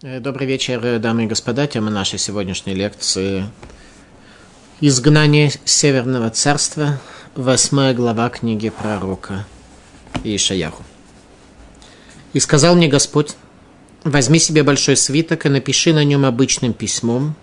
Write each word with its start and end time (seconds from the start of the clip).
Э, 0.00 0.20
добрый 0.20 0.46
вечер, 0.46 1.00
дамы 1.00 1.24
и 1.24 1.26
господа. 1.26 1.66
Тема 1.66 1.90
нашей 1.90 2.20
сегодняшней 2.20 2.72
лекции 2.72 3.46
«Изгнание 4.80 5.50
Северного 5.64 6.30
Царства», 6.30 7.00
восьмая 7.34 7.94
глава 7.94 8.28
книги 8.28 8.68
пророка 8.68 9.44
Ишаяху. 10.22 10.84
«И 12.32 12.38
сказал 12.38 12.76
мне 12.76 12.86
Господь, 12.86 13.34
возьми 14.04 14.38
себе 14.38 14.62
большой 14.62 14.96
свиток 14.96 15.46
и 15.46 15.48
напиши 15.48 15.92
на 15.92 16.04
нем 16.04 16.24
обычным 16.24 16.74
письмом 16.74 17.34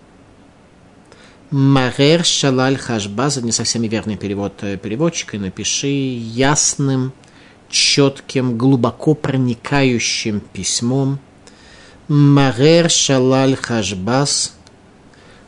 Марер 1.52 2.24
Шалаль 2.24 2.78
Хашбаз, 2.78 3.36
не 3.42 3.52
совсем 3.52 3.82
верный 3.82 4.16
перевод 4.16 4.54
э, 4.62 4.78
переводчика, 4.78 5.36
и 5.36 5.42
напиши 5.42 5.88
ясным, 5.88 7.12
четким, 7.70 8.58
глубоко 8.58 9.14
проникающим 9.14 10.40
письмом– 10.40 11.20
Марер 12.08 12.90
Шалаль 12.92 13.56
Хашбас. 13.56 14.56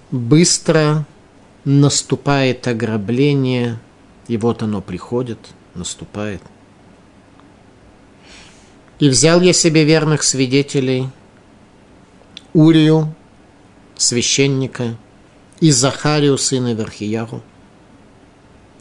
Быстро 0.09 1.05
наступает 1.65 2.67
ограбление, 2.67 3.77
и 4.27 4.37
вот 4.37 4.63
оно 4.63 4.81
приходит, 4.81 5.37
наступает. 5.75 6.41
И 8.99 9.07
взял 9.07 9.41
я 9.41 9.53
себе 9.53 9.83
верных 9.83 10.23
свидетелей, 10.23 11.09
Урию, 12.53 13.13
священника, 13.95 14.97
и 15.59 15.69
Захарию, 15.69 16.39
сына 16.39 16.73
Верхияру, 16.73 17.43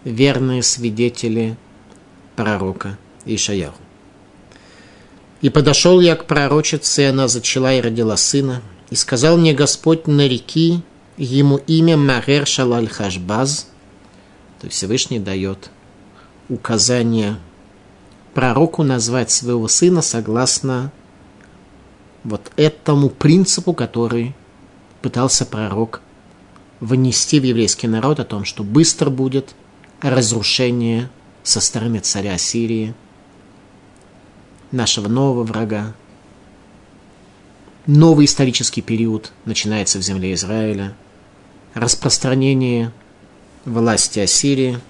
верные 0.04 0.62
свидетели 0.62 1.56
пророка 2.36 2.96
Ишаяру. 3.26 3.85
И 5.46 5.48
подошел 5.48 6.00
я 6.00 6.16
к 6.16 6.24
пророчице, 6.24 7.02
и 7.02 7.04
она 7.04 7.28
зачала 7.28 7.72
и 7.72 7.80
родила 7.80 8.16
сына. 8.16 8.62
И 8.90 8.96
сказал 8.96 9.36
мне 9.36 9.54
Господь, 9.54 10.08
нареки 10.08 10.80
ему 11.16 11.58
имя 11.68 11.96
Марер 11.96 12.48
Шалаль 12.48 12.88
Хашбаз. 12.88 13.68
То 14.60 14.66
есть 14.66 14.76
Всевышний 14.76 15.20
дает 15.20 15.70
указание 16.48 17.36
пророку 18.34 18.82
назвать 18.82 19.30
своего 19.30 19.68
сына 19.68 20.02
согласно 20.02 20.90
вот 22.24 22.50
этому 22.56 23.08
принципу, 23.08 23.72
который 23.72 24.34
пытался 25.00 25.46
пророк 25.46 26.00
внести 26.80 27.38
в 27.38 27.44
еврейский 27.44 27.86
народ 27.86 28.18
о 28.18 28.24
том, 28.24 28.44
что 28.44 28.64
быстро 28.64 29.10
будет 29.10 29.54
разрушение 30.02 31.08
со 31.44 31.60
стороны 31.60 32.00
царя 32.00 32.36
Сирии– 32.36 32.96
нашего 34.72 35.08
нового 35.08 35.44
врага. 35.44 35.94
Новый 37.86 38.26
исторический 38.26 38.82
период 38.82 39.32
начинается 39.44 39.98
в 39.98 40.02
земле 40.02 40.34
Израиля. 40.34 40.94
Распространение 41.74 42.92
власти 43.64 44.20
Ассирии. 44.20 44.80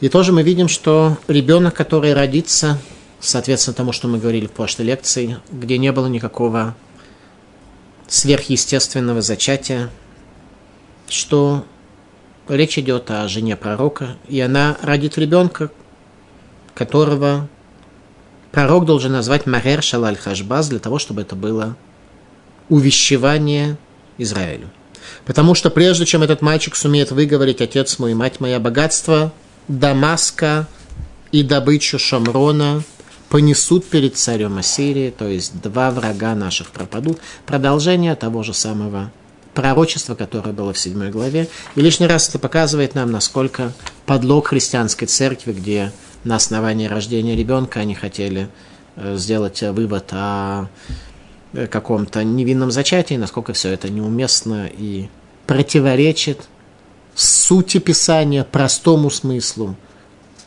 И 0.00 0.08
тоже 0.08 0.32
мы 0.32 0.42
видим, 0.42 0.68
что 0.68 1.18
ребенок, 1.26 1.74
который 1.74 2.14
родится, 2.14 2.80
соответственно 3.20 3.74
тому, 3.74 3.92
что 3.92 4.06
мы 4.06 4.18
говорили 4.18 4.46
в 4.46 4.52
прошлой 4.52 4.86
лекции, 4.86 5.38
где 5.50 5.76
не 5.76 5.90
было 5.90 6.06
никакого 6.06 6.76
сверхъестественного 8.06 9.20
зачатия, 9.20 9.90
что 11.08 11.64
речь 12.48 12.78
идет 12.78 13.10
о 13.10 13.26
жене 13.28 13.56
пророка, 13.56 14.16
и 14.28 14.40
она 14.40 14.78
родит 14.82 15.18
ребенка, 15.18 15.70
которого 16.74 17.48
пророк 18.52 18.86
должен 18.86 19.12
назвать 19.12 19.46
Марер 19.46 19.82
Шалаль 19.82 20.16
Хашбаз 20.16 20.68
для 20.68 20.78
того, 20.78 20.98
чтобы 20.98 21.22
это 21.22 21.36
было 21.36 21.76
увещевание 22.68 23.76
Израилю. 24.18 24.70
Потому 25.24 25.54
что 25.54 25.70
прежде 25.70 26.06
чем 26.06 26.22
этот 26.22 26.42
мальчик 26.42 26.76
сумеет 26.76 27.10
выговорить 27.10 27.60
«Отец 27.60 27.98
мой, 27.98 28.14
мать 28.14 28.40
моя, 28.40 28.58
богатство 28.60 29.32
Дамаска 29.68 30.66
и 31.32 31.42
добычу 31.42 31.98
Шамрона 31.98 32.82
понесут 33.28 33.86
перед 33.86 34.16
царем 34.16 34.58
Ассирии, 34.58 35.10
то 35.16 35.26
есть 35.26 35.60
два 35.60 35.90
врага 35.90 36.34
наших 36.34 36.70
пропадут». 36.70 37.18
Продолжение 37.46 38.14
того 38.14 38.42
же 38.42 38.54
самого 38.54 39.12
пророчества, 39.54 40.14
которое 40.14 40.52
было 40.52 40.72
в 40.72 40.78
седьмой 40.78 41.10
главе. 41.10 41.48
И 41.74 41.80
лишний 41.80 42.06
раз 42.06 42.28
это 42.28 42.38
показывает 42.38 42.94
нам, 42.94 43.10
насколько 43.10 43.72
подлог 44.06 44.48
христианской 44.48 45.08
церкви, 45.08 45.52
где 45.52 45.92
на 46.24 46.36
основании 46.36 46.86
рождения 46.86 47.36
ребенка 47.36 47.80
они 47.80 47.94
хотели 47.94 48.48
э, 48.96 49.16
сделать 49.16 49.62
вывод 49.62 50.08
о 50.12 50.68
э, 51.52 51.66
каком-то 51.66 52.24
невинном 52.24 52.70
зачатии, 52.70 53.14
насколько 53.14 53.52
все 53.52 53.70
это 53.70 53.88
неуместно 53.88 54.66
и 54.66 55.08
противоречит 55.46 56.48
сути 57.14 57.78
Писания, 57.78 58.44
простому 58.44 59.10
смыслу, 59.10 59.76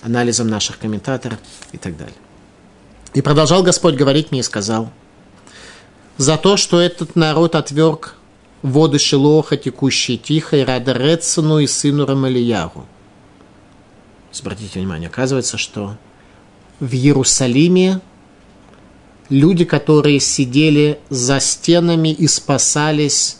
анализом 0.02 0.48
наших 0.48 0.80
комментаторов 0.80 1.40
и 1.72 1.78
так 1.78 1.98
далее. 1.98 2.16
И 3.14 3.22
продолжал 3.22 3.64
Господь 3.64 3.96
говорить 3.96 4.32
мне 4.32 4.40
и 4.40 4.44
сказал, 4.44 4.90
за 6.18 6.38
то, 6.38 6.56
что 6.56 6.80
этот 6.80 7.16
народ 7.16 7.56
отверг 7.56 8.16
воды 8.62 9.00
Шилоха, 9.00 9.58
текущие 9.58 10.18
тихо, 10.18 10.58
и 10.58 10.64
рада 10.64 10.94
Рецину 10.94 11.60
и 11.60 11.68
сыну 11.68 12.06
Рамалияру– 12.06 12.86
обратите 14.40 14.80
внимание, 14.80 15.10
оказывается, 15.10 15.58
что 15.58 15.98
в 16.80 16.94
Иерусалиме 16.94 18.00
люди, 19.30 19.66
которые 19.66 20.20
сидели 20.20 21.00
за 21.10 21.40
стенами 21.40 22.10
и 22.10 22.28
спасались 22.28 23.38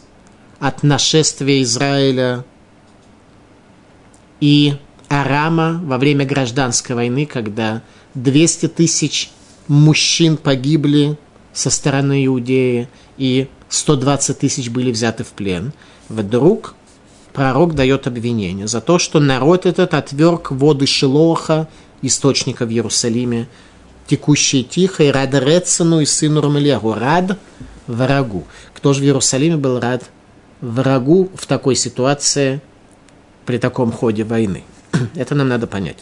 от 0.60 0.82
нашествия 0.82 1.62
Израиля 1.62 2.44
и 4.40 4.74
Арама 5.08 5.80
во 5.84 5.98
время 5.98 6.24
гражданской 6.24 6.94
войны, 6.94 7.26
когда 7.26 7.82
200 8.14 8.68
тысяч 8.68 9.30
мужчин 9.68 10.36
погибли 10.36 11.18
со 11.52 11.70
стороны 11.70 12.24
Иудеи 12.26 12.88
и 13.18 13.48
120 13.68 14.38
тысяч 14.38 14.68
были 14.68 14.92
взяты 14.92 15.24
в 15.24 15.28
плен. 15.28 15.72
Вдруг 16.08 16.74
пророк 17.32 17.74
дает 17.74 18.06
обвинение 18.06 18.66
за 18.66 18.80
то, 18.80 18.98
что 18.98 19.20
народ 19.20 19.66
этот 19.66 19.94
отверг 19.94 20.50
воды 20.50 20.86
Шилоха, 20.86 21.68
источника 22.02 22.66
в 22.66 22.70
Иерусалиме, 22.70 23.48
текущие 24.06 24.62
тихо, 24.62 25.04
и 25.04 25.10
рад 25.10 25.34
Рецину 25.34 26.00
и 26.00 26.06
сыну 26.06 26.40
Рамелегу. 26.40 26.94
Рад 26.94 27.38
врагу. 27.86 28.44
Кто 28.74 28.92
же 28.92 29.00
в 29.00 29.04
Иерусалиме 29.04 29.56
был 29.56 29.80
рад 29.80 30.04
врагу 30.60 31.30
в 31.34 31.46
такой 31.46 31.74
ситуации, 31.74 32.60
при 33.46 33.58
таком 33.58 33.92
ходе 33.92 34.24
войны? 34.24 34.64
Это 35.14 35.34
нам 35.34 35.48
надо 35.48 35.66
понять. 35.66 35.98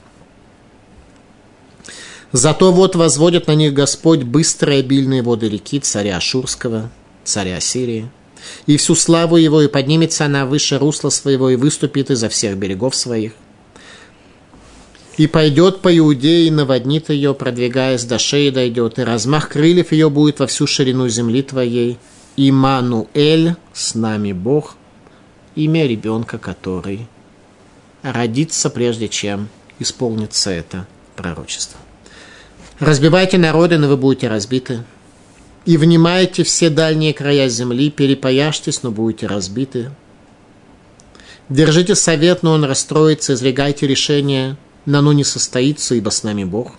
Зато 2.32 2.70
вот 2.70 2.94
возводит 2.94 3.48
на 3.48 3.54
них 3.54 3.74
Господь 3.74 4.22
быстрые 4.22 4.80
обильные 4.80 5.22
воды 5.22 5.48
реки 5.48 5.80
царя 5.80 6.16
Ашурского, 6.16 6.90
царя 7.24 7.58
Сирии– 7.60 8.08
и 8.66 8.76
всю 8.76 8.94
славу 8.94 9.36
его, 9.36 9.62
и 9.62 9.68
поднимется 9.68 10.24
она 10.26 10.46
выше 10.46 10.78
русла 10.78 11.10
своего, 11.10 11.50
и 11.50 11.56
выступит 11.56 12.10
изо 12.10 12.28
всех 12.28 12.56
берегов 12.56 12.94
своих. 12.94 13.32
И 15.16 15.26
пойдет 15.26 15.80
по 15.80 15.96
Иудее, 15.96 16.46
и 16.46 16.50
наводнит 16.50 17.10
ее, 17.10 17.34
продвигаясь 17.34 18.04
до 18.04 18.18
шеи 18.18 18.50
дойдет, 18.50 18.98
и 18.98 19.02
размах 19.02 19.50
крыльев 19.50 19.92
ее 19.92 20.08
будет 20.08 20.40
во 20.40 20.46
всю 20.46 20.66
ширину 20.66 21.08
земли 21.08 21.42
твоей. 21.42 21.98
Имануэль, 22.36 23.56
с 23.72 23.94
нами 23.94 24.32
Бог, 24.32 24.76
имя 25.56 25.86
ребенка, 25.86 26.38
который 26.38 27.06
родится, 28.02 28.70
прежде 28.70 29.08
чем 29.08 29.48
исполнится 29.78 30.50
это 30.50 30.86
пророчество. 31.16 31.78
Разбивайте 32.78 33.36
народы, 33.36 33.76
но 33.76 33.88
вы 33.88 33.98
будете 33.98 34.28
разбиты 34.28 34.84
и 35.64 35.76
внимайте 35.76 36.42
все 36.42 36.70
дальние 36.70 37.12
края 37.12 37.48
земли, 37.48 37.90
перепояжьтесь, 37.90 38.82
но 38.82 38.90
будете 38.90 39.26
разбиты. 39.26 39.90
Держите 41.48 41.94
совет, 41.94 42.42
но 42.42 42.52
он 42.52 42.64
расстроится, 42.64 43.34
изрегайте 43.34 43.86
решение, 43.86 44.56
но 44.86 44.98
оно 44.98 45.12
не 45.12 45.24
состоится, 45.24 45.94
ибо 45.94 46.10
с 46.10 46.22
нами 46.22 46.44
Бог. 46.44 46.72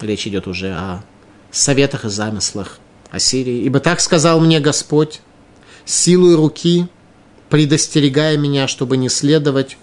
Речь 0.00 0.26
идет 0.26 0.46
уже 0.46 0.72
о 0.72 1.04
советах 1.50 2.04
и 2.04 2.08
замыслах 2.08 2.78
о 3.10 3.18
Сирии. 3.18 3.62
Ибо 3.62 3.80
так 3.80 4.00
сказал 4.00 4.40
мне 4.40 4.60
Господь, 4.60 5.20
силой 5.84 6.34
руки, 6.34 6.88
предостерегая 7.48 8.36
меня, 8.36 8.68
чтобы 8.68 8.96
не 8.96 9.08
следовать 9.08 9.78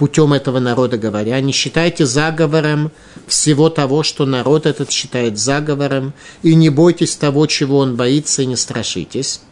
путем 0.00 0.32
этого 0.32 0.60
народа 0.60 0.96
говоря, 0.96 1.38
не 1.42 1.52
считайте 1.52 2.06
заговором 2.06 2.90
всего 3.26 3.68
того, 3.68 4.02
что 4.02 4.24
народ 4.24 4.64
этот 4.64 4.90
считает 4.90 5.38
заговором, 5.38 6.14
и 6.42 6.54
не 6.54 6.70
бойтесь 6.70 7.16
того, 7.16 7.44
чего 7.44 7.76
он 7.80 7.96
боится, 7.96 8.40
и 8.40 8.46
не 8.46 8.56
страшитесь. 8.56 9.42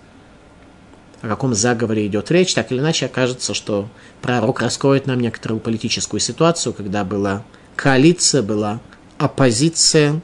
О 1.20 1.28
каком 1.28 1.54
заговоре 1.54 2.06
идет 2.06 2.30
речь, 2.30 2.54
так 2.54 2.72
или 2.72 2.78
иначе 2.78 3.04
окажется, 3.04 3.52
что 3.52 3.90
пророк 4.22 4.62
раскроет 4.62 5.06
нам 5.06 5.20
некоторую 5.20 5.60
политическую 5.60 6.18
ситуацию, 6.18 6.72
когда 6.72 7.04
была 7.04 7.44
коалиция, 7.76 8.40
была 8.40 8.80
оппозиция, 9.18 10.22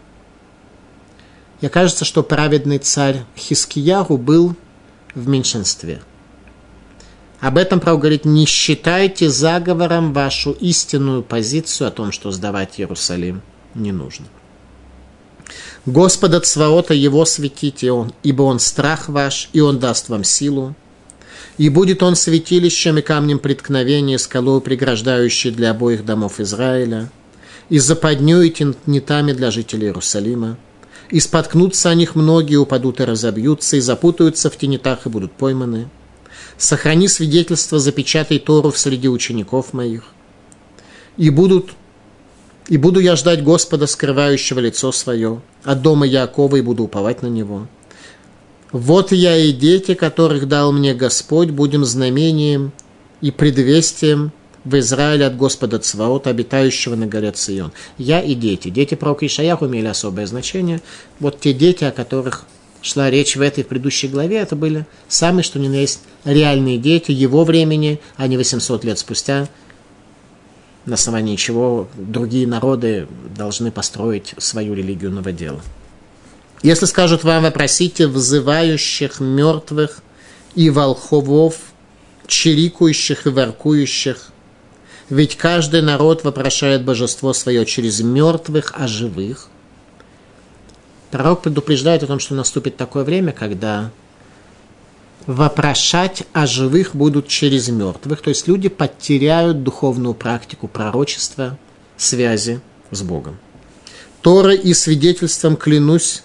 И 1.60 1.66
окажется, 1.66 2.06
что 2.06 2.22
праведный 2.22 2.78
царь 2.78 3.24
Хискиягу 3.36 4.16
был 4.16 4.56
в 5.14 5.28
меньшинстве. 5.28 6.00
Об 7.44 7.58
этом 7.58 7.78
пророк 7.78 8.00
говорит, 8.00 8.24
не 8.24 8.46
считайте 8.46 9.28
заговором 9.28 10.14
вашу 10.14 10.52
истинную 10.52 11.22
позицию 11.22 11.88
о 11.88 11.90
том, 11.90 12.10
что 12.10 12.30
сдавать 12.30 12.80
Иерусалим 12.80 13.42
не 13.74 13.92
нужно. 13.92 14.24
Господа 15.84 16.40
Цваота 16.40 16.94
его 16.94 17.26
светите 17.26 17.92
он, 17.92 18.14
ибо 18.22 18.44
он 18.44 18.60
страх 18.60 19.10
ваш, 19.10 19.50
и 19.52 19.60
он 19.60 19.78
даст 19.78 20.08
вам 20.08 20.24
силу. 20.24 20.74
И 21.58 21.68
будет 21.68 22.02
он 22.02 22.16
святилищем 22.16 22.96
и 22.96 23.02
камнем 23.02 23.38
преткновения, 23.38 24.18
скалой, 24.18 24.62
преграждающей 24.62 25.50
для 25.50 25.72
обоих 25.72 26.06
домов 26.06 26.40
Израиля, 26.40 27.10
и 27.68 27.78
западню 27.78 28.40
и 28.40 28.48
тентами 28.48 29.34
для 29.34 29.50
жителей 29.50 29.88
Иерусалима. 29.88 30.56
И 31.10 31.20
споткнутся 31.20 31.90
о 31.90 31.94
них 31.94 32.14
многие, 32.14 32.56
упадут 32.56 33.00
и 33.00 33.04
разобьются, 33.04 33.76
и 33.76 33.80
запутаются 33.80 34.48
в 34.48 34.56
тенетах 34.56 35.04
и 35.04 35.10
будут 35.10 35.32
пойманы. 35.32 35.90
Сохрани 36.56 37.08
свидетельство, 37.08 37.78
запечатай 37.78 38.38
Тору 38.38 38.70
в 38.70 38.78
среди 38.78 39.08
учеников 39.08 39.72
моих. 39.72 40.04
И 41.16 41.30
будут 41.30 41.72
и 42.68 42.78
буду 42.78 43.00
я 43.00 43.14
ждать 43.14 43.42
Господа, 43.42 43.86
скрывающего 43.86 44.58
лицо 44.58 44.90
свое, 44.90 45.42
от 45.64 45.82
дома 45.82 46.06
Якова, 46.06 46.56
и 46.56 46.62
буду 46.62 46.84
уповать 46.84 47.22
на 47.22 47.26
него. 47.26 47.66
Вот 48.72 49.12
я 49.12 49.36
и 49.36 49.52
дети, 49.52 49.94
которых 49.94 50.48
дал 50.48 50.72
мне 50.72 50.94
Господь, 50.94 51.50
будем 51.50 51.84
знамением 51.84 52.72
и 53.20 53.30
предвестием 53.30 54.32
в 54.64 54.78
Израиле 54.78 55.26
от 55.26 55.36
Господа 55.36 55.78
Цваота, 55.78 56.30
обитающего 56.30 56.96
на 56.96 57.06
горе 57.06 57.32
Цион. 57.32 57.72
Я 57.98 58.22
и 58.22 58.34
дети. 58.34 58.70
Дети 58.70 58.94
пророка 58.94 59.26
Ишаяху 59.26 59.66
имели 59.66 59.86
особое 59.86 60.26
значение. 60.26 60.80
Вот 61.20 61.38
те 61.40 61.52
дети, 61.52 61.84
о 61.84 61.92
которых 61.92 62.46
шла 62.84 63.10
речь 63.10 63.34
в 63.34 63.40
этой 63.40 63.64
в 63.64 63.68
предыдущей 63.68 64.08
главе, 64.08 64.36
это 64.36 64.54
были 64.54 64.86
самые, 65.08 65.42
что 65.42 65.58
ни 65.58 65.68
на 65.68 65.76
есть, 65.76 66.00
реальные 66.24 66.78
дети 66.78 67.10
его 67.10 67.44
времени, 67.44 67.98
а 68.16 68.26
не 68.26 68.36
800 68.36 68.84
лет 68.84 68.98
спустя, 68.98 69.48
на 70.84 70.94
основании 70.94 71.36
чего 71.36 71.88
другие 71.96 72.46
народы 72.46 73.08
должны 73.36 73.70
построить 73.72 74.34
свою 74.36 74.74
религию 74.74 75.10
новодела. 75.10 75.62
Если 76.62 76.84
скажут 76.84 77.24
вам, 77.24 77.44
вопросите 77.44 78.06
взывающих 78.06 79.18
мертвых 79.18 80.02
и 80.54 80.68
волховов, 80.68 81.56
чирикующих 82.26 83.26
и 83.26 83.30
воркующих, 83.30 84.28
ведь 85.08 85.36
каждый 85.36 85.80
народ 85.80 86.22
вопрошает 86.24 86.84
божество 86.84 87.32
свое 87.32 87.64
через 87.64 88.00
мертвых, 88.00 88.72
а 88.76 88.86
живых. 88.86 89.48
Пророк 91.14 91.42
предупреждает 91.42 92.02
о 92.02 92.08
том, 92.08 92.18
что 92.18 92.34
наступит 92.34 92.76
такое 92.76 93.04
время, 93.04 93.30
когда 93.30 93.92
вопрошать 95.28 96.24
о 96.32 96.44
живых 96.44 96.96
будут 96.96 97.28
через 97.28 97.68
мертвых, 97.68 98.20
то 98.20 98.30
есть 98.30 98.48
люди 98.48 98.68
потеряют 98.68 99.62
духовную 99.62 100.14
практику 100.14 100.66
пророчества, 100.66 101.56
связи 101.96 102.60
с 102.90 103.02
Богом. 103.02 103.38
Тора 104.22 104.54
и 104.54 104.74
свидетельством 104.74 105.56
клянусь, 105.56 106.24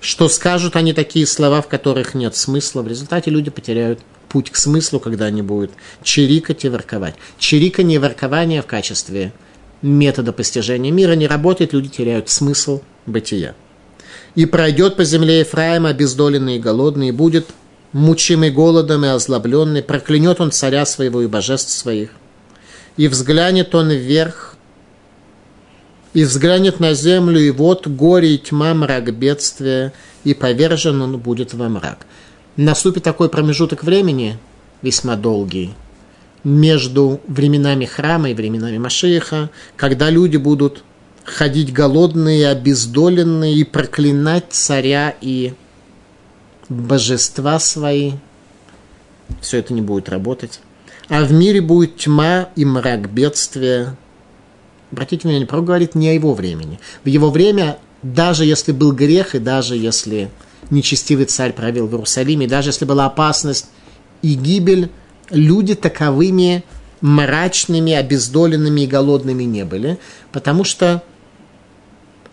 что 0.00 0.30
скажут 0.30 0.76
они 0.76 0.94
такие 0.94 1.26
слова, 1.26 1.60
в 1.60 1.68
которых 1.68 2.14
нет 2.14 2.34
смысла. 2.34 2.80
В 2.80 2.88
результате 2.88 3.30
люди 3.30 3.50
потеряют 3.50 4.00
путь 4.30 4.50
к 4.50 4.56
смыслу, 4.56 4.98
когда 4.98 5.26
они 5.26 5.42
будут 5.42 5.72
чирикать 6.02 6.64
и 6.64 6.70
ворковать. 6.70 7.16
Чирикание 7.38 7.96
и 7.96 7.98
воркование 7.98 8.62
в 8.62 8.66
качестве 8.66 9.34
метода 9.82 10.32
постижения 10.32 10.90
мира 10.90 11.12
не 11.12 11.26
работает, 11.26 11.74
люди 11.74 11.90
теряют 11.90 12.30
смысл 12.30 12.80
бытия. 13.04 13.54
И 14.34 14.46
пройдет 14.46 14.96
по 14.96 15.04
земле 15.04 15.40
Ефраима 15.40 15.90
обездоленный 15.90 16.56
и 16.56 16.60
голодный, 16.60 17.08
и 17.08 17.12
будет 17.12 17.48
мучимый 17.92 18.50
голодом 18.50 19.04
и 19.04 19.08
озлобленный, 19.08 19.82
проклянет 19.82 20.40
он 20.40 20.50
царя 20.50 20.86
своего 20.86 21.22
и 21.22 21.26
божеств 21.26 21.70
своих. 21.70 22.10
И 22.96 23.08
взглянет 23.08 23.74
он 23.74 23.90
вверх, 23.90 24.56
и 26.14 26.24
взглянет 26.24 26.80
на 26.80 26.94
землю, 26.94 27.40
и 27.40 27.50
вот 27.50 27.86
горе 27.86 28.34
и 28.34 28.38
тьма, 28.38 28.74
мрак 28.74 29.14
бедствия, 29.14 29.92
и 30.24 30.34
повержен 30.34 31.00
он 31.00 31.18
будет 31.18 31.54
во 31.54 31.68
мрак. 31.68 32.06
Наступит 32.56 33.02
такой 33.02 33.28
промежуток 33.28 33.82
времени, 33.82 34.38
весьма 34.82 35.16
долгий, 35.16 35.74
между 36.44 37.20
временами 37.26 37.86
храма 37.86 38.30
и 38.30 38.34
временами 38.34 38.78
Машииха, 38.78 39.50
когда 39.76 40.10
люди 40.10 40.36
будут 40.36 40.84
ходить 41.24 41.72
голодные, 41.72 42.48
обездоленные 42.48 43.54
и 43.54 43.64
проклинать 43.64 44.46
царя 44.50 45.14
и 45.20 45.54
божества 46.68 47.58
свои. 47.58 48.12
Все 49.40 49.58
это 49.58 49.72
не 49.72 49.82
будет 49.82 50.08
работать. 50.08 50.60
А 51.08 51.24
в 51.24 51.32
мире 51.32 51.60
будет 51.60 51.96
тьма 51.96 52.48
и 52.56 52.64
мрак 52.64 53.10
бедствия. 53.12 53.96
Обратите 54.90 55.22
внимание, 55.22 55.46
Пророк 55.46 55.66
говорит 55.66 55.94
не 55.94 56.08
о 56.08 56.12
его 56.12 56.34
времени. 56.34 56.78
В 57.04 57.08
его 57.08 57.30
время, 57.30 57.78
даже 58.02 58.44
если 58.44 58.72
был 58.72 58.92
грех, 58.92 59.34
и 59.34 59.38
даже 59.38 59.76
если 59.76 60.30
нечестивый 60.70 61.26
царь 61.26 61.52
правил 61.52 61.86
в 61.86 61.92
Иерусалиме, 61.92 62.46
даже 62.46 62.70
если 62.70 62.84
была 62.84 63.06
опасность 63.06 63.66
и 64.22 64.34
гибель, 64.34 64.90
люди 65.30 65.74
таковыми 65.74 66.64
мрачными, 67.00 67.92
обездоленными 67.92 68.82
и 68.82 68.86
голодными 68.86 69.42
не 69.42 69.64
были, 69.64 69.98
потому 70.30 70.64
что 70.64 71.02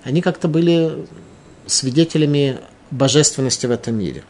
они 0.10 0.22
как-то 0.22 0.48
были 0.48 1.06
свидетелями 1.68 2.58
божественности 2.92 3.66
в 3.68 3.72
этом 3.72 3.96
мире. 3.96 4.24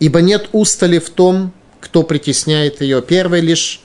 Ибо 0.00 0.20
нет 0.20 0.48
устали 0.52 0.98
в 0.98 1.10
том, 1.10 1.52
кто 1.80 2.02
притесняет 2.02 2.80
ее. 2.80 3.00
Первый 3.02 3.40
лишь 3.40 3.80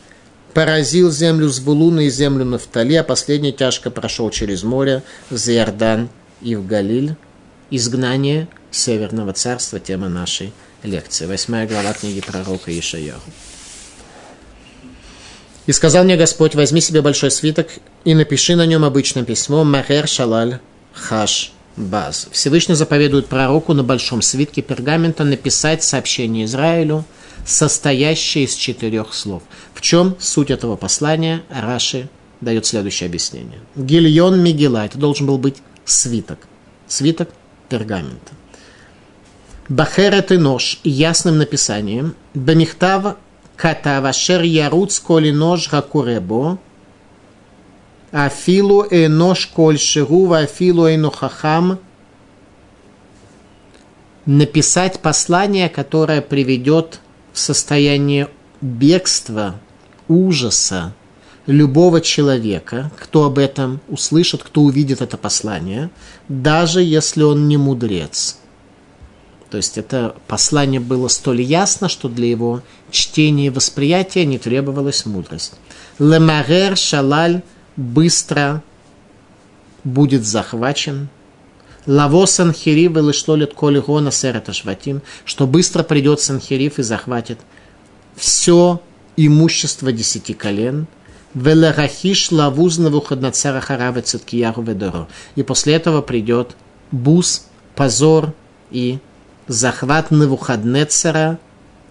поразил 0.54 1.12
землю 1.12 1.48
Звулуна 1.48 2.02
и 2.02 2.10
землю 2.10 2.44
Нафтали, 2.44 2.96
а 2.96 3.04
последний 3.04 3.54
тяжко 3.54 3.92
прошел 3.92 4.32
через 4.32 4.64
море 4.64 5.04
за 5.30 5.54
Иордан 5.54 6.10
и 6.42 6.56
в 6.56 6.66
Галиль. 6.66 7.16
Изгнание 7.70 8.48
Северного 8.72 9.34
царства– 9.34 9.80
тема 9.80 10.10
нашей 10.10 10.54
лекции. 10.82 11.28
Восьмая 11.28 11.68
глава 11.68 11.94
книги 11.94 12.20
пророка 12.20 12.78
Ишаяху. 12.78 13.30
«И 15.68 15.72
сказал 15.72 16.04
мне 16.04 16.18
Господь, 16.18 16.56
возьми 16.56 16.82
себе 16.82 17.04
большой 17.04 17.30
свиток 17.30 17.68
и 18.06 18.16
напиши 18.16 18.56
на 18.56 18.66
нем 18.66 18.84
обычным 18.84 19.26
письмом 19.26 19.72
Махер 19.72 20.08
Шалаль 20.08 20.60
Хаш 20.94 21.52
баз. 21.76 22.28
Всевышний 22.32 22.76
заповедует 22.76 23.28
пророку 23.28 23.74
на 23.74 23.84
большом 23.84 24.22
свитке 24.22 24.62
пергамента 24.62 25.24
написать 25.24 25.84
сообщение 25.84 26.46
Израилю, 26.46 27.06
состоящее 27.46 28.46
из 28.46 28.56
четырех 28.56 29.14
слов. 29.14 29.44
В 29.74 29.81
чем 29.81 30.16
суть 30.19 30.52
этого 30.52 30.76
послания? 30.76 31.44
Раши 31.50 32.10
дает 32.42 32.66
следующее 32.66 33.08
объяснение. 33.08 33.60
Гильон 33.76 34.42
Мигела, 34.42 34.86
это 34.86 34.98
должен 34.98 35.26
был 35.26 35.38
быть 35.38 35.58
свиток. 35.86 36.40
Свиток 36.88 37.30
пергамента. 37.69 38.34
Бахерет 39.69 40.31
и 40.31 40.38
нож 40.38 40.80
ясным 40.84 41.38
написанием. 41.38 42.16
Бамихтав 42.34 43.18
катавашер 43.56 44.42
яруц 44.42 45.00
коли 45.00 45.31
нож 45.31 45.69
ракуребо 45.72 46.58
Афилу 48.11 48.85
энош 48.89 49.47
коль 49.47 49.78
шигу, 49.78 50.33
афилу 50.33 50.87
эну 50.87 51.11
хахам. 51.11 51.80
Написать 54.25 54.99
послание, 54.99 55.69
которое 55.69 56.21
приведет 56.21 56.99
в 57.33 57.39
состояние 57.39 58.30
бегства, 58.61 59.56
ужаса 60.07 60.94
любого 61.45 62.01
человека, 62.01 62.92
кто 62.99 63.25
об 63.25 63.37
этом 63.39 63.80
услышит, 63.87 64.44
кто 64.44 64.61
увидит 64.61 65.01
это 65.01 65.18
послание, 65.18 65.89
даже 66.28 66.81
если 66.81 67.23
он 67.23 67.47
не 67.47 67.57
мудрец. 67.57 68.37
То 69.49 69.57
есть 69.57 69.80
это 69.80 70.16
послание 70.28 70.80
было 70.80 71.07
столь 71.07 71.42
ясно, 71.42 71.89
что 71.89 72.07
для 72.07 72.28
его 72.28 72.61
чтения 72.92 73.47
и 73.47 73.49
восприятия 73.49 74.25
не 74.25 74.37
требовалась 74.37 75.06
мудрость. 75.07 75.54
Лемарер 75.97 76.78
шалаль 76.78 77.42
быстро 77.80 78.62
будет 79.83 80.26
захвачен. 80.26 81.07
Лаво 81.86 82.26
Санхирив 82.26 83.16
что 83.16 83.36
лет 83.36 83.54
коли 83.54 83.80
гона 83.80 84.12
серета 84.12 84.54
шватим, 84.54 85.02
что 85.26 85.48
быстро 85.48 85.83
придет 85.83 86.19
Санхирив 86.19 86.78
и 86.78 86.83
захватит 86.83 87.40
все 88.16 88.81
имущество 89.16 89.92
десяти 89.92 90.33
колен. 90.33 90.88
Велерахиш 91.33 92.31
лавуз 92.31 92.80
навуходнацара 92.80 93.62
харава 93.62 94.02
циткияру. 94.02 95.07
И 95.36 95.44
после 95.44 95.76
этого 95.76 96.02
придет 96.02 96.57
буз, 96.92 97.45
позор 97.76 98.33
и 98.71 99.00
захват 99.48 100.12
Навуходнецера, 100.12 101.40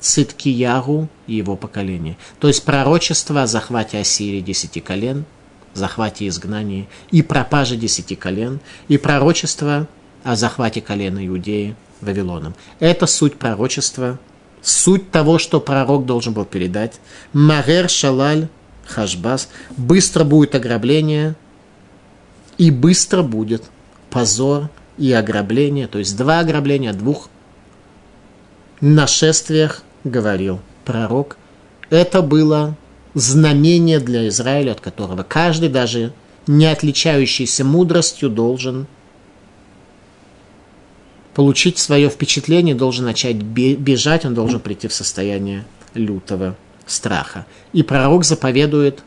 Циткияру 0.01 1.09
и 1.27 1.35
его 1.37 1.57
поколения. 1.57 2.17
То 2.41 2.49
есть 2.49 2.65
пророчество 2.65 3.43
о 3.43 3.47
захвате 3.47 3.99
Ассирии 3.99 4.41
десяти 4.41 4.81
колен– 4.81 5.25
захвате 5.79 6.25
и 6.25 6.29
изгнании, 6.29 6.89
и 7.11 7.23
пропаже 7.23 7.77
десяти 7.77 8.17
колен, 8.17 8.61
и 8.89 8.99
пророчество 8.99 9.87
о 10.25 10.37
захвате 10.37 10.81
колена 10.81 11.27
Иудеи 11.27 11.75
Вавилоном. 12.01 12.55
Это 12.81 13.07
суть 13.07 13.37
пророчества, 13.37 14.19
суть 14.63 15.11
того, 15.11 15.39
что 15.39 15.61
пророк 15.61 16.05
должен 16.05 16.35
был 16.35 16.45
передать. 16.45 17.01
Магер 17.33 17.89
Шалаль 17.89 18.49
Хашбас. 18.87 19.49
Быстро 19.77 20.25
будет 20.25 20.55
ограбление, 20.55 21.37
и 22.57 22.71
быстро 22.71 23.23
будет 23.23 23.65
позор 24.11 24.69
и 24.97 25.13
ограбление, 25.13 25.87
то 25.87 25.99
есть 25.99 26.17
два 26.17 26.41
ограбления, 26.41 26.93
двух 26.93 27.29
нашествиях, 28.81 29.83
говорил 30.05 30.61
пророк. 30.85 31.37
Это 31.91 32.21
было 32.21 32.77
знамение 33.15 34.01
для 34.01 34.29
Израиля, 34.29 34.73
от 34.73 34.81
которого 34.81 35.23
каждый, 35.23 35.69
даже 35.69 36.13
не 36.47 36.67
отличающийся 36.67 37.65
мудростью, 37.65 38.31
должен 38.31 38.87
получить 41.35 41.79
свое 41.79 42.09
впечатление, 42.09 42.75
должен 42.75 43.05
начать 43.05 43.37
бежать, 43.37 44.25
он 44.25 44.35
должен 44.35 44.61
прийти 44.61 44.89
в 44.89 44.93
состояние 44.93 45.65
лютого 45.95 46.57
страха. 46.87 47.47
И 47.73 47.83
пророк 47.83 48.25
заповедует, 48.25 49.05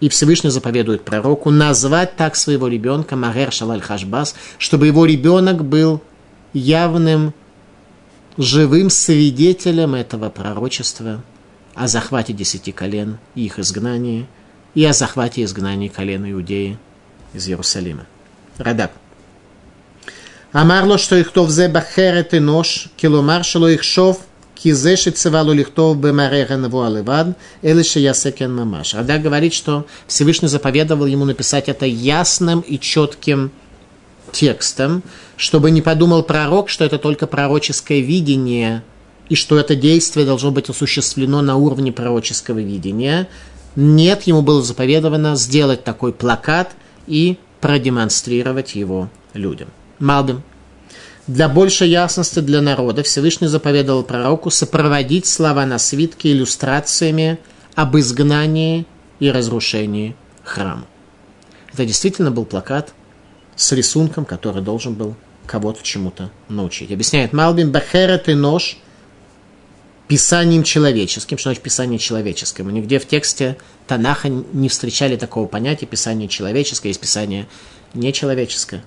и 0.00 0.08
Всевышний 0.08 0.50
заповедует 0.50 1.04
пророку 1.04 1.50
назвать 1.50 2.16
так 2.16 2.36
своего 2.36 2.68
ребенка 2.68 3.16
Магер 3.16 3.52
Шалаль 3.52 3.80
Хашбас, 3.80 4.34
чтобы 4.58 4.86
его 4.86 5.04
ребенок 5.04 5.64
был 5.64 6.00
явным, 6.52 7.34
живым 8.36 8.88
свидетелем 8.88 9.94
этого 9.94 10.30
пророчества 10.30 11.22
о 11.78 11.86
захвате 11.86 12.32
десяти 12.32 12.72
колен 12.72 13.18
и 13.34 13.44
их 13.46 13.58
изгнании, 13.58 14.26
и 14.74 14.84
о 14.84 14.92
захвате 14.92 15.44
изгнания 15.44 15.88
колена 15.88 16.30
Иудеи 16.32 16.76
из 17.32 17.48
Иерусалима. 17.48 18.06
Радак. 18.58 18.90
Амарло, 20.52 20.98
что 20.98 21.16
их 21.16 21.30
то 21.30 21.44
взе 21.44 21.68
бахерет 21.68 22.34
и 22.34 22.40
нож, 22.40 22.88
киломар 22.96 23.44
шело 23.44 23.70
их 23.70 23.84
шов, 23.84 24.20
кизе 24.56 24.96
шицевалу 24.96 25.52
лихтов 25.52 25.98
бемареха 25.98 26.56
навуаливад, 26.56 27.36
или 27.62 27.98
ясекен 27.98 28.54
мамаш. 28.56 28.94
Рада 28.94 29.18
говорит, 29.18 29.54
что 29.54 29.86
Всевышний 30.08 30.48
заповедовал 30.48 31.06
ему 31.06 31.24
написать 31.24 31.68
это 31.68 31.86
ясным 31.86 32.60
и 32.60 32.80
четким 32.80 33.52
текстом, 34.32 35.02
чтобы 35.36 35.70
не 35.70 35.82
подумал 35.82 36.24
пророк, 36.24 36.70
что 36.70 36.84
это 36.84 36.98
только 36.98 37.26
пророческое 37.26 38.00
видение, 38.00 38.82
и 39.28 39.34
что 39.34 39.58
это 39.58 39.74
действие 39.74 40.26
должно 40.26 40.50
быть 40.50 40.68
осуществлено 40.68 41.42
на 41.42 41.56
уровне 41.56 41.92
пророческого 41.92 42.58
видения. 42.58 43.28
Нет, 43.76 44.22
ему 44.24 44.42
было 44.42 44.62
заповедовано 44.62 45.36
сделать 45.36 45.84
такой 45.84 46.12
плакат 46.12 46.72
и 47.06 47.38
продемонстрировать 47.60 48.74
его 48.74 49.08
людям. 49.34 49.68
Малбим. 49.98 50.42
Для 51.26 51.48
большей 51.48 51.90
ясности 51.90 52.38
для 52.40 52.62
народа 52.62 53.02
Всевышний 53.02 53.48
заповедовал 53.48 54.02
пророку 54.02 54.50
сопроводить 54.50 55.26
слова 55.26 55.66
на 55.66 55.78
свитке 55.78 56.32
иллюстрациями 56.32 57.38
об 57.74 57.96
изгнании 57.98 58.86
и 59.20 59.30
разрушении 59.30 60.16
храма. 60.42 60.86
Это 61.72 61.84
действительно 61.84 62.30
был 62.30 62.46
плакат 62.46 62.94
с 63.56 63.72
рисунком, 63.72 64.24
который 64.24 64.62
должен 64.62 64.94
был 64.94 65.16
кого-то 65.46 65.82
чему-то 65.82 66.30
научить. 66.48 66.90
Объясняет 66.90 67.34
Малбин, 67.34 67.72
Бахерет 67.72 68.28
и 68.30 68.34
нож 68.34 68.78
писанием 70.08 70.62
человеческим. 70.62 71.38
Что 71.38 71.50
значит 71.50 71.62
писание 71.62 71.98
человеческое? 71.98 72.64
Мы 72.64 72.72
нигде 72.72 72.98
в 72.98 73.06
тексте 73.06 73.56
Танаха 73.86 74.28
не 74.28 74.68
встречали 74.68 75.16
такого 75.16 75.46
понятия 75.46 75.86
писание 75.86 76.28
человеческое, 76.28 76.88
есть 76.88 77.00
писание 77.00 77.46
нечеловеческое. 77.94 78.82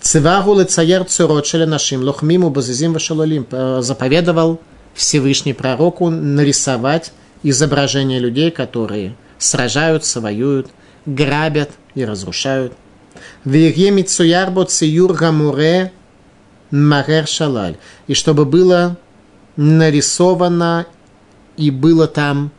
Цевагу 0.00 0.54
лецаяр 0.58 1.04
цурот 1.04 1.50
нашим 1.52 2.02
лохмиму 2.02 2.50
базизим 2.50 2.92
вашалолим. 2.92 3.46
Заповедовал 3.80 4.60
Всевышний 4.94 5.54
пророку 5.54 6.10
нарисовать 6.10 7.12
изображения 7.42 8.18
людей, 8.18 8.50
которые 8.50 9.16
сражаются, 9.38 10.20
воюют, 10.20 10.68
грабят 11.06 11.70
и 11.94 12.04
разрушают. 12.04 12.74
И 18.06 18.14
чтобы 18.14 18.44
было 18.44 18.98
нарисовано 19.56 20.86
и 21.56 21.70
было 21.70 22.06
там 22.06 22.50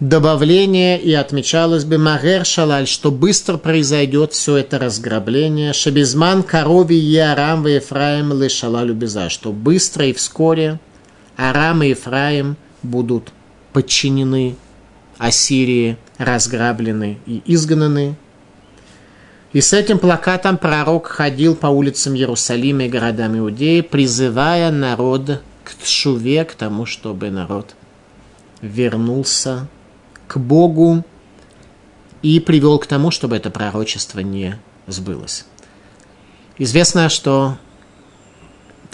добавление 0.00 1.00
и 1.00 1.12
отмечалось 1.14 1.84
бы 1.84 1.98
Магер 1.98 2.44
Шалаль, 2.44 2.86
что 2.86 3.10
быстро 3.10 3.56
произойдет 3.56 4.32
все 4.32 4.56
это 4.56 4.78
разграбление. 4.78 5.72
Шабизман 5.72 6.42
Корови 6.42 6.96
и 6.96 7.16
Арам 7.16 7.62
в 7.62 7.66
Ефраим 7.66 8.32
Лешалалю 8.32 8.94
Беза, 8.94 9.30
что 9.30 9.52
быстро 9.52 10.06
и 10.06 10.12
вскоре 10.12 10.78
Арам 11.36 11.82
и 11.82 11.88
Ефраим 11.88 12.56
будут 12.82 13.32
подчинены 13.72 14.56
Ассирии, 15.18 15.96
разграблены 16.18 17.18
и 17.26 17.42
изгнаны. 17.46 18.16
И 19.56 19.62
с 19.62 19.72
этим 19.72 19.98
плакатом 19.98 20.58
пророк 20.58 21.06
ходил 21.06 21.56
по 21.56 21.68
улицам 21.68 22.14
Иерусалима 22.14 22.84
и 22.84 22.88
городам 22.90 23.38
Иудеи, 23.38 23.80
призывая 23.80 24.70
народ 24.70 25.40
к 25.64 25.72
тшуве, 25.82 26.44
к 26.44 26.52
тому, 26.52 26.84
чтобы 26.84 27.30
народ 27.30 27.74
вернулся 28.60 29.66
к 30.28 30.36
Богу 30.36 31.06
и 32.20 32.38
привел 32.38 32.78
к 32.78 32.86
тому, 32.86 33.10
чтобы 33.10 33.34
это 33.34 33.48
пророчество 33.48 34.20
не 34.20 34.60
сбылось. 34.88 35.46
Известно, 36.58 37.08
что 37.08 37.56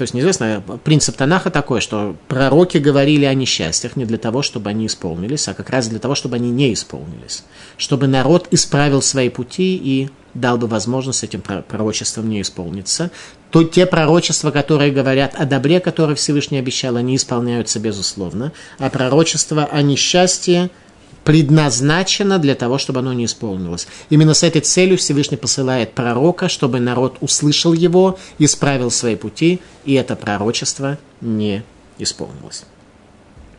то 0.02 0.04
есть 0.04 0.14
неизвестно, 0.14 0.60
принцип 0.82 1.16
Танаха 1.16 1.48
такой, 1.48 1.80
что 1.80 2.16
пророки 2.26 2.78
говорили 2.78 3.24
о 3.24 3.34
несчастьях 3.34 3.94
не 3.94 4.04
для 4.04 4.18
того, 4.18 4.42
чтобы 4.42 4.68
они 4.68 4.86
исполнились, 4.86 5.46
а 5.46 5.54
как 5.54 5.70
раз 5.70 5.86
для 5.86 6.00
того, 6.00 6.16
чтобы 6.16 6.34
они 6.34 6.50
не 6.50 6.72
исполнились. 6.72 7.44
Чтобы 7.76 8.08
народ 8.08 8.48
исправил 8.50 9.00
свои 9.00 9.28
пути 9.28 9.76
и 9.76 10.10
дал 10.34 10.58
бы 10.58 10.66
возможность 10.66 11.22
этим 11.22 11.40
пророчествам 11.40 12.28
не 12.28 12.40
исполниться. 12.40 13.12
То 13.52 13.62
те 13.62 13.86
пророчества, 13.86 14.50
которые 14.50 14.90
говорят 14.90 15.36
о 15.36 15.44
добре, 15.44 15.78
которое 15.78 16.16
Всевышний 16.16 16.58
обещал, 16.58 16.96
они 16.96 17.14
исполняются 17.14 17.78
безусловно. 17.78 18.50
А 18.80 18.90
пророчества 18.90 19.68
о 19.70 19.82
несчастье– 19.82 20.70
предназначено 21.24 22.38
для 22.38 22.54
того, 22.54 22.78
чтобы 22.78 23.00
оно 23.00 23.12
не 23.12 23.26
исполнилось. 23.26 23.86
Именно 24.10 24.34
с 24.34 24.42
этой 24.42 24.60
целью 24.60 24.98
Всевышний 24.98 25.36
посылает 25.36 25.92
пророка, 25.92 26.48
чтобы 26.48 26.80
народ 26.80 27.16
услышал 27.20 27.72
его, 27.72 28.18
исправил 28.38 28.90
свои 28.90 29.16
пути, 29.16 29.60
и 29.84 29.94
это 29.94 30.16
пророчество 30.16 30.98
не 31.20 31.62
исполнилось. 31.98 32.64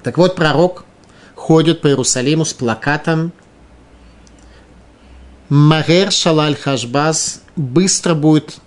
Так 0.03 0.17
вот, 0.17 0.35
пророк 0.35 0.85
ходит 1.35 1.81
по 1.81 1.87
Иерусалиму 1.87 2.45
с 2.45 2.53
плакатом 2.53 3.31
Магер 5.49 6.11
Шалаль 6.11 6.55
Хашбаз 6.55 7.41
быстро 7.55 8.15
будет 8.15 8.57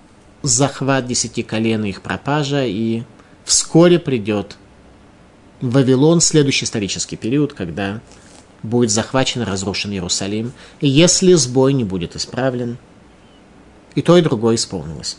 захват 0.42 1.06
десяти 1.06 1.42
колен 1.42 1.84
и 1.84 1.88
их 1.88 2.02
пропажа, 2.02 2.64
и 2.64 3.02
вскоре 3.44 3.98
придет 3.98 4.56
Вавилон, 5.60 6.20
следующий 6.20 6.64
исторический 6.64 7.16
период, 7.16 7.54
когда 7.54 8.00
будет 8.62 8.90
захвачен 8.90 9.42
и 9.42 9.44
разрушен 9.44 9.92
Иерусалим, 9.92 10.52
и 10.80 10.88
если 10.88 11.34
сбой 11.34 11.72
не 11.72 11.84
будет 11.84 12.16
исправлен, 12.16 12.78
и 13.94 14.02
то, 14.02 14.16
и 14.16 14.22
другое 14.22 14.56
исполнилось. 14.56 15.16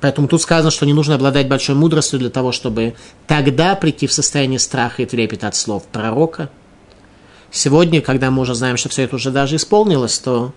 Поэтому 0.00 0.28
тут 0.28 0.42
сказано, 0.42 0.70
что 0.70 0.86
не 0.86 0.92
нужно 0.92 1.14
обладать 1.14 1.48
большой 1.48 1.74
мудростью 1.74 2.18
для 2.18 2.30
того, 2.30 2.52
чтобы 2.52 2.94
тогда 3.26 3.74
прийти 3.74 4.06
в 4.06 4.12
состояние 4.12 4.58
страха 4.58 5.02
и 5.02 5.06
трепета 5.06 5.48
от 5.48 5.56
слов 5.56 5.84
пророка. 5.84 6.50
Сегодня, 7.50 8.02
когда 8.02 8.30
мы 8.30 8.42
уже 8.42 8.54
знаем, 8.54 8.76
что 8.76 8.88
все 8.88 9.02
это 9.02 9.16
уже 9.16 9.30
даже 9.30 9.56
исполнилось, 9.56 10.18
то 10.18 10.52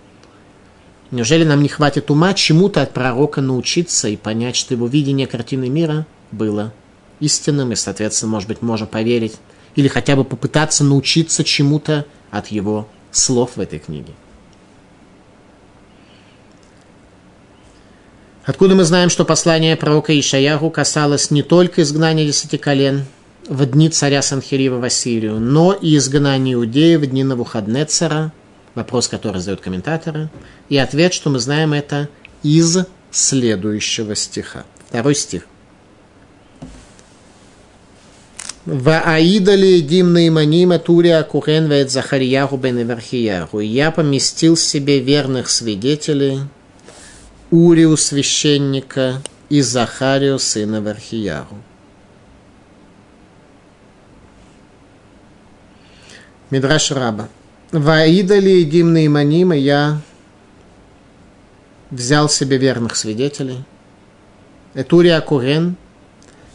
неужели 1.10 1.44
нам 1.44 1.62
не 1.62 1.68
хватит 1.68 2.10
ума 2.10 2.34
чему-то 2.34 2.82
от 2.82 2.92
пророка 2.92 3.40
научиться 3.40 4.08
и 4.08 4.16
понять, 4.16 4.56
что 4.56 4.74
его 4.74 4.86
видение 4.86 5.26
картины 5.26 5.68
мира 5.68 6.06
было 6.30 6.72
истинным, 7.20 7.72
и, 7.72 7.76
соответственно, 7.76 8.32
может 8.32 8.48
быть, 8.48 8.62
можем 8.62 8.86
поверить 8.86 9.36
или 9.74 9.88
хотя 9.88 10.16
бы 10.16 10.24
попытаться 10.24 10.84
научиться 10.84 11.44
чему-то 11.44 12.04
от 12.30 12.48
его 12.48 12.88
слов 13.10 13.56
в 13.56 13.60
этой 13.60 13.78
книге. 13.78 14.12
Откуда 18.44 18.74
мы 18.74 18.84
знаем, 18.84 19.10
что 19.10 19.24
послание 19.24 19.76
пророка 19.76 20.18
Ишаяху 20.18 20.70
касалось 20.70 21.30
не 21.30 21.42
только 21.42 21.82
изгнания 21.82 22.24
десяти 22.24 22.56
колен 22.56 23.04
в 23.46 23.66
дни 23.66 23.90
царя 23.90 24.22
Санхирива 24.22 24.78
в 24.78 24.84
Ассирию, 24.84 25.38
но 25.38 25.72
и 25.74 25.96
изгнания 25.96 26.54
иудеев 26.54 27.00
в 27.00 27.06
дни 27.06 27.24
Навуходнецера, 27.24 28.32
вопрос, 28.74 29.08
который 29.08 29.40
задают 29.40 29.60
комментаторы, 29.60 30.30
и 30.70 30.78
ответ, 30.78 31.12
что 31.12 31.28
мы 31.28 31.38
знаем 31.40 31.74
это 31.74 32.08
из 32.42 32.78
следующего 33.10 34.14
стиха. 34.14 34.64
Второй 34.88 35.14
стих– 35.14 35.46
Вааидали 38.68 39.80
дим 39.80 40.12
наиманима 40.12 40.78
турия 40.78 41.22
кухен 41.22 41.70
вет 41.70 41.90
Захарияху 41.90 42.58
бен 42.58 42.78
Иверхияху. 42.82 43.60
Я 43.60 43.90
поместил 43.90 44.58
себе 44.58 45.00
верных 45.00 45.48
свидетелей 45.48 46.40
Урию 47.50 47.96
священника 47.96 49.22
и 49.48 49.62
Захарию 49.62 50.38
сына 50.38 50.82
Вархияру. 50.82 51.56
Мидраш 56.50 56.90
Раба. 56.90 57.30
Ваида 57.72 58.38
ли 58.38 58.64
Димна 58.64 59.02
и 59.02 59.08
Манима 59.08 59.56
я 59.56 59.98
взял 61.88 62.28
себе 62.28 62.58
верных 62.58 62.96
свидетелей. 62.96 63.64
Этурия 64.74 65.22
Курен 65.22 65.76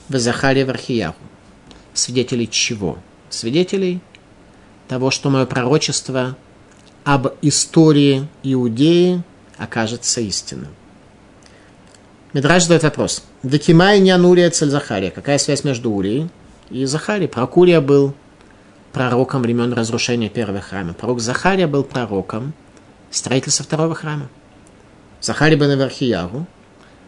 в 0.09 0.19
Захаре 0.19 0.63
Вархияру. 0.63 1.15
Свидетелей 1.93 2.47
чего? 2.49 2.97
Свидетелей 3.29 4.01
того, 4.87 5.11
что 5.11 5.29
мое 5.29 5.45
пророчество 5.45 6.35
об 7.03 7.27
истории 7.41 8.27
Иудеи 8.43 9.23
окажется 9.57 10.21
истинным. 10.21 10.73
Мидраж 12.33 12.63
задает 12.63 12.83
вопрос. 12.83 13.23
Декимай 13.43 13.99
нян 13.99 14.25
Урия 14.25 14.49
цель 14.49 14.69
Захария. 14.69 15.11
Какая 15.11 15.37
связь 15.37 15.63
между 15.63 15.91
Урией 15.91 16.29
и 16.69 16.85
Захарией? 16.85 17.27
Пророк 17.27 17.57
Урия 17.57 17.79
был 17.79 18.15
пророком 18.91 19.41
времен 19.41 19.73
разрушения 19.73 20.29
первого 20.29 20.61
храма. 20.61 20.93
Пророк 20.93 21.19
Захария 21.19 21.67
был 21.67 21.83
пророком 21.83 22.53
строительства 23.11 23.65
второго 23.65 23.93
храма. 23.93 24.29
Захарий 25.21 25.57
бен 25.57 25.77
Верхиягу. 25.77 26.47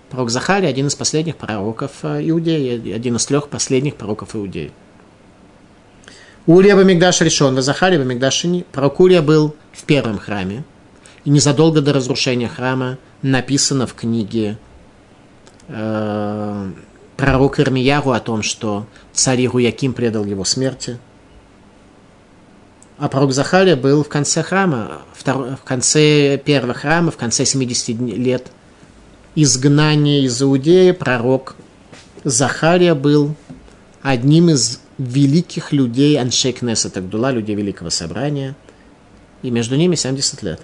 Пророк 0.10 0.30
Захария 0.30 0.70
один 0.70 0.88
из 0.88 0.96
последних 0.96 1.36
пророков 1.36 1.92
э, 2.04 2.30
Иудеи, 2.30 2.94
один 2.94 3.16
из 3.16 3.26
трех 3.26 3.50
последних 3.50 3.96
пророков 3.96 4.36
Иудеи. 4.36 4.72
Урия 6.46 6.76
Бамигдаш 6.76 7.22
решен, 7.22 7.60
Захария 7.62 7.98
Бамигдаш 7.98 8.44
не. 8.44 8.64
Пророк 8.72 9.00
Урия 9.00 9.22
был 9.22 9.56
в 9.72 9.84
первом 9.84 10.20
храме. 10.20 10.64
И 11.24 11.30
незадолго 11.30 11.82
до 11.82 11.92
разрушения 11.92 12.48
храма 12.48 12.98
написано 13.24 13.88
в 13.88 13.96
книге 13.96 14.58
э, 15.68 16.72
пророк 17.18 17.60
Ирмияру 17.60 18.12
о 18.12 18.20
том, 18.20 18.44
что 18.44 18.86
царь 19.12 19.42
Ируяким 19.42 19.94
предал 19.94 20.26
его 20.26 20.44
смерти– 20.46 21.00
а 22.98 23.10
пророк 23.10 23.34
Захария 23.34 23.76
был 23.76 24.04
в 24.04 24.10
конце 24.10 24.42
храма, 24.42 25.02
в 25.14 25.64
конце 25.66 26.38
первого 26.38 26.74
храма, 26.74 27.12
в 27.12 27.18
конце 27.18 27.44
70 27.44 28.00
лет 28.00 28.48
изгнания 29.36 30.22
из 30.22 30.42
Иудеи. 30.42 30.92
Пророк 30.92 31.56
Захария 32.24 32.96
был 32.96 33.36
одним 34.02 34.50
из 34.50 34.80
великих 34.98 35.72
людей 35.72 36.20
Аншей 36.20 36.54
Кнессет 36.54 36.98
Агдула, 36.98 37.32
людей 37.32 37.56
Великого 37.56 37.90
Собрания. 37.90 38.56
И 39.42 39.52
между 39.52 39.76
ними 39.76 39.96
70 39.96 40.42
лет. 40.44 40.62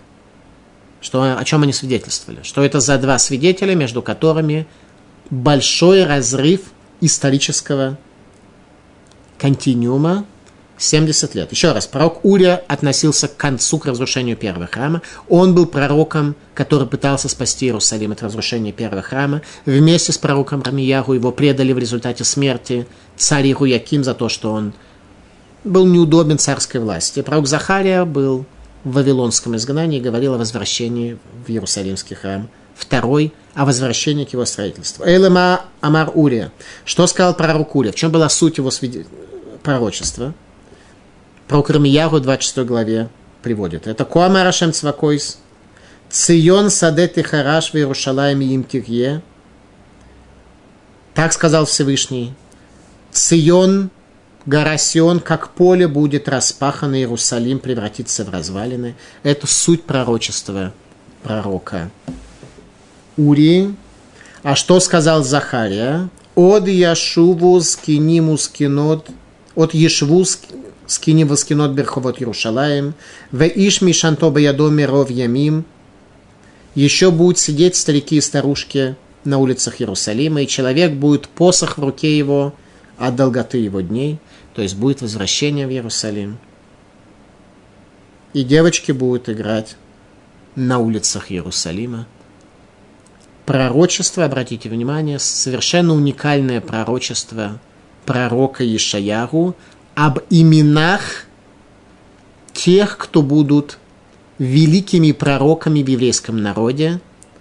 Что, 1.01 1.37
о 1.37 1.43
чем 1.43 1.63
они 1.63 1.73
свидетельствовали? 1.73 2.41
Что 2.43 2.63
это 2.63 2.79
за 2.79 2.97
два 2.97 3.17
свидетеля, 3.19 3.75
между 3.75 4.01
которыми 4.01 4.67
большой 5.29 6.05
разрыв 6.05 6.61
исторического 7.01 7.97
континуума, 9.37 10.25
70 10.81 11.35
лет. 11.35 11.51
Еще 11.51 11.71
раз, 11.71 11.88
пророк 11.88 12.25
Урия 12.25 12.63
относился 12.67 13.27
к 13.27 13.38
концу, 13.38 13.77
к 13.77 13.85
разрушению 13.85 14.35
первого 14.35 14.67
храма. 14.67 15.01
Он 15.29 15.53
был 15.53 15.67
пророком, 15.67 16.35
который 16.55 16.88
пытался 16.88 17.29
спасти 17.29 17.67
Иерусалим 17.67 18.11
от 18.11 18.23
разрушения 18.23 18.71
первого 18.71 19.01
храма. 19.01 19.41
Вместе 19.65 20.11
с 20.11 20.17
пророком 20.17 20.63
Рамиягу 20.63 21.13
его 21.13 21.31
предали 21.31 21.71
в 21.71 21.77
результате 21.77 22.23
смерти 22.23 22.88
царь 23.15 23.51
Руяким 23.53 24.03
за 24.03 24.13
то, 24.13 24.27
что 24.27 24.51
он 24.51 24.73
был 25.63 25.85
неудобен 25.85 26.39
царской 26.39 26.81
власти. 26.81 27.21
Пророк 27.21 27.47
Захария 27.47 28.03
был 28.05 28.45
в 28.83 28.93
Вавилонском 28.93 29.55
изгнании 29.55 30.00
и 30.00 30.01
говорил 30.01 30.33
о 30.33 30.38
возвращении 30.38 31.19
в 31.45 31.50
Иерусалимский 31.50 32.15
храм. 32.15 32.50
Второй– 32.75 33.33
о 33.53 33.65
возвращении 33.65 34.25
к 34.25 34.33
его 34.33 34.45
строительству. 34.45 35.05
Эйлема 35.05 35.61
Амар 35.81 36.11
Урия. 36.15 36.51
Что 36.85 37.05
сказал 37.05 37.35
пророк 37.35 37.75
Урия? 37.75 37.91
В 37.91 37.95
чем 37.95 38.11
была 38.11 38.27
суть 38.29 38.57
его 38.57 38.71
пророчества? 39.62 40.34
Про 41.47 41.63
Кармиягу 41.63 42.19
26 42.19 42.60
главе 42.60 43.10
приводит. 43.41 43.88
Это 43.88 44.06
Куама 44.06 44.43
Рашем 44.43 44.73
Цвакойс. 44.73 45.39
Цион 46.10 46.69
Садет 46.69 47.17
и 47.17 47.21
Хараш 47.21 47.71
в 47.71 47.75
Иерушалайме 47.75 48.45
им 48.47 48.63
Кирье. 48.63 49.21
Так 51.13 51.34
сказал 51.34 51.65
Всевышний. 51.65 52.34
Цион, 53.12 53.89
гора 54.45 54.77
Сион, 54.77 55.19
как 55.19 55.49
поле 55.49 55.88
будет 55.88 56.30
распахано, 56.30 56.95
Иерусалим 56.95 57.60
превратится 57.60 58.23
в 58.23 58.30
развалины. 58.30 58.95
Это 59.23 59.47
суть 59.47 59.84
пророчества 59.84 60.73
пророка 61.23 61.91
Урии. 63.17 63.75
А 64.43 64.56
что 64.56 64.80
сказал 64.80 65.23
Захария? 65.23 66.10
От 66.36 66.67
Яшуву 66.67 67.60
скиниму 67.62 68.38
скинот, 68.38 69.10
от 69.56 69.73
Ешву 69.73 70.25
скини 70.91 71.23
воскинот 71.23 71.71
берховот 71.71 72.19
Иерушалаем, 72.19 72.93
в 73.32 73.43
иш 73.43 73.82
мишанто 73.82 74.30
баядоме 74.30 74.86
ров 74.86 75.10
ямим, 75.10 75.65
еще 76.75 77.12
будут 77.12 77.39
сидеть 77.39 77.75
старики 77.75 78.17
и 78.17 78.21
старушки 78.21 78.95
на 79.23 79.38
улицах 79.38 79.82
Иерусалима, 79.82 80.41
и 80.41 80.47
человек 80.47 80.93
будет 80.93 81.27
посох 81.30 81.77
в 81.77 81.84
руке 81.84 82.17
его 82.17 82.54
от 82.97 83.15
долготы 83.15 83.58
его 83.58 83.82
дней, 83.82 84.19
то 84.54 84.62
есть 84.62 84.75
будет 84.75 85.01
возвращение 85.01 85.65
в 85.65 85.71
Иерусалим. 85.71 86.38
И 88.34 88.43
девочки 88.43 88.91
будут 88.91 89.30
играть 89.30 89.75
на 90.56 90.80
улицах 90.80 91.32
Иерусалима. 91.32 92.08
Пророчество, 93.45 94.25
обратите 94.25 94.69
внимание, 94.69 95.19
совершенно 95.19 95.93
уникальное 95.93 96.62
пророчество 96.62 97.60
пророка 98.06 98.63
Ишаяру 98.63 99.56
об 99.95 100.19
именах 100.30 101.25
тех, 102.54 102.97
кто 102.97 103.21
будут 103.21 103.77
великими 104.38 105.12
пророками 105.12 105.84
в 105.84 105.88
еврейском 105.88 106.41
народе 106.41 106.99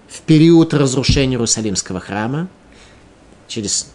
в 0.08 0.20
период 0.22 0.74
разрушения 0.74 1.34
Иерусалимского 1.34 2.00
храма, 2.00 2.48
через 3.48 3.90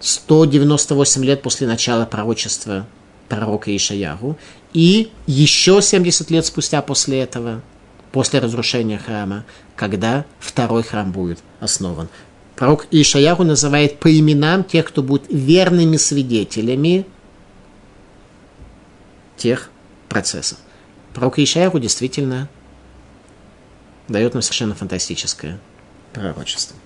198 0.00 1.24
лет 1.24 1.42
после 1.42 1.66
начала 1.66 2.06
пророчества 2.06 2.86
пророка 3.28 3.74
Ишаяру, 3.74 4.36
и 4.72 5.10
еще 5.26 5.80
70 5.82 6.30
лет 6.30 6.46
спустя 6.46 6.82
после 6.82 7.20
этого, 7.20 7.62
после 8.12 8.40
разрушения 8.40 8.98
храма, 8.98 9.44
когда 9.76 10.24
второй 10.38 10.82
храм 10.82 11.12
будет 11.12 11.38
основан. 11.60 12.08
Пророк 12.56 12.86
Ишаяру 12.90 13.44
называет 13.44 14.00
по 14.00 14.18
именам 14.18 14.64
тех, 14.64 14.86
кто 14.86 15.02
будет 15.02 15.24
верными 15.30 15.96
свидетелями 15.96 17.06
тех 19.40 19.70
процессов. 20.08 20.58
Пророк 21.14 21.38
Ишаяху 21.38 21.80
действительно 21.80 22.48
дает 24.06 24.34
нам 24.34 24.42
совершенно 24.42 24.74
фантастическое 24.74 25.58
пророчество. 26.12 26.76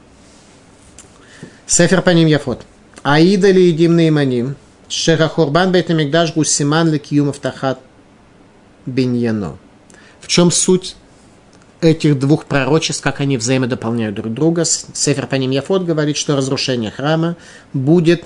Сефер 1.66 2.00
по 2.02 2.10
ним 2.10 2.28
Яфот. 2.28 2.64
Аида 3.02 3.50
ли 3.50 3.66
едим 3.66 3.96
наиманим, 3.96 4.56
Шерахурбан 4.88 5.72
Бейтамикдаш 5.72 6.34
Гусиман 6.34 6.90
ли 6.90 6.98
Киюмов 6.98 7.38
Тахат 7.38 7.80
Беньяно. 8.86 9.58
В 10.20 10.28
чем 10.28 10.50
суть 10.50 10.96
этих 11.80 12.18
двух 12.18 12.46
пророчеств, 12.46 13.02
как 13.02 13.20
они 13.20 13.36
взаимодополняют 13.36 14.14
друг 14.14 14.32
друга? 14.32 14.64
Сефер 14.64 15.26
по 15.26 15.34
ним 15.34 15.50
Яфот 15.50 15.84
говорит, 15.84 16.16
что 16.16 16.36
разрушение 16.36 16.90
храма 16.90 17.36
будет 17.72 18.24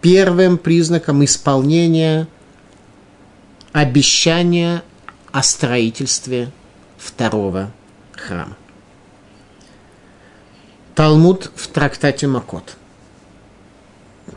первым 0.00 0.58
признаком 0.58 1.24
исполнения 1.24 2.28
обещание 3.72 4.82
о 5.32 5.42
строительстве 5.42 6.50
второго 6.98 7.70
храма. 8.12 8.56
Талмуд 10.94 11.50
в 11.54 11.68
трактате 11.68 12.26
Макот. 12.26 12.76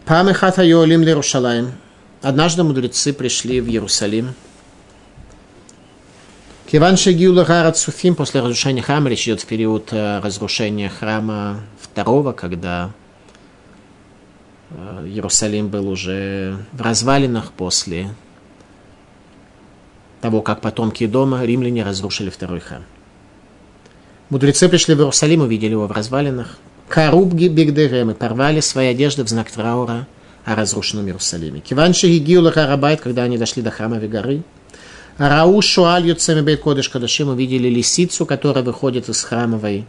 Памехата 0.05 0.63
Йолим 0.63 1.01
Лерушалаем. 1.01 1.73
Однажды 2.21 2.63
мудрецы 2.63 3.11
пришли 3.11 3.59
в 3.59 3.67
Иерусалим. 3.67 4.33
Киван 6.71 6.97
Шагиула 6.97 7.43
Гарат 7.43 7.77
Суфим 7.77 8.15
после 8.15 8.41
разрушения 8.41 8.81
храма, 8.81 9.09
речь 9.09 9.27
идет 9.27 9.41
в 9.41 9.45
период 9.45 9.89
э, 9.91 10.19
разрушения 10.19 10.89
храма 10.89 11.59
второго, 11.79 12.31
когда 12.31 12.91
э, 14.71 15.05
Иерусалим 15.05 15.67
был 15.67 15.89
уже 15.89 16.57
в 16.71 16.81
развалинах 16.81 17.51
после 17.51 18.09
того, 20.23 20.41
как 20.41 20.61
потомки 20.61 21.05
дома 21.05 21.43
римляне 21.43 21.83
разрушили 21.83 22.29
второй 22.29 22.61
храм. 22.61 22.83
Мудрецы 24.29 24.69
пришли 24.69 24.95
в 24.95 24.99
Иерусалим, 24.99 25.41
увидели 25.41 25.71
его 25.71 25.85
в 25.85 25.91
развалинах. 25.91 26.57
Карубги 26.87 27.49
бигдерем 27.49 28.15
порвали 28.15 28.61
свои 28.61 28.87
одежды 28.87 29.25
в 29.25 29.27
знак 29.27 29.51
траура 29.51 30.07
о 30.45 30.55
разрушенном 30.55 31.07
Иерусалиме. 31.07 31.59
Киванши 31.59 32.07
гигиула 32.07 32.53
Харабайт, 32.53 33.01
когда 33.01 33.23
они 33.23 33.37
дошли 33.37 33.61
до 33.61 33.69
храмовой 33.69 34.07
горы, 34.07 34.43
Рау 35.17 35.61
Шуаль 35.61 36.07
Юцеми 36.07 36.39
Бейт 36.39 36.61
Кодыш 36.61 36.87
Кадашим 36.87 37.27
увидели 37.27 37.67
лисицу, 37.67 38.25
которая 38.25 38.63
выходит 38.63 39.09
из 39.09 39.21
храмовой 39.25 39.85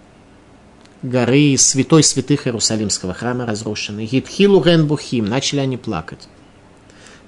горы, 1.03 1.55
святой 1.59 2.03
святых 2.03 2.49
Иерусалимского 2.49 3.15
храма 3.15 3.47
разрушенный. 3.47 4.07
Гитхилу 4.07 4.61
Генбухим, 4.61 5.27
начали 5.27 5.61
они 5.61 5.77
плакать. 5.77 6.27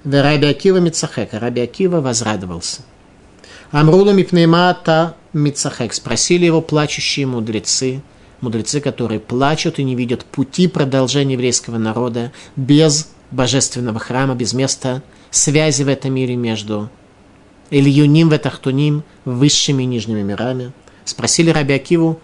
Раби 0.03 0.47
Акива 0.47 0.77
Мицахека, 0.77 1.39
Раби 1.39 1.87
возрадовался. 1.87 2.81
Амрулу 3.71 4.13
Мипнеймата 4.13 5.15
Мицахек, 5.33 5.93
спросили 5.93 6.45
его 6.45 6.61
плачущие 6.61 7.27
мудрецы, 7.27 8.01
мудрецы, 8.39 8.79
которые 8.79 9.19
плачут 9.19 9.79
и 9.79 9.83
не 9.83 9.95
видят 9.95 10.23
пути 10.23 10.67
продолжения 10.67 11.33
еврейского 11.33 11.77
народа 11.77 12.31
без 12.55 13.09
божественного 13.31 13.99
храма, 13.99 14.35
без 14.35 14.53
места 14.53 15.03
связи 15.31 15.83
в 15.83 15.89
этом 15.89 16.13
мире 16.13 16.37
между 16.37 16.89
Ильюним 17.69 18.29
Ветахтуним, 18.29 19.03
высшими 19.25 19.83
и 19.83 19.85
нижними 19.85 20.21
мирами. 20.21 20.71
Спросили 21.03 21.49
Раби 21.49 21.73
Акиву, 21.73 22.21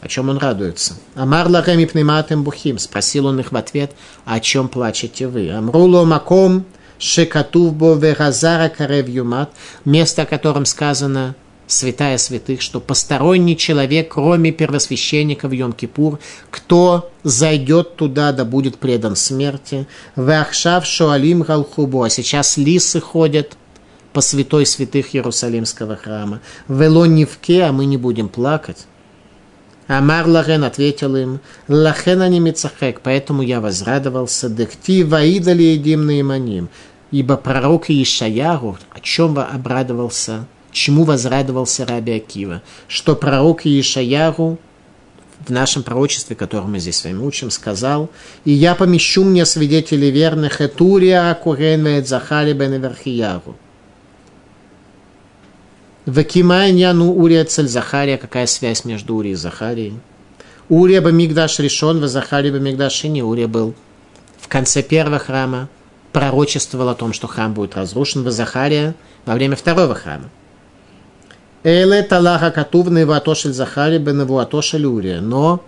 о 0.00 0.08
чем 0.08 0.30
он 0.30 0.38
радуется. 0.38 0.94
Амар 1.14 1.48
лахем 1.48 1.86
пнематем 1.86 2.44
бухим. 2.44 2.78
Спросил 2.78 3.26
он 3.26 3.40
их 3.40 3.52
в 3.52 3.56
ответ, 3.56 3.92
о 4.24 4.40
чем 4.40 4.68
плачете 4.68 5.28
вы. 5.28 5.50
Амруло 5.50 6.04
маком 6.04 6.64
шекатувбо 6.98 7.94
вегазара 7.94 8.68
карев 8.68 9.08
юмат. 9.08 9.50
Место, 9.84 10.22
о 10.22 10.26
котором 10.26 10.64
сказано 10.64 11.34
святая 11.66 12.18
святых, 12.18 12.62
что 12.62 12.80
посторонний 12.80 13.56
человек, 13.56 14.14
кроме 14.14 14.52
первосвященника 14.52 15.48
в 15.48 15.52
Йом-Кипур, 15.52 16.18
кто 16.50 17.10
зайдет 17.22 17.96
туда, 17.96 18.32
да 18.32 18.44
будет 18.44 18.78
предан 18.78 19.16
смерти. 19.16 19.86
Вахшав 20.16 20.86
шуалим 20.86 21.42
галхубу. 21.42 22.02
А 22.02 22.10
сейчас 22.10 22.56
лисы 22.56 23.00
ходят 23.00 23.56
по 24.12 24.20
святой 24.20 24.66
святых 24.66 25.14
Иерусалимского 25.14 25.96
храма. 25.96 26.40
Вело 26.68 27.06
невке, 27.06 27.64
а 27.64 27.72
мы 27.72 27.84
не 27.84 27.96
будем 27.96 28.28
плакать. 28.28 28.86
Амар 29.88 30.26
Лахен 30.26 30.64
ответил 30.64 31.16
им, 31.16 31.40
Лахен 31.66 32.20
они 32.20 32.40
мицахек, 32.40 33.00
поэтому 33.02 33.40
я 33.40 33.60
возрадовался, 33.60 34.50
декти 34.50 35.02
ваидали 35.02 35.62
едим 35.62 36.04
наиманим. 36.04 36.68
Ибо 37.10 37.38
пророк 37.38 37.88
Ишаяру, 37.88 38.76
о 38.90 39.00
чем 39.00 39.38
обрадовался, 39.38 40.46
чему 40.72 41.04
возрадовался 41.04 41.86
Раби 41.86 42.12
Акива, 42.12 42.62
что 42.86 43.16
пророк 43.16 43.64
Ишаяру 43.64 44.58
в 45.46 45.50
нашем 45.50 45.82
пророчестве, 45.82 46.36
которое 46.36 46.66
мы 46.66 46.80
здесь 46.80 46.98
с 46.98 47.04
вами 47.04 47.22
учим, 47.22 47.50
сказал, 47.50 48.10
«И 48.44 48.52
я 48.52 48.74
помещу 48.74 49.24
мне 49.24 49.46
свидетелей 49.46 50.10
верных, 50.10 50.60
Этурия 50.60 51.30
Акурен 51.30 51.86
Вет 51.86 52.06
Захари 52.06 52.52
Бен 52.52 52.74
Верхияру». 52.74 53.56
Вакимайняну 56.08 57.12
Урия 57.12 57.44
цель 57.44 57.68
Захария. 57.68 58.16
Какая 58.16 58.46
связь 58.46 58.86
между 58.86 59.14
Урией 59.14 59.34
и 59.34 59.36
Захарией? 59.36 60.00
Урия 60.70 61.02
Бамигдаш 61.02 61.58
решен, 61.58 62.00
в 62.00 62.08
Захарии 62.08 62.50
Бамигдаш 62.50 63.04
не 63.04 63.22
Урия 63.22 63.46
был 63.46 63.74
в 64.40 64.48
конце 64.48 64.82
первого 64.82 65.18
храма, 65.18 65.68
пророчествовал 66.12 66.88
о 66.88 66.94
том, 66.94 67.12
что 67.12 67.26
храм 67.26 67.52
будет 67.52 67.76
разрушен 67.76 68.24
в 68.24 68.30
Захария 68.30 68.94
во 69.26 69.34
время 69.34 69.54
второго 69.54 69.94
храма. 69.94 70.30
Эле 71.62 72.02
талаха 72.02 72.50
катувный 72.52 73.04
ватошель 73.04 73.52
Захари 73.52 73.98
бен 73.98 74.24
ватошель 74.24 74.86
Урия. 74.86 75.20
Но 75.20 75.62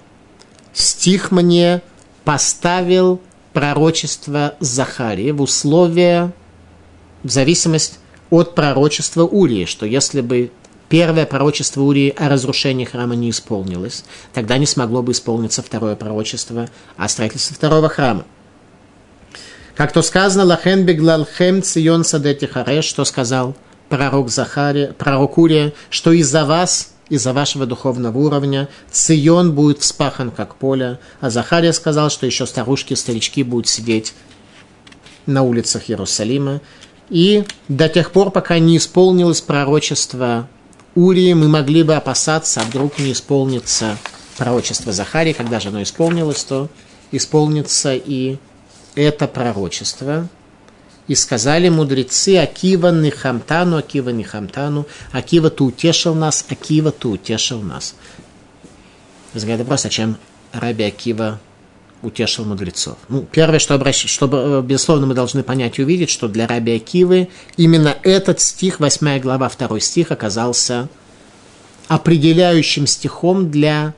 стих 0.73 1.33
мне 1.33 1.83
поставил 2.25 3.21
пророчество 3.53 4.55
Захарии 4.59 5.33
в 5.33 5.43
условия, 5.43 6.33
в 7.25 7.29
зависимость 7.29 8.00
от 8.31 8.55
пророчества 8.55 9.25
Урии, 9.25 9.65
что 9.65 9.87
если 9.87 10.21
бы 10.21 10.51
первое 10.89 11.27
пророчество 11.27 11.83
Урии 11.83 12.15
о 12.17 12.29
разрушении 12.29 12.85
храма 12.85 13.15
не 13.15 13.31
исполнилось, 13.31 14.05
тогда 14.33 14.59
не 14.59 14.67
смогло 14.67 15.03
бы 15.03 15.13
исполниться 15.13 15.63
второе 15.63 15.97
пророчество 15.97 16.69
о 16.97 17.09
строительстве 17.09 17.57
второго 17.57 17.89
храма. 17.89 18.25
Как 19.75 19.93
то 19.93 20.03
сказано, 20.03 20.45
Лахен 20.45 20.85
беглалхем 20.85 21.63
цион 21.63 22.05
садети 22.05 22.47
хареш, 22.47 22.85
что 22.85 23.05
сказал 23.05 23.55
пророк 23.91 24.31
Захария, 24.31 24.95
пророк 24.97 25.37
Урия, 25.37 25.75
что 25.91 26.13
из-за 26.13 26.47
вас, 26.47 26.95
из-за 27.11 27.35
вашего 27.35 27.67
духовного 27.67 28.17
уровня, 28.17 28.69
Цион 28.91 29.53
будет 29.53 29.81
вспахан, 29.81 30.31
как 30.31 30.55
поле. 30.55 30.99
А 31.21 31.29
Захария 31.29 31.75
сказал, 31.75 32.09
что 32.09 32.25
еще 32.25 32.47
старушки, 32.47 32.95
старички 32.95 33.43
будут 33.43 33.69
сидеть 33.69 34.15
на 35.27 35.43
улицах 35.43 35.91
Иерусалима. 35.91 36.61
И 37.11 37.45
до 37.69 37.89
тех 37.89 38.13
пор, 38.13 38.31
пока 38.31 38.59
не 38.59 38.77
исполнилось 38.77 39.41
пророчество 39.41 40.49
Урии, 40.95 41.33
мы 41.35 41.49
могли 41.49 41.83
бы 41.83 41.97
опасаться, 41.97 42.61
а 42.61 42.65
вдруг 42.65 42.99
не 42.99 43.13
исполнится 43.13 43.99
пророчество 44.37 44.93
Захарии. 44.93 45.33
Когда 45.33 45.61
же 45.61 45.69
оно 45.69 45.83
исполнилось, 45.83 46.45
то 46.45 46.69
исполнится 47.11 47.95
и 47.95 48.39
это 48.95 49.27
пророчество. 49.27 50.29
И 51.09 51.17
сказали 51.17 51.69
мудрецы 51.69 52.37
Акива 52.37 52.93
Нихамтану, 52.93 53.79
Акива 53.79 54.11
Нихамтану, 54.11 54.87
Акива, 55.11 55.51
ты 55.51 55.65
утешил 55.65 56.15
нас, 56.15 56.45
Акива, 56.49 56.93
ты 56.93 57.09
утешил 57.09 57.61
нас. 57.61 57.97
Возникает 59.35 59.61
вопрос, 59.61 59.85
а 59.85 59.89
чем 59.89 60.17
Раби 60.53 60.85
Акива 60.85 61.41
утешил 62.03 62.45
мудрецов. 62.45 62.97
Ну, 63.09 63.27
первое, 63.31 63.59
что, 63.59 63.75
обращ... 63.75 64.07
что, 64.07 64.29
э, 64.33 64.63
безусловно, 64.63 65.07
мы 65.07 65.15
должны 65.15 65.43
понять 65.43 65.79
и 65.79 65.83
увидеть, 65.83 66.11
что 66.11 66.29
для 66.29 66.47
Раби 66.47 66.77
Акивы 66.77 67.29
именно 67.57 67.97
этот 68.03 68.41
стих, 68.41 68.81
8 68.81 69.21
глава, 69.21 69.51
2 69.51 69.81
стих, 69.81 70.11
оказался 70.11 70.89
определяющим 71.89 72.87
стихом 72.87 73.51
для 73.51 73.95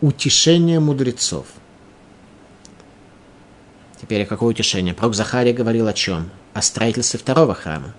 утешения 0.00 0.80
мудрецов. 0.80 1.46
Теперь 4.00 4.26
какое 4.26 4.50
утешение? 4.50 4.94
Пророк 4.94 5.14
Захария 5.14 5.52
говорил 5.52 5.86
о 5.86 5.92
чем? 5.92 6.30
О 6.52 6.60
строительстве 6.60 7.18
второго 7.18 7.54
храма. 7.54 7.94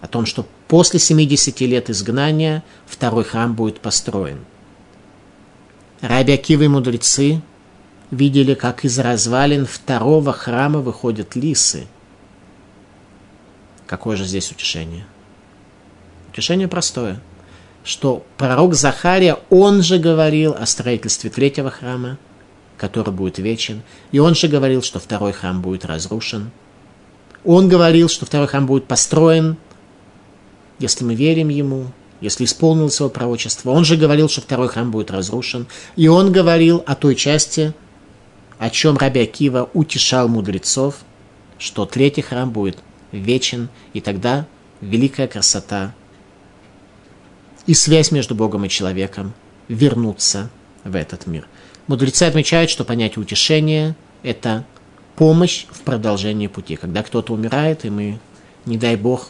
О 0.00 0.06
том, 0.06 0.26
что 0.26 0.46
после 0.68 1.00
70 1.00 1.60
лет 1.62 1.90
изгнания 1.90 2.62
второй 2.86 3.24
храм 3.24 3.54
будет 3.54 3.80
построен. 3.80 4.44
Раби 6.00 6.32
Акивы 6.32 6.66
и 6.66 6.68
мудрецы 6.68 7.42
видели, 8.10 8.54
как 8.54 8.84
из 8.84 8.98
развалин 8.98 9.66
второго 9.66 10.32
храма 10.32 10.80
выходят 10.80 11.36
лисы. 11.36 11.86
Какое 13.86 14.16
же 14.16 14.24
здесь 14.24 14.50
утешение? 14.50 15.06
Утешение 16.30 16.68
простое, 16.68 17.20
что 17.84 18.24
пророк 18.36 18.74
Захария, 18.74 19.38
он 19.50 19.82
же 19.82 19.98
говорил 19.98 20.54
о 20.58 20.66
строительстве 20.66 21.30
третьего 21.30 21.70
храма, 21.70 22.18
который 22.76 23.12
будет 23.12 23.38
вечен, 23.38 23.82
и 24.12 24.18
он 24.18 24.34
же 24.34 24.48
говорил, 24.48 24.82
что 24.82 25.00
второй 25.00 25.32
храм 25.32 25.60
будет 25.62 25.84
разрушен. 25.84 26.50
Он 27.44 27.68
говорил, 27.68 28.08
что 28.08 28.26
второй 28.26 28.46
храм 28.46 28.66
будет 28.66 28.86
построен, 28.86 29.56
если 30.78 31.04
мы 31.04 31.14
верим 31.14 31.48
ему, 31.48 31.86
если 32.20 32.44
исполнилось 32.44 32.98
его 33.00 33.08
пророчество. 33.08 33.70
Он 33.70 33.84
же 33.84 33.96
говорил, 33.96 34.28
что 34.28 34.40
второй 34.40 34.68
храм 34.68 34.90
будет 34.90 35.10
разрушен. 35.10 35.66
И 35.96 36.08
он 36.08 36.32
говорил 36.32 36.82
о 36.86 36.94
той 36.94 37.14
части, 37.14 37.74
о 38.58 38.70
чем 38.70 38.96
Раби 38.96 39.20
Акива 39.20 39.70
утешал 39.72 40.28
мудрецов, 40.28 40.96
что 41.58 41.86
третий 41.86 42.22
храм 42.22 42.50
будет 42.50 42.78
вечен, 43.12 43.68
и 43.92 44.00
тогда 44.00 44.46
великая 44.80 45.28
красота 45.28 45.94
и 47.66 47.74
связь 47.74 48.10
между 48.10 48.34
Богом 48.34 48.64
и 48.64 48.68
человеком 48.68 49.34
вернутся 49.68 50.50
в 50.84 50.96
этот 50.96 51.26
мир. 51.26 51.46
Мудрецы 51.86 52.24
отмечают, 52.24 52.70
что 52.70 52.84
понятие 52.84 53.22
утешения– 53.22 53.94
это 54.22 54.64
помощь 55.16 55.66
в 55.70 55.80
продолжении 55.80 56.46
пути. 56.46 56.76
Когда 56.76 57.02
кто-то 57.02 57.32
умирает, 57.34 57.84
и 57.84 57.90
мы, 57.90 58.20
не 58.64 58.78
дай 58.78 58.96
Бог, 58.96 59.28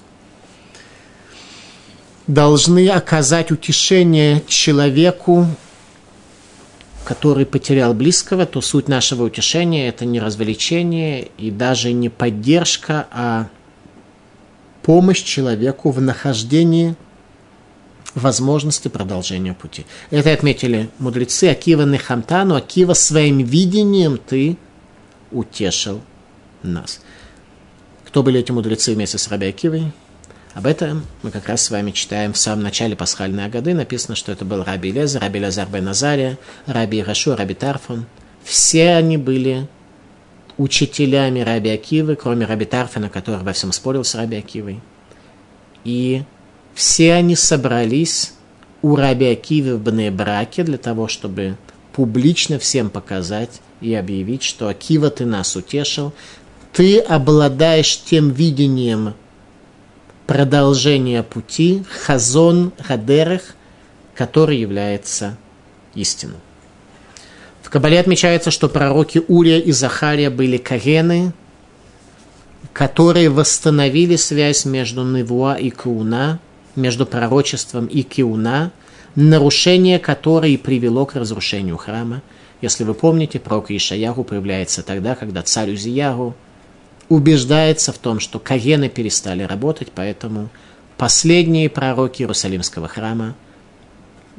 должны 2.27 2.89
оказать 2.89 3.51
утешение 3.51 4.43
человеку, 4.47 5.47
который 7.09 7.47
потерял 7.47 7.95
близкого, 7.95 8.45
то 8.45 8.61
суть 8.61 8.87
нашего 8.87 9.25
утешения– 9.25 9.89
это 9.89 10.05
не 10.05 10.21
развлечение 10.21 11.31
и 11.39 11.51
даже 11.51 11.93
не 11.93 12.11
поддержка, 12.11 13.09
а 13.11 13.49
помощь 14.83 15.23
человеку 15.23 15.91
в 15.91 16.03
нахождении 16.03 16.97
возможности 18.15 18.89
продолжения 18.89 19.55
пути. 19.55 19.87
Это 20.11 20.35
отметили 20.35 20.91
мудрецы 20.99 21.45
Акива 21.45 21.87
Нехамтану, 21.87 22.57
Акива 22.57 22.93
своим 22.93 23.39
видением 23.39 24.19
ты 24.19 24.59
утешил 25.31 26.03
нас. 26.63 27.01
Кто 28.05 28.23
были 28.23 28.41
эти 28.41 28.53
мудрецы 28.53 28.93
вместе 28.93 29.17
с 29.17 29.29
Раби 29.29 29.47
Акивой? 29.47 29.93
Об 30.59 30.67
этом 30.67 31.07
мы 31.23 31.31
как 31.31 31.47
раз 31.47 31.63
с 31.63 31.71
вами 31.71 31.93
читаем 31.93 32.33
в 32.33 32.37
самом 32.37 32.65
начале 32.65 32.97
пасхальной 32.97 33.45
Агады. 33.45 33.75
Написано, 33.75 34.17
что 34.17 34.33
это 34.33 34.45
был 34.45 34.65
Раби 34.65 34.91
Лезер, 34.91 35.21
Раби 35.21 35.41
Лазар 35.41 35.69
бен 35.69 35.85
Назария, 35.85 36.37
Раби 36.67 36.99
Ирашу, 36.99 37.37
Раби 37.37 37.55
Тарфон. 37.55 38.07
Все 38.43 38.95
они 38.95 39.19
были 39.19 39.69
учителями 40.57 41.43
Раби 41.43 41.71
Акивы, 41.71 42.17
кроме 42.17 42.45
Раби 42.45 42.65
Тарфона, 42.65 43.09
который 43.09 43.41
во 43.45 43.53
всем 43.53 43.71
спорил 43.71 44.03
с 44.03 44.17
Раби 44.17 44.39
Акивой. 44.39 44.81
И 45.85 46.25
все 46.75 47.13
они 47.13 47.37
собрались 47.37 48.33
у 48.83 48.97
Раби 48.97 49.27
Акивы 49.27 49.77
в 49.77 49.83
Бнебраке 49.85 50.65
для 50.65 50.79
того, 50.79 51.07
чтобы 51.07 51.57
публично 51.93 52.59
всем 52.59 52.91
показать 52.91 53.61
и 53.81 53.95
объявить, 53.95 54.43
что 54.43 54.67
Акива, 54.67 55.09
ты 55.11 55.25
нас 55.25 55.55
утешил, 55.55 56.13
ты 56.73 56.99
обладаешь 56.99 58.03
тем 58.03 58.31
видением 58.31 59.15
продолжения 60.29 61.23
пути, 61.23 61.83
хазон 61.89 62.73
хадерах, 62.79 63.41
который 64.15 64.59
является 64.59 65.39
истиной. 65.95 66.37
В 67.63 67.71
Кабале 67.71 67.99
отмечается, 67.99 68.51
что 68.51 68.69
пророки 68.69 69.23
Урия 69.27 69.59
и 69.59 69.73
Захария 69.73 70.29
были 70.29 70.59
кагены, 70.59 71.33
которые 72.75 73.31
восстановили 73.31 74.17
связь 74.17 74.67
между 74.67 75.03
Невуа 75.03 75.55
и 75.55 75.71
Кауна, 75.71 76.41
между 76.77 77.07
пророчеством 77.07 77.87
и 77.87 78.03
Киуна, 78.03 78.71
нарушение 79.15 79.99
которой 79.99 80.59
привело 80.59 81.07
к 81.07 81.15
разрушению 81.15 81.79
храма. 81.79 82.21
Если 82.61 82.85
вы 82.85 82.93
помните, 82.93 83.39
пророк 83.39 83.71
Ишаяру 83.71 84.25
проявляется 84.25 84.83
тогда, 84.83 85.15
когда 85.15 85.43
царь 85.43 85.73
Узияру 85.73 86.37
убеждается 87.09 87.93
в 87.93 87.99
том, 87.99 88.21
что 88.21 88.39
кагены 88.39 88.89
перестали 88.89 89.43
работать, 89.43 89.93
поэтому 89.95 90.51
последние 90.97 91.69
пророки 91.71 92.23
Иерусалимского 92.23 92.89
храма– 92.89 93.35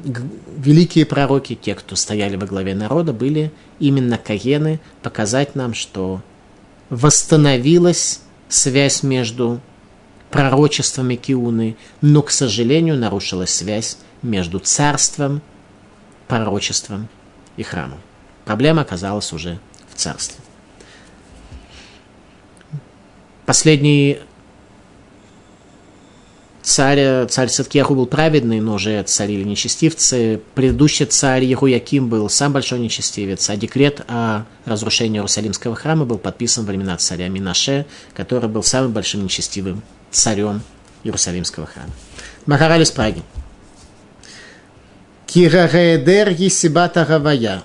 великие 0.04 1.06
пророки, 1.06 1.56
те, 1.56 1.76
кто 1.76 1.96
стояли 1.96 2.36
во 2.36 2.46
главе 2.46 2.76
народа, 2.76 3.14
были 3.14 3.52
именно 3.80 4.18
каены, 4.18 4.80
показать 5.02 5.56
нам, 5.56 5.74
что 5.74 6.22
восстановилась 6.90 8.22
связь 8.48 9.04
между 9.04 9.60
пророчествами 10.32 11.16
Киуны, 11.16 11.76
но, 12.02 12.22
к 12.22 12.32
сожалению, 12.32 12.98
нарушилась 12.98 13.54
связь 13.54 13.98
между 14.22 14.60
царством, 14.60 15.42
пророчеством 16.28 17.08
и 17.58 17.64
храмом. 17.64 18.00
Проблема 18.46 18.82
оказалась 18.84 19.34
уже 19.34 19.60
в 19.90 19.96
царстве. 19.96 20.44
Последний 23.50 24.20
царь, 26.62 27.26
царь 27.30 27.50
Садкиаху 27.50 27.96
был 27.96 28.06
праведный, 28.06 28.60
но 28.60 28.76
уже 28.76 29.02
царили 29.02 29.44
нечестивцы. 29.44 30.40
Предыдущий 30.54 31.08
царь 31.08 31.46
Ехуяким 31.46 32.10
был 32.10 32.30
сам 32.30 32.54
большой 32.54 32.78
нечестивец, 32.78 33.50
а 33.50 33.58
декрет 33.58 34.02
о 34.08 34.44
разрушении 34.66 35.18
Иерусалимского 35.18 35.76
храма 35.76 36.06
был 36.06 36.20
подписан 36.20 36.64
во 36.64 36.68
времена 36.68 36.96
царя 36.98 37.28
Минаше, 37.28 37.88
который 38.14 38.50
был 38.50 38.62
самым 38.62 38.92
большим 38.92 39.24
нечестивым 39.24 39.82
царем 40.12 40.62
Иерусалимского 41.04 41.66
храма. 41.66 41.90
Махараль 42.46 42.84
из 42.84 42.92
Праги. 42.92 43.24
Кирагаэдер 45.26 46.30
Есибата 46.30 47.04
Гавая. 47.04 47.64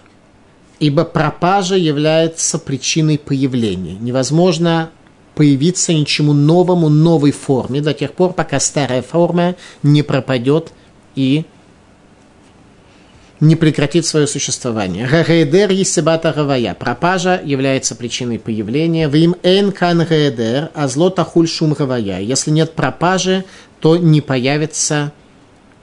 Ибо 0.81 1.05
пропажа 1.05 1.77
является 1.77 2.59
причиной 2.59 3.19
появления. 3.19 3.97
Невозможно 3.97 4.91
появиться 5.35 5.93
ничему 5.93 6.33
новому, 6.33 6.89
новой 6.89 7.33
форме, 7.33 7.81
до 7.81 7.95
тех 7.95 8.13
пор, 8.13 8.33
пока 8.33 8.61
старая 8.61 9.03
форма 9.03 9.57
не 9.83 10.03
пропадет 10.03 10.73
и 11.15 11.45
не 13.41 13.57
прекратит 13.57 14.07
свое 14.07 14.27
существование. 14.27 15.07
Гагейдер 15.07 15.71
есебата 15.71 16.33
гавая. 16.33 16.75
Пропажа 16.75 17.41
является 17.45 17.95
причиной 17.95 18.39
появления. 18.39 19.09
Вим 19.09 19.37
эн 19.43 19.73
кан 19.73 20.07
гейдер, 20.07 20.71
а 20.75 20.89
зло 20.89 21.11
тахуль 21.11 21.49
шум 21.49 21.73
гавая. 21.73 22.21
Если 22.21 22.51
нет 22.51 22.73
пропажи, 22.73 23.45
то 23.81 23.97
не 23.97 24.21
появится 24.21 25.13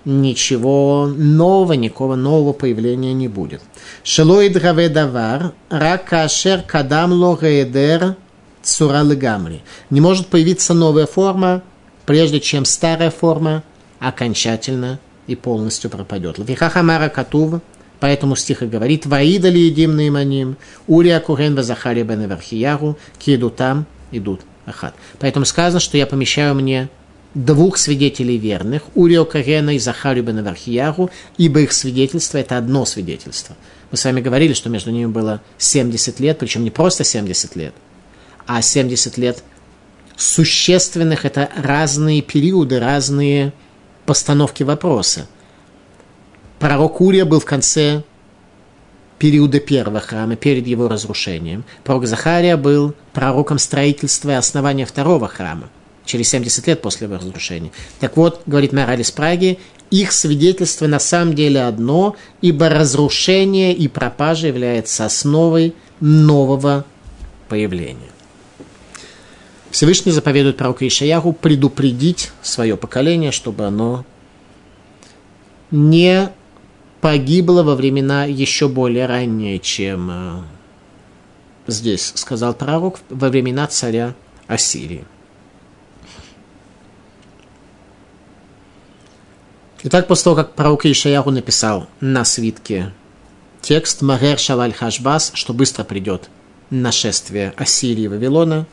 ничего 0.06 1.08
нового, 1.16 1.74
никакого 1.74 2.16
нового 2.16 2.54
появления 2.54 3.14
не 3.14 3.28
будет. 3.28 3.62
Шелоид 4.04 4.60
гаве 4.60 4.90
давар, 4.90 5.54
ракашер 5.70 6.64
кадам 6.64 7.12
ло 7.12 7.38
гейдер, 7.40 8.16
цура 8.63 9.04
легамри. 9.04 9.62
Не 9.89 10.02
может 10.02 10.28
появиться 10.28 10.74
новая 10.74 11.06
форма, 11.06 11.63
прежде 12.06 12.39
чем 12.39 12.65
старая 12.65 13.12
форма 13.12 13.63
окончательно 14.00 15.00
и 15.28 15.36
полностью 15.36 15.89
пропадет. 15.89 16.39
Лавихахамара 16.39 17.10
Катув, 17.10 17.62
поэтому 18.00 18.36
стих 18.36 18.63
и 18.63 18.65
говорит, 18.65 19.06
«Ваида 19.06 19.50
ли 19.50 19.62
едим 19.62 19.95
наиманим, 19.95 20.58
Урия 20.88 21.19
Курен 21.19 21.56
Вазахари 21.56 22.04
бен 22.04 22.26
Эвархияру, 22.26 22.97
ки 23.19 23.36
идут 23.36 23.56
там, 23.56 23.86
идут 24.12 24.41
Ахат». 24.65 24.95
Поэтому 25.19 25.45
сказано, 25.45 25.80
что 25.80 25.97
я 25.97 26.08
помещаю 26.08 26.56
мне 26.56 26.89
двух 27.34 27.78
свидетелей 27.78 28.38
верных, 28.38 28.84
Урио 28.95 29.24
Карена 29.24 29.76
и 29.76 29.80
Захарию 29.80 30.24
бен 30.24 30.39
Эвархияру, 30.39 31.12
ибо 31.38 31.62
их 31.62 31.71
свидетельство– 31.71 32.38
это 32.39 32.58
одно 32.58 32.86
свидетельство. 32.86 33.56
Мы 33.91 33.97
с 33.97 34.04
вами 34.04 34.21
говорили, 34.21 34.54
что 34.54 34.69
между 34.69 34.91
ними 34.91 35.06
было 35.06 35.41
70 35.58 36.19
лет, 36.19 36.39
причем 36.39 36.63
не 36.63 36.71
просто 36.71 37.04
70 37.04 37.56
лет– 37.56 37.74
а 38.54 38.62
70 38.62 39.18
лет 39.18 39.44
существенных– 40.18 41.24
это 41.26 41.50
разные 41.56 42.22
периоды, 42.22 42.82
разные 42.82 43.54
постановки 44.06 44.64
вопроса. 44.64 45.28
Пророк 46.60 47.00
Урия 47.00 47.24
был 47.24 47.40
в 47.40 47.46
конце 47.46 48.04
периода 49.20 49.62
первого 49.62 50.02
храма, 50.02 50.36
перед 50.36 50.68
его 50.68 50.90
разрушением. 50.90 51.64
Пророк 51.86 52.08
Захария 52.08 52.58
был 52.58 52.94
пророком 53.14 53.58
строительства 53.58 54.32
и 54.32 54.34
основания 54.34 54.86
второго 54.86 55.30
храма, 55.30 55.70
через 56.04 56.28
70 56.28 56.68
лет 56.68 56.82
после 56.82 57.08
его 57.08 57.16
разрушения. 57.16 57.72
Так 58.02 58.18
вот, 58.18 58.42
говорит 58.46 58.74
Мораль 58.74 59.00
из 59.00 59.12
Праги, 59.12 59.60
их 59.92 60.12
свидетельство 60.12 60.88
на 60.88 61.00
самом 61.00 61.36
деле 61.36 61.62
одно, 61.62 62.18
ибо 62.42 62.68
разрушение 62.68 63.74
и 63.74 63.88
пропажа 63.88 64.48
является 64.48 65.06
основой 65.06 65.74
нового 66.02 66.84
появления. 67.48 68.12
Всевышний 69.72 70.12
заповедует 70.12 70.58
пророку 70.58 70.86
Ишаяху 70.86 71.32
предупредить 71.32 72.32
свое 72.42 72.76
поколение, 72.76 73.32
чтобы 73.32 73.66
оно 73.66 74.06
не 75.72 76.30
погибло 77.00 77.64
во 77.64 77.76
времена 77.76 78.26
еще 78.26 78.68
более 78.68 79.06
ранние, 79.06 79.60
чем 79.60 80.10
э, 80.12 80.42
здесь 81.68 82.12
сказал 82.16 82.54
пророк, 82.54 83.00
во 83.10 83.30
времена 83.30 83.66
царя 83.68 84.14
Ассирии. 84.48 85.06
Итак, 89.84 90.08
после 90.08 90.26
того, 90.26 90.36
как 90.36 90.54
пророк 90.54 90.86
Ишаяху 90.86 91.32
написал 91.32 91.88
на 92.02 92.26
свитке 92.26 92.92
текст 93.62 94.02
Магер 94.02 94.38
Шалаль 94.38 94.74
Хашбас, 94.74 95.32
что 95.34 95.54
быстро 95.54 95.86
придет 95.86 96.30
нашествие 96.72 97.54
Ассирии 97.58 98.04
и 98.04 98.08
Вавилона, 98.08 98.66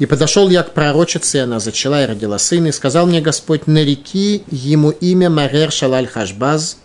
и 0.00 0.06
подошел 0.06 0.48
я 0.48 0.64
к 0.64 0.72
пророчице, 0.72 1.36
она 1.36 1.60
зачала 1.60 2.02
и 2.02 2.06
родила 2.06 2.38
сына, 2.38 2.68
и 2.68 2.72
сказал 2.72 3.06
мне 3.06 3.20
Господь, 3.20 3.68
нареки 3.68 4.42
ему 4.50 4.90
имя 4.90 5.30
Марер 5.30 5.70
Шалаль 5.70 6.08
Хашбаз, 6.08 6.78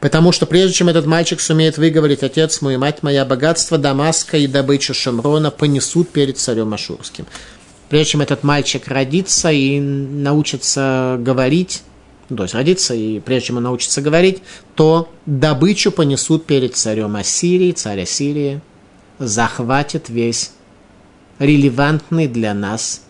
потому 0.00 0.32
что 0.32 0.44
прежде 0.44 0.74
чем 0.74 0.90
этот 0.90 1.06
мальчик 1.06 1.40
сумеет 1.40 1.78
выговорить, 1.78 2.22
отец 2.22 2.60
мой 2.60 2.74
и 2.74 2.76
мать 2.76 3.02
моя, 3.02 3.24
богатство 3.24 3.78
Дамаска 3.78 4.36
и 4.36 4.46
добычу 4.46 4.92
Шамрона 4.92 5.50
понесут 5.50 6.10
перед 6.10 6.36
царем 6.36 6.74
Ашурским. 6.74 7.26
Прежде 7.88 8.12
чем 8.12 8.20
этот 8.20 8.42
мальчик 8.42 8.86
родится 8.88 9.50
и 9.50 9.80
научится 9.80 11.16
говорить, 11.20 11.82
то 12.28 12.42
есть 12.42 12.54
родится, 12.54 12.94
и 12.94 13.20
прежде 13.20 13.48
чем 13.48 13.58
он 13.58 13.62
научится 13.62 14.02
говорить, 14.02 14.42
то 14.74 15.08
добычу 15.24 15.90
понесут 15.90 16.44
перед 16.44 16.76
царем 16.76 17.16
Ассирии, 17.16 17.72
царь 17.72 18.02
Ассирии, 18.02 18.60
захватит 19.18 20.08
весь 20.08 20.52
релевантный 21.38 22.28
для 22.28 22.54
нас 22.54 23.02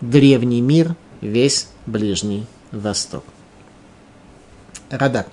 древний 0.00 0.60
мир, 0.60 0.94
весь 1.20 1.68
Ближний 1.86 2.46
Восток. 2.70 3.24
Радак. 4.90 5.28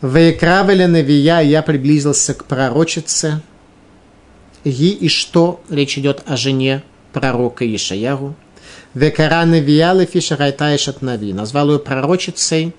Ваекравеля 0.00 0.88
Навия 0.88 1.40
я 1.40 1.62
приблизился 1.62 2.34
к 2.34 2.44
пророчице. 2.44 3.42
Ги 4.64 4.90
и 4.90 5.08
что? 5.08 5.60
Речь 5.68 5.98
идет 5.98 6.22
о 6.26 6.36
жене 6.36 6.82
пророка 7.12 7.64
Ишаяру. 7.64 8.34
Векара 8.94 9.44
Навия 9.44 9.92
Лефиша 9.92 10.36
Райтаишат 10.36 11.02
Нави. 11.02 11.32
Назвал 11.32 11.70
ее 11.70 11.78
пророчицей, 11.78 12.74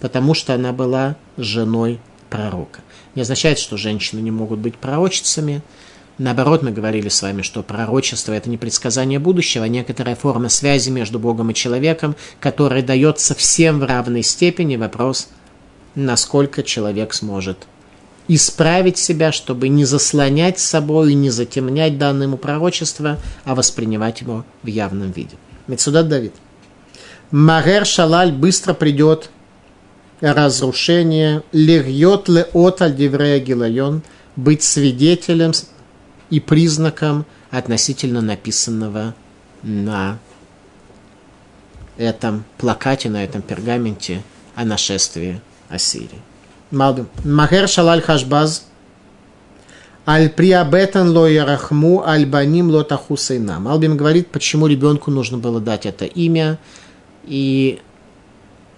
потому 0.00 0.34
что 0.34 0.54
она 0.54 0.72
была 0.72 1.16
женой 1.36 2.00
пророка. 2.28 2.80
Не 3.14 3.22
означает, 3.22 3.58
что 3.58 3.76
женщины 3.76 4.20
не 4.20 4.30
могут 4.30 4.58
быть 4.60 4.76
пророчицами, 4.76 5.62
Наоборот, 6.20 6.62
мы 6.62 6.70
говорили 6.70 7.08
с 7.08 7.22
вами, 7.22 7.40
что 7.40 7.62
пророчество– 7.62 8.32
это 8.34 8.50
не 8.50 8.58
предсказание 8.58 9.18
будущего, 9.18 9.64
а 9.64 9.68
некоторая 9.68 10.14
форма 10.14 10.50
связи 10.50 10.90
между 10.90 11.18
Богом 11.18 11.50
и 11.50 11.54
человеком, 11.54 12.14
которая 12.40 12.82
дается 12.82 13.34
всем 13.34 13.80
в 13.80 13.84
равной 13.84 14.22
степени. 14.22 14.76
Вопрос, 14.76 15.28
насколько 15.94 16.62
человек 16.62 17.14
сможет 17.14 17.66
исправить 18.28 18.98
себя, 18.98 19.32
чтобы 19.32 19.68
не 19.68 19.86
заслонять 19.86 20.58
собой 20.58 21.12
и 21.12 21.16
не 21.16 21.30
затемнять 21.30 21.96
данное 21.96 22.26
ему 22.26 22.36
пророчество, 22.36 23.18
а 23.46 23.54
воспринимать 23.54 24.20
его 24.20 24.44
в 24.62 24.66
явном 24.66 25.12
виде. 25.12 25.36
Мецудат 25.68 26.08
Давид. 26.08 26.34
Магер 27.30 27.86
Шалаль 27.86 28.32
быстро 28.32 28.74
придет 28.74 29.30
разрушения, 30.20 31.42
легьет 31.52 32.28
ле 32.28 32.48
от 32.52 32.82
альдиврея 32.82 33.38
гилайон, 33.40 34.02
быть 34.36 34.62
свидетелем 34.62 35.52
и 36.30 36.40
признаком 36.40 37.26
относительно 37.50 38.20
написанного 38.20 39.14
на 39.62 40.18
этом 41.96 42.44
плакате, 42.58 43.10
на 43.10 43.24
этом 43.24 43.42
пергаменте 43.42 44.22
о 44.54 44.64
нашествии 44.64 45.40
Ассирии. 45.68 46.20
Малбим. 46.70 47.08
Махер 47.24 47.68
шалаль 47.68 48.02
хашбаз 48.02 48.64
Аль 50.06 50.30
приабетан 50.30 51.10
ло 51.10 51.26
ярахму, 51.26 52.02
аль 52.04 52.26
баним 52.26 52.70
ло 52.70 52.82
тахусейнам. 52.82 53.68
Албим 53.68 53.96
говорит, 53.96 54.28
почему 54.28 54.66
ребенку 54.66 55.10
нужно 55.10 55.38
было 55.38 55.60
дать 55.60 55.86
это 55.86 56.04
имя, 56.04 56.58
и 57.24 57.80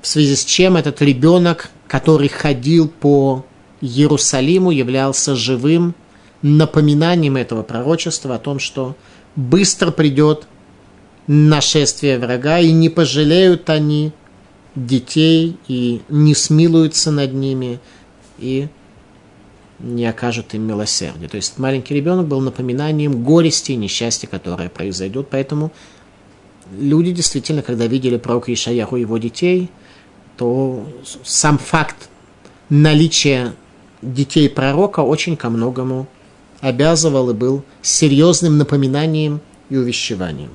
в 0.03 0.07
связи 0.07 0.35
с 0.35 0.45
чем 0.45 0.77
этот 0.77 1.01
ребенок, 1.01 1.71
который 1.87 2.29
ходил 2.29 2.89
по 2.89 3.47
Иерусалиму, 3.81 4.73
являлся 4.73 5.37
живым 5.37 5.95
напоминанием 6.43 7.37
этого 7.37 7.63
пророчества 7.63 8.35
о 8.35 8.39
том, 8.41 8.59
что 8.59 8.97
быстро 9.37 9.93
придет 9.93 10.49
нашествие 11.29 12.19
врага, 12.19 12.59
и 12.59 12.73
не 12.73 12.89
пожалеют 12.89 13.71
они 13.71 14.13
детей, 14.75 15.57
и 15.69 16.03
не 16.09 16.35
смилуются 16.35 17.13
над 17.13 17.33
ними, 17.33 17.79
и 18.39 18.69
не 19.79 20.07
окажут 20.07 20.55
им 20.55 20.63
милосердия. 20.63 21.29
То 21.29 21.37
есть 21.37 21.59
маленький 21.59 21.95
ребенок 21.95 22.27
был 22.27 22.41
напоминанием 22.41 23.23
горести 23.23 23.73
и 23.73 23.77
несчастья, 23.77 24.27
которое 24.27 24.69
произойдет. 24.69 25.29
Поэтому 25.31 25.73
люди 26.77 27.13
действительно, 27.13 27.63
когда 27.63 27.87
видели 27.87 28.17
пророка 28.17 28.53
Ишаяху 28.53 28.97
и 28.97 29.03
его 29.03 29.19
детей, 29.19 29.71
то 30.37 30.87
сам 31.25 31.59
факт 31.59 32.09
наличия 32.69 33.55
детей 34.01 34.49
пророка 34.49 35.01
очень 35.01 35.37
ко 35.37 35.51
многому 35.51 36.07
обязывал 36.61 37.31
и 37.31 37.35
был 37.35 37.65
серьезным 37.83 38.59
напоминанием 38.59 39.41
и 39.69 39.77
увещеванием. 39.77 40.51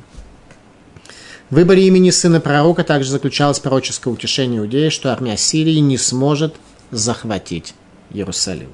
В 1.50 1.56
выборе 1.56 1.88
имени 1.88 2.10
сына 2.10 2.42
пророка 2.42 2.84
также 2.84 3.10
заключалось 3.10 3.60
пророческое 3.60 4.14
утешение 4.14 4.60
иудеи, 4.60 4.90
что 4.90 5.14
армия 5.14 5.38
Сирии 5.38 5.78
не 5.78 5.98
сможет 5.98 6.56
захватить 6.92 7.74
Иерусалим. 8.10 8.70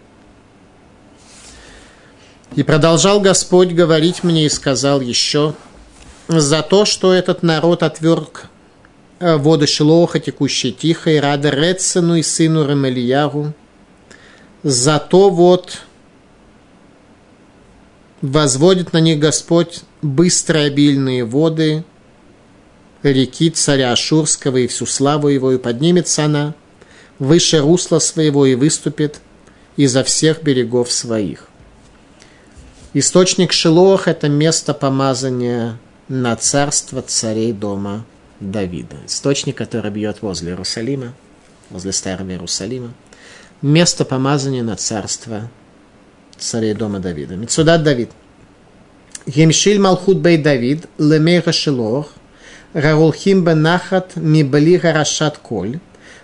И 2.56 2.64
продолжал 2.64 3.20
Господь 3.20 3.70
говорить 3.70 4.24
мне 4.24 4.46
и 4.46 4.50
сказал 4.50 5.02
еще, 5.02 5.56
за 6.28 6.62
то, 6.62 6.86
что 6.86 7.14
этот 7.14 7.44
народ 7.44 7.84
отверг 7.84 8.50
воды 9.24 9.68
Шилоха, 9.68 10.20
текущие 10.20 10.72
тихо, 10.72 11.12
и 11.12 11.18
рада 11.18 11.50
Рецену 11.50 12.16
и 12.16 12.24
сыну 12.24 12.68
Ремельягу, 12.68 13.54
за 14.64 15.00
то 15.00 15.30
вот 15.30 15.80
возводит 18.22 18.94
на 18.94 19.00
них 19.00 19.20
Господь 19.20 19.82
быстрые 20.02 20.68
обильные 20.68 21.26
воды 21.26 21.84
реки 23.04 23.50
царя 23.50 23.92
Ашурского 23.92 24.58
и 24.58 24.68
всю 24.68 24.86
славу 24.86 25.28
его, 25.28 25.52
и 25.52 25.58
поднимется 25.58 26.26
она 26.26 26.56
выше 27.20 27.60
русла 27.60 28.00
своего 28.00 28.46
и 28.46 28.56
выступит 28.56 29.20
изо 29.76 30.04
всех 30.04 30.44
берегов 30.44 30.92
своих. 30.92 31.48
Источник 32.94 33.52
Шилох– 33.52 34.08
это 34.10 34.30
место 34.30 34.74
помазания 34.74 35.80
на 36.08 36.36
царство 36.36 37.02
царей 37.02 37.52
дома 37.52 38.06
Давида. 38.52 38.98
Источник, 39.08 39.58
который 39.58 39.92
бьет 39.92 40.22
возле 40.22 40.52
Иерусалима, 40.52 41.14
возле 41.70 41.92
Старого 41.92 42.30
Иерусалима. 42.30 42.94
Место 43.62 44.06
помазания 44.06 44.64
на 44.64 44.76
царство 44.76 45.50
царей 46.38 46.74
дома 46.74 47.00
Давида. 47.00 47.36
Мецудат 47.36 47.84
Давид. 47.84 48.12
Емшиль 49.26 49.80
Малхут 49.80 50.18
Бей 50.18 50.38
Давид, 50.38 50.86
Лемейра 50.98 51.52
Шилох, 51.52 52.10
Рарулхим 52.74 53.46
Бенахат 53.46 54.16
Мибали 54.16 54.78
Гарашат 54.78 55.38
Коль, 55.38 55.80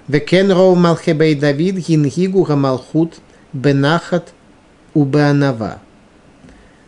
Векен 0.07 0.51
Роу 0.51 0.75
Малхе 0.75 1.13
Давид, 1.13 1.75
Гингигу 1.75 2.43
Рамалхут 2.43 3.15
Бенахат 3.53 4.33
Убеанава. 4.93 5.79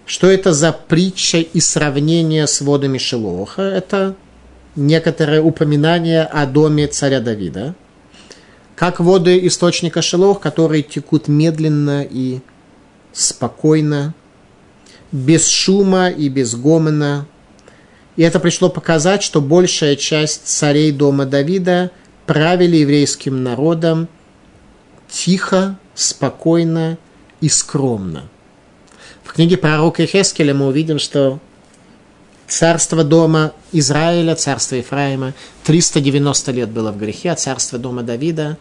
Что 0.06 0.30
это 0.30 0.52
за 0.52 0.74
притча 0.74 1.38
и 1.38 1.62
сравнение 1.62 2.46
с 2.46 2.60
водами 2.60 2.98
Шилоха? 2.98 3.62
Это 3.62 4.16
некоторое 4.76 5.42
упоминание 5.42 6.24
о 6.24 6.46
доме 6.46 6.88
царя 6.88 7.20
Давида. 7.20 7.76
Как 8.76 9.00
воды 9.00 9.46
источника 9.46 10.02
Шилох, 10.02 10.40
которые 10.40 10.82
текут 10.84 11.28
медленно 11.28 12.06
и 12.10 12.40
спокойно, 13.14 14.14
без 15.12 15.48
шума 15.48 16.10
и 16.10 16.30
без 16.30 16.56
гомона. 16.56 17.28
И 18.16 18.24
это 18.24 18.40
пришло 18.40 18.70
показать, 18.70 19.24
что 19.24 19.42
большая 19.42 19.96
часть 19.96 20.48
царей 20.48 20.92
дома 20.92 21.26
Давида 21.26 21.92
правили 22.26 22.78
еврейским 22.78 23.44
народом 23.44 24.08
тихо, 25.10 25.78
спокойно 25.94 26.98
и 27.42 27.50
скромно. 27.50 28.30
В 29.24 29.34
книге 29.34 29.58
пророка 29.58 30.06
Хескеля 30.06 30.54
мы 30.54 30.68
увидим, 30.68 31.00
что 31.00 31.40
царство 32.52 33.06
дома 33.06 33.54
Израиля, 33.72 34.36
царство 34.36 34.76
Ефраима, 34.76 35.34
390 35.64 36.52
лет 36.52 36.70
было 36.70 36.92
в 36.92 36.98
грехе, 36.98 37.32
а 37.32 37.36
царство 37.36 37.80
дома 37.80 38.04
Давида, 38.04 38.58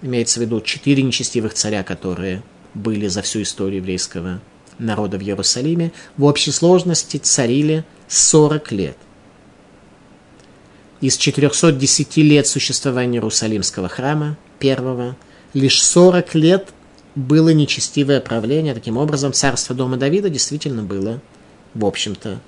имеется 0.00 0.40
в 0.40 0.42
виду 0.42 0.62
четыре 0.62 1.02
нечестивых 1.02 1.52
царя, 1.52 1.82
которые 1.82 2.42
были 2.72 3.06
за 3.06 3.20
всю 3.20 3.42
историю 3.42 3.80
еврейского 3.80 4.40
народа 4.78 5.18
в 5.18 5.22
Иерусалиме, 5.22 5.92
в 6.16 6.24
общей 6.24 6.52
сложности 6.52 7.18
царили 7.18 7.84
40 8.08 8.72
лет. 8.72 8.96
Из 11.02 11.18
410 11.18 12.16
лет 12.16 12.46
существования 12.46 13.18
Иерусалимского 13.18 13.88
храма, 13.88 14.38
первого, 14.58 15.16
лишь 15.52 15.82
40 15.82 16.34
лет 16.34 16.68
было 17.14 17.50
нечестивое 17.50 18.22
правление. 18.22 18.72
Таким 18.72 18.96
образом, 18.96 19.34
царство 19.34 19.74
дома 19.74 19.98
Давида 19.98 20.30
действительно 20.30 20.82
было, 20.82 21.20
в 21.74 21.84
общем-то, 21.84 22.40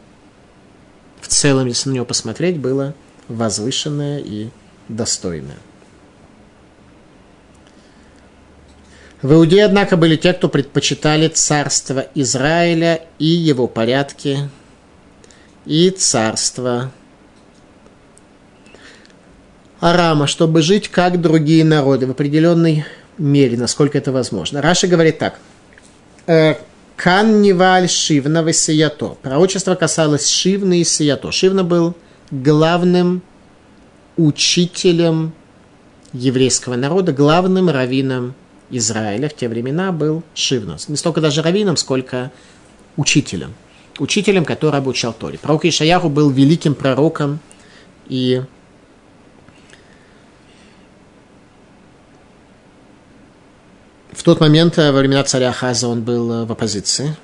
в 1.21 1.29
целом, 1.29 1.67
если 1.67 1.91
на 1.91 1.95
него 1.95 2.05
посмотреть, 2.05 2.59
было 2.59 2.95
возвышенное 3.29 4.19
и 4.19 4.49
достойное. 4.89 5.59
В 9.23 9.33
Иудее, 9.35 9.67
однако, 9.67 9.97
были 9.97 10.17
те, 10.17 10.33
кто 10.33 10.49
предпочитали 10.49 11.29
царство 11.29 12.07
Израиля 12.15 13.03
и 13.19 13.27
его 13.27 13.67
порядки, 13.67 14.49
и 15.67 15.91
царство 15.91 16.91
Арама, 19.79 20.27
чтобы 20.27 20.63
жить 20.63 20.89
как 20.89 21.21
другие 21.21 21.65
народы 21.65 22.07
в 22.07 22.11
определенной 22.11 22.85
мере, 23.19 23.59
насколько 23.59 23.99
это 23.99 24.11
возможно. 24.11 24.63
Раша 24.63 24.87
говорит 24.87 25.19
так. 25.19 25.39
«Э, 27.01 27.03
Кан 27.03 27.41
Ниваль 27.41 27.89
Шивна 27.89 28.43
Весията. 28.43 29.17
Пророчество 29.23 29.75
касалось 29.75 30.29
Шивны 30.29 30.81
и 30.81 30.85
Сията. 30.85 31.33
Шивна 31.33 31.65
был 31.65 31.95
главным 32.31 33.23
учителем 34.19 35.33
еврейского 36.13 36.77
народа, 36.77 37.13
главным 37.13 37.71
раввином 37.71 38.35
Израиля 38.71 39.29
в 39.29 39.35
те 39.35 39.49
времена 39.49 39.93
был 39.93 40.23
Шивна. 40.35 40.77
Не 40.89 40.97
столько 40.97 41.21
даже 41.23 41.43
раввином, 41.43 41.77
сколько 41.79 42.31
учителем. 42.97 43.55
Учителем, 43.99 44.45
который 44.45 44.79
обучал 44.79 45.15
Торе. 45.15 45.39
Пророк 45.39 45.65
Ишаяху 45.65 46.11
был 46.11 46.29
великим 46.31 46.75
пророком 46.75 47.39
и 48.09 48.43
В 54.21 54.23
тот 54.23 54.39
момент, 54.39 54.77
э, 54.77 54.93
во 54.93 54.99
времена 54.99 55.25
царя 55.25 55.51
Хаза, 55.51 55.89
он 55.89 56.03
был 56.03 56.31
э, 56.31 56.45
в 56.45 56.53
оппозиции. 56.53 57.17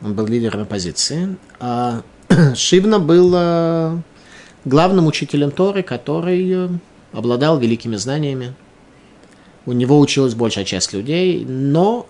Он 0.00 0.14
был 0.14 0.26
лидером 0.26 0.62
оппозиции. 0.62 1.36
А 1.58 2.02
Шивна 2.54 3.00
был 3.00 3.32
э, 3.34 3.98
главным 4.64 5.08
учителем 5.08 5.50
Торы, 5.50 5.82
который 5.82 6.68
обладал 7.12 7.58
великими 7.58 7.96
знаниями. 7.96 8.54
У 9.66 9.72
него 9.72 9.98
училась 9.98 10.36
большая 10.36 10.64
часть 10.64 10.92
людей, 10.92 11.44
но 11.44 12.06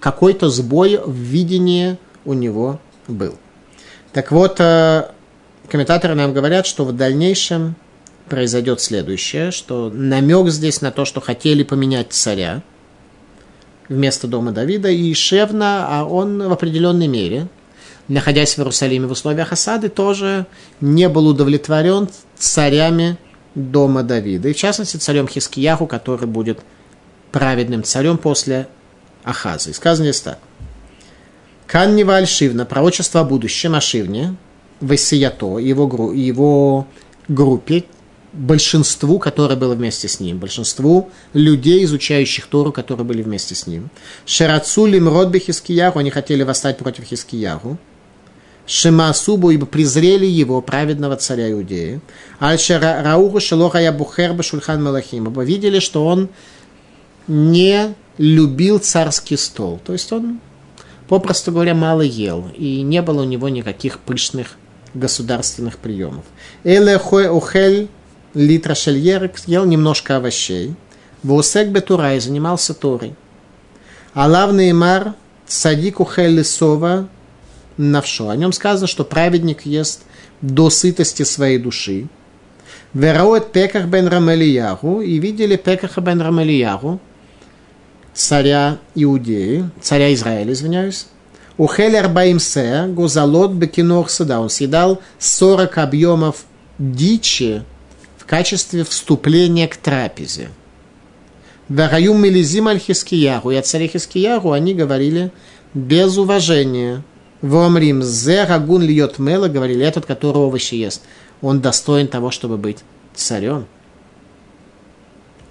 какой-то 0.00 0.48
сбой 0.48 0.98
в 0.98 1.14
видении 1.14 1.98
у 2.24 2.32
него 2.32 2.80
был. 3.06 3.36
Так 4.12 4.32
вот, 4.32 4.56
комментаторы 4.56 6.16
нам 6.16 6.34
говорят, 6.34 6.66
что 6.66 6.84
в 6.84 6.90
дальнейшем 6.90 7.76
произойдет 8.28 8.80
следующее, 8.80 9.52
что 9.52 9.88
намек 9.88 10.48
здесь 10.48 10.80
на 10.80 10.90
то, 10.90 11.04
что 11.04 11.20
хотели 11.20 11.62
поменять 11.62 12.12
царя– 12.12 12.64
вместо 13.88 14.26
дома 14.26 14.52
Давида, 14.52 14.90
и 14.90 15.12
Шевна, 15.14 15.86
а 15.88 16.04
он 16.04 16.48
в 16.48 16.52
определенной 16.52 17.06
мере, 17.06 17.48
находясь 18.08 18.54
в 18.54 18.58
Иерусалиме 18.58 19.06
в 19.06 19.12
условиях 19.12 19.52
осады, 19.52 19.88
тоже 19.88 20.46
не 20.80 21.08
был 21.08 21.28
удовлетворен 21.28 22.08
царями 22.36 23.18
дома 23.54 24.02
Давида. 24.02 24.48
И 24.48 24.52
в 24.52 24.56
частности 24.56 24.96
царем 24.96 25.28
Хискияху, 25.28 25.86
который 25.86 26.26
будет 26.26 26.60
праведным 27.32 27.82
царем 27.82 28.18
после 28.18 28.68
Ахаза. 29.24 29.70
И 29.70 29.72
сказано 29.72 30.10
здесь 30.10 30.20
так. 30.20 30.38
Каннива 31.66 32.16
Альшивна, 32.16 32.64
пророчество 32.64 33.22
о 33.22 33.24
будущем 33.24 33.74
Ашивне, 33.74 34.36
Васиято, 34.80 35.58
его, 35.58 36.12
его 36.12 36.86
группе, 37.28 37.84
большинству, 38.36 39.18
которое 39.18 39.56
было 39.56 39.74
вместе 39.74 40.08
с 40.08 40.20
ним, 40.20 40.38
большинству 40.38 41.10
людей, 41.32 41.84
изучающих 41.84 42.46
Тору, 42.46 42.72
которые 42.72 43.04
были 43.04 43.22
вместе 43.22 43.54
с 43.54 43.66
ним. 43.66 43.90
Шерацу 44.26 44.86
лимрод 44.86 45.34
Хискияру, 45.36 45.98
они 45.98 46.10
хотели 46.10 46.42
восстать 46.42 46.78
против 46.78 47.04
Хискияру. 47.04 47.78
Шимасубу, 48.66 49.50
ибо 49.50 49.64
презрели 49.64 50.26
его, 50.26 50.60
праведного 50.60 51.16
царя 51.16 51.50
Иудеи. 51.52 52.00
Аль-Шара 52.40 53.00
Рауху 53.02 53.38
Шелохая 53.38 53.92
Бухерба 53.92 54.42
Шульхан 54.42 54.82
Малахим, 54.82 55.26
ибо 55.26 55.42
видели, 55.42 55.78
что 55.78 56.04
он 56.04 56.28
не 57.28 57.94
любил 58.18 58.78
царский 58.78 59.36
стол. 59.36 59.80
То 59.84 59.92
есть 59.92 60.12
он, 60.12 60.40
попросту 61.08 61.52
говоря, 61.52 61.74
мало 61.74 62.02
ел, 62.02 62.50
и 62.56 62.82
не 62.82 63.02
было 63.02 63.22
у 63.22 63.24
него 63.24 63.48
никаких 63.48 64.00
пышных 64.00 64.56
государственных 64.94 65.78
приемов. 65.78 66.24
Эле 66.64 66.98
ухель 66.98 67.88
литра 68.36 68.74
шельерек, 68.74 69.38
ел 69.46 69.64
немножко 69.64 70.16
овощей. 70.16 70.74
Вусек 71.22 71.68
бетура 71.68 72.14
и 72.14 72.20
занимался 72.20 72.74
Торой. 72.74 73.14
Алав 74.12 74.52
Неймар 74.52 75.14
садик 75.46 76.00
ухель 76.00 76.36
лисова 76.38 77.08
навшо. 77.78 78.28
О 78.28 78.36
нем 78.36 78.52
сказано, 78.52 78.86
что 78.86 79.04
праведник 79.04 79.64
ест 79.64 80.02
до 80.42 80.68
сытости 80.70 81.22
своей 81.22 81.58
души. 81.58 82.08
Вероет 82.92 83.52
Пеках 83.52 83.86
бен 83.86 84.06
Рамелиягу 84.06 85.00
и 85.00 85.18
видели 85.18 85.56
Пекаха 85.56 86.00
бен 86.00 86.20
Рамелиягу, 86.20 87.00
царя 88.14 88.78
Иудеи, 88.94 89.68
царя 89.80 90.12
Израиля, 90.12 90.52
извиняюсь. 90.52 91.06
У 91.58 91.66
Хелер 91.66 92.08
Баимсе 92.08 92.84
Гузалот 92.88 93.52
Бекинор 93.52 94.10
Сада. 94.10 94.40
Он 94.40 94.50
съедал 94.50 95.00
40 95.18 95.78
объемов 95.78 96.44
дичи 96.78 97.62
качестве 98.26 98.84
вступления 98.84 99.68
к 99.68 99.76
трапезе. 99.76 100.50
Вараю 101.68 102.14
Мелизим 102.14 102.68
Альхискияру 102.68 103.50
и 103.50 103.56
о 103.56 103.62
царе 103.62 103.88
Хискияру 103.88 104.52
они 104.52 104.74
говорили 104.74 105.32
без 105.74 106.16
уважения. 106.16 107.02
Вомрим 107.42 108.02
зе 108.02 108.44
рагун 108.44 108.82
льет 108.82 109.18
мела, 109.18 109.48
говорили, 109.48 109.84
этот, 109.84 110.06
которого 110.06 110.46
овощи 110.46 110.74
ест, 110.74 111.02
он 111.42 111.60
достоин 111.60 112.08
того, 112.08 112.30
чтобы 112.30 112.56
быть 112.56 112.78
царем. 113.14 113.66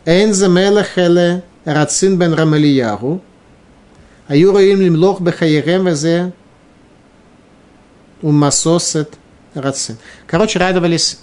Эйнзе 0.05 0.47
мела 0.47 0.83
хеле 0.83 1.43
рацин 1.63 2.17
бен 2.17 2.33
рамелияру, 2.33 3.21
а 4.27 4.35
юра 4.35 4.61
им 4.63 4.81
лимлох 4.81 5.21
бехаерем 5.21 5.85
везе 5.85 6.33
умасосет 8.21 9.13
рацин. 9.53 9.97
Короче, 10.27 10.59
радовались 10.59 11.19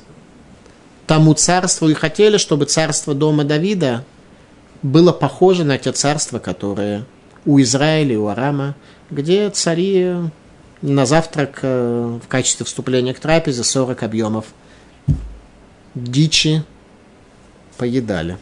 тому 1.12 1.34
царству 1.34 1.90
и 1.90 1.92
хотели, 1.92 2.38
чтобы 2.38 2.64
царство 2.64 3.12
дома 3.12 3.44
Давида 3.44 4.02
было 4.80 5.12
похоже 5.12 5.62
на 5.62 5.76
те 5.76 5.92
царства, 5.92 6.38
которые 6.38 7.04
у 7.44 7.60
Израиля 7.60 8.14
и 8.14 8.16
у 8.16 8.28
Арама, 8.28 8.76
где 9.10 9.50
цари 9.50 10.14
на 10.80 11.04
завтрак 11.04 11.58
э, 11.60 12.18
в 12.24 12.26
качестве 12.28 12.64
вступления 12.64 13.12
к 13.12 13.20
трапезе 13.20 13.62
40 13.62 14.02
объемов 14.04 14.46
дичи 15.94 16.64
поедали. 17.76 18.38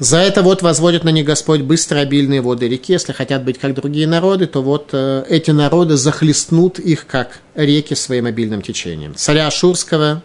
За 0.00 0.18
это 0.18 0.42
вот 0.42 0.62
возводит 0.62 1.04
на 1.04 1.10
них 1.10 1.24
Господь 1.24 1.60
быстро 1.60 2.00
обильные 2.00 2.40
воды 2.40 2.68
реки. 2.68 2.92
Если 2.92 3.12
хотят 3.12 3.44
быть 3.44 3.58
как 3.58 3.74
другие 3.74 4.08
народы, 4.08 4.46
то 4.46 4.60
вот 4.60 4.88
э, 4.92 5.24
эти 5.28 5.52
народы 5.52 5.96
захлестнут 5.96 6.80
их, 6.80 7.06
как 7.06 7.38
реки, 7.54 7.94
своим 7.94 8.26
обильным 8.26 8.60
течением. 8.60 9.14
Царя 9.14 9.46
Ашурского 9.46 10.22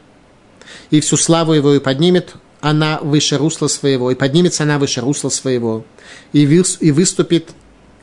и 0.89 0.99
всю 1.01 1.17
славу 1.17 1.53
его 1.53 1.76
и 1.76 1.80
поднимет 1.80 2.34
она 2.61 2.99
выше 2.99 3.38
русла 3.38 3.67
своего, 3.67 4.11
и 4.11 4.15
поднимется 4.15 4.63
она 4.63 4.80
выше 4.80 5.01
русла 5.01 5.30
своего, 5.30 5.86
и, 6.34 6.41
и 6.41 6.91
выступит 6.91 7.51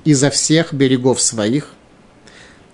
изо 0.05 0.31
всех 0.31 0.73
берегов 0.73 1.21
своих, 1.21 1.73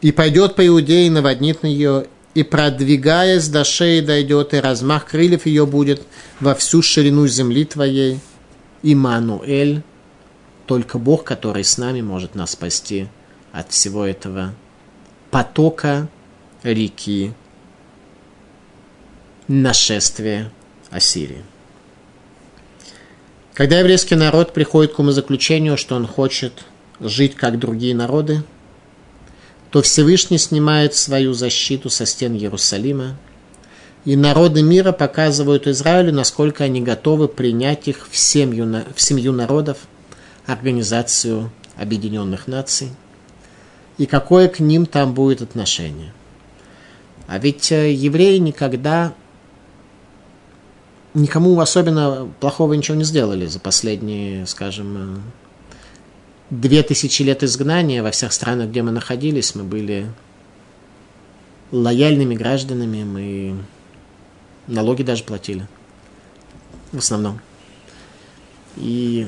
и 0.01 0.12
пойдет 0.12 0.55
по 0.55 0.64
Иудее 0.64 1.09
и 1.09 1.11
наводнит 1.11 1.64
на 1.64 1.66
ее, 1.66 2.07
и 2.34 2.45
продвигаясь 2.45 3.49
до 3.49 3.64
шеи 3.64 3.99
дойдет, 3.99 4.55
и 4.55 4.59
размах 4.59 5.07
крыльев 5.07 5.45
ее 5.47 5.66
будет 5.66 6.03
во 6.38 6.55
всю 6.55 6.82
ширину 6.82 7.26
земли 7.26 7.64
твоей– 7.64 8.20
Имануэль, 8.83 9.83
только 10.66 10.99
Бог, 10.99 11.24
который 11.24 11.64
с 11.64 11.78
нами 11.78 12.01
может 12.01 12.35
нас 12.35 12.53
спасти 12.53 13.09
от 13.53 13.70
всего 13.70 14.05
этого 14.05 14.55
потока 15.30 16.09
реки 16.62 17.33
нашествия 19.49 20.53
Ассирии. 20.91 21.45
Когда 23.55 23.78
еврейский 23.78 24.14
народ 24.14 24.53
приходит 24.53 24.95
к 24.95 24.99
умозаключению, 24.99 25.76
что 25.76 25.95
он 25.95 26.07
хочет 26.07 26.64
жить 27.01 27.35
как 27.35 27.59
другие 27.59 27.95
народы, 27.95 28.43
то 29.70 29.83
Всевышний 29.83 30.39
снимает 30.39 30.95
свою 30.95 31.35
защиту 31.35 31.91
со 31.91 32.07
стен 32.07 32.35
Иерусалима– 32.35 33.16
и 34.05 34.16
народы 34.16 34.62
мира 34.62 34.92
показывают 34.92 35.66
Израилю, 35.66 36.12
насколько 36.12 36.64
они 36.64 36.80
готовы 36.80 37.28
принять 37.28 37.86
их 37.86 38.09
в 38.11 38.16
семью, 38.16 38.84
в 38.94 39.00
семью 39.00 39.32
народов, 39.32 39.78
Организацию 40.44 41.53
Объединенных 41.76 42.48
Наций, 42.48 42.90
и 43.98 44.07
какое 44.07 44.48
к 44.48 44.59
ним 44.59 44.86
там 44.86 45.14
будет 45.14 45.40
отношение. 45.40 46.12
А 47.28 47.38
ведь 47.38 47.70
э, 47.70 47.92
евреи 47.92 48.38
никогда 48.38 49.14
никому 51.14 51.61
особенно 51.61 52.28
плохого 52.40 52.72
ничего 52.72 52.96
не 52.96 53.05
сделали 53.05 53.46
за 53.46 53.61
последние, 53.61 54.46
скажем, 54.46 54.96
э, 54.96 55.18
две 56.50 56.82
тысячи 56.82 57.22
лет 57.22 57.44
изгнания 57.44 58.03
во 58.03 58.11
всех 58.11 58.32
странах, 58.32 58.70
где 58.70 58.82
мы 58.82 58.90
находились, 58.90 59.55
мы 59.55 59.62
были 59.62 60.11
лояльными 61.70 62.34
гражданами, 62.34 63.05
мы 63.05 63.57
Налоги 64.67 65.03
даже 65.03 65.25
платили. 65.25 65.67
В 66.93 66.99
основном. 66.99 67.41
И 68.77 69.27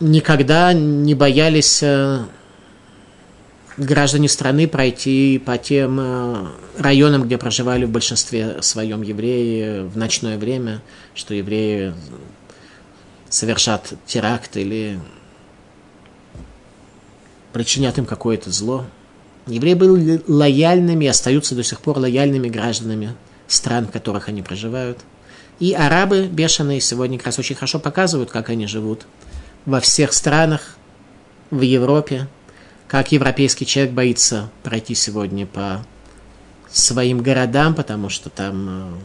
никогда 0.00 0.72
не 0.72 1.14
боялись 1.14 1.82
э, 1.82 2.24
граждане 3.76 4.28
страны 4.28 4.66
пройти 4.68 5.38
по 5.38 5.58
тем 5.58 5.98
э, 6.00 6.46
районам, 6.78 7.24
где 7.24 7.38
проживали 7.38 7.84
в 7.84 7.90
большинстве 7.90 8.62
своем 8.62 9.02
евреи 9.02 9.82
в 9.82 9.96
ночное 9.96 10.38
время, 10.38 10.82
что 11.14 11.34
евреи 11.34 11.94
совершат 13.28 13.92
теракт 14.06 14.56
или 14.56 14.98
причинят 17.52 17.98
им 17.98 18.06
какое-то 18.06 18.50
зло. 18.50 18.84
Евреи 19.46 19.74
были 19.74 20.22
лояльными 20.26 21.04
и 21.04 21.08
остаются 21.08 21.54
до 21.54 21.62
сих 21.62 21.80
пор 21.80 21.98
лояльными 21.98 22.48
гражданами 22.48 23.14
стран, 23.48 23.86
в 23.86 23.90
которых 23.90 24.28
они 24.28 24.42
проживают. 24.42 25.00
И 25.58 25.72
арабы 25.72 26.26
бешеные 26.26 26.80
сегодня 26.80 27.18
как 27.18 27.26
раз 27.26 27.38
очень 27.40 27.56
хорошо 27.56 27.80
показывают, 27.80 28.30
как 28.30 28.48
они 28.48 28.66
живут 28.66 29.06
во 29.66 29.80
всех 29.80 30.12
странах, 30.12 30.76
в 31.50 31.62
Европе, 31.62 32.28
как 32.88 33.12
европейский 33.12 33.66
человек 33.66 33.92
боится 33.92 34.50
пройти 34.62 34.94
сегодня 34.94 35.46
по 35.46 35.84
своим 36.70 37.22
городам, 37.22 37.74
потому 37.74 38.08
что 38.08 38.28
там 38.30 39.00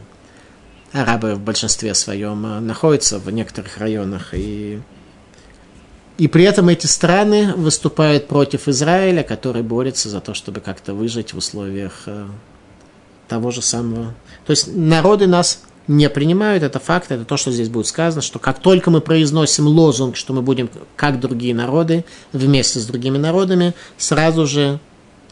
э, 0.92 1.00
арабы 1.00 1.34
в 1.34 1.40
большинстве 1.40 1.94
своем 1.94 2.44
э, 2.46 2.60
находятся 2.60 3.18
в 3.18 3.30
некоторых 3.30 3.78
районах. 3.78 4.34
И, 4.34 4.80
и 6.18 6.28
при 6.28 6.44
этом 6.44 6.68
эти 6.68 6.86
страны 6.86 7.54
выступают 7.54 8.28
против 8.28 8.68
Израиля, 8.68 9.22
который 9.22 9.62
борется 9.62 10.08
за 10.08 10.20
то, 10.20 10.34
чтобы 10.34 10.60
как-то 10.60 10.92
выжить 10.94 11.32
в 11.32 11.38
условиях 11.38 12.02
э, 12.06 12.26
того 13.28 13.50
же 13.50 13.62
самого. 13.62 14.14
То 14.46 14.50
есть 14.50 14.68
народы 14.74 15.26
нас 15.26 15.62
не 15.86 16.08
принимают, 16.08 16.62
это 16.62 16.78
факт, 16.78 17.10
это 17.12 17.24
то, 17.24 17.36
что 17.36 17.50
здесь 17.50 17.68
будет 17.68 17.86
сказано, 17.86 18.22
что 18.22 18.38
как 18.38 18.58
только 18.58 18.90
мы 18.90 19.00
произносим 19.00 19.66
лозунг, 19.66 20.16
что 20.16 20.32
мы 20.32 20.42
будем 20.42 20.70
как 20.96 21.20
другие 21.20 21.54
народы, 21.54 22.04
вместе 22.32 22.80
с 22.80 22.86
другими 22.86 23.18
народами, 23.18 23.74
сразу 23.98 24.46
же 24.46 24.80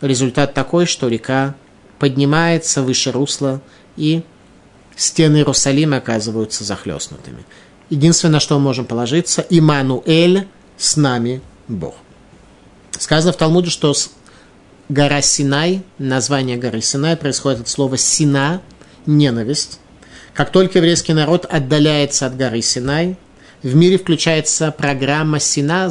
результат 0.01 0.53
такой, 0.53 0.87
что 0.87 1.09
река 1.09 1.55
поднимается 1.99 2.83
выше 2.83 3.13
русла, 3.13 3.63
и 3.97 4.23
стены 4.97 5.39
Иерусалима 5.39 5.99
оказываются 5.99 6.65
захлестнутыми. 6.65 7.45
Единственное, 7.89 8.35
на 8.35 8.41
что 8.41 8.59
мы 8.59 8.65
можем 8.65 8.85
положиться, 8.85 9.47
Имануэль 9.49 10.49
с 10.77 10.97
нами 10.97 11.41
Бог. 11.69 11.95
Сказано 12.99 13.33
в 13.33 13.37
Талмуде, 13.37 13.71
что 13.71 13.95
гора 14.93 15.23
Синай, 15.23 15.83
название 15.99 16.57
горы 16.57 16.83
Синай 16.83 17.17
происходит 17.17 17.61
от 17.61 17.69
слова 17.69 17.97
Сина, 17.97 18.61
ненависть. 19.07 19.81
Как 20.35 20.53
только 20.53 20.79
еврейский 20.79 21.15
народ 21.15 21.47
отдаляется 21.47 22.27
от 22.27 22.37
горы 22.37 22.61
Синай, 22.61 23.17
в 23.63 23.75
мире 23.75 23.99
включается 23.99 24.71
программа 24.71 25.41
Сина, 25.41 25.91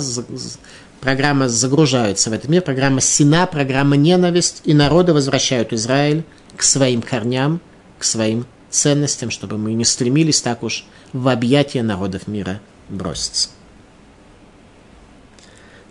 программа 0.99 1.49
загружается 1.49 2.29
в 2.29 2.33
этот 2.33 2.49
мир, 2.49 2.61
программа 2.61 3.01
Сина, 3.01 3.47
программа 3.47 3.95
ненависть, 3.95 4.61
и 4.65 4.73
народы 4.73 5.13
возвращают 5.13 5.73
Израиль 5.73 6.23
к 6.55 6.61
своим 6.61 7.01
корням, 7.01 7.59
к 7.97 8.03
своим 8.03 8.45
ценностям, 8.69 9.31
чтобы 9.31 9.57
мы 9.57 9.73
не 9.73 9.85
стремились 9.85 10.41
так 10.41 10.61
уж 10.63 10.85
в 11.11 11.27
объятия 11.27 11.81
народов 11.81 12.27
мира 12.27 12.61
броситься. 12.89 13.49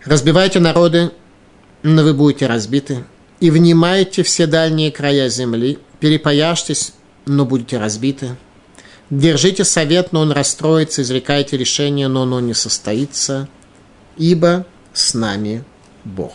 Разбивайте 0.04 0.61
народы, 0.61 1.11
но 1.82 2.02
вы 2.02 2.14
будете 2.14 2.46
разбиты, 2.46 3.04
и 3.40 3.50
внимайте 3.50 4.22
все 4.22 4.46
дальние 4.46 4.90
края 4.90 5.28
земли, 5.28 5.78
перепояжьтесь, 5.98 6.92
но 7.26 7.46
будете 7.46 7.78
разбиты. 7.78 8.36
Держите 9.08 9.64
совет, 9.64 10.12
но 10.12 10.20
он 10.20 10.32
расстроится, 10.32 11.02
изрекайте 11.02 11.56
решение, 11.56 12.08
но 12.08 12.22
оно 12.22 12.40
не 12.40 12.54
состоится, 12.54 13.48
ибо 14.16 14.66
с 14.92 15.14
нами 15.14 15.64
Бог. 16.04 16.32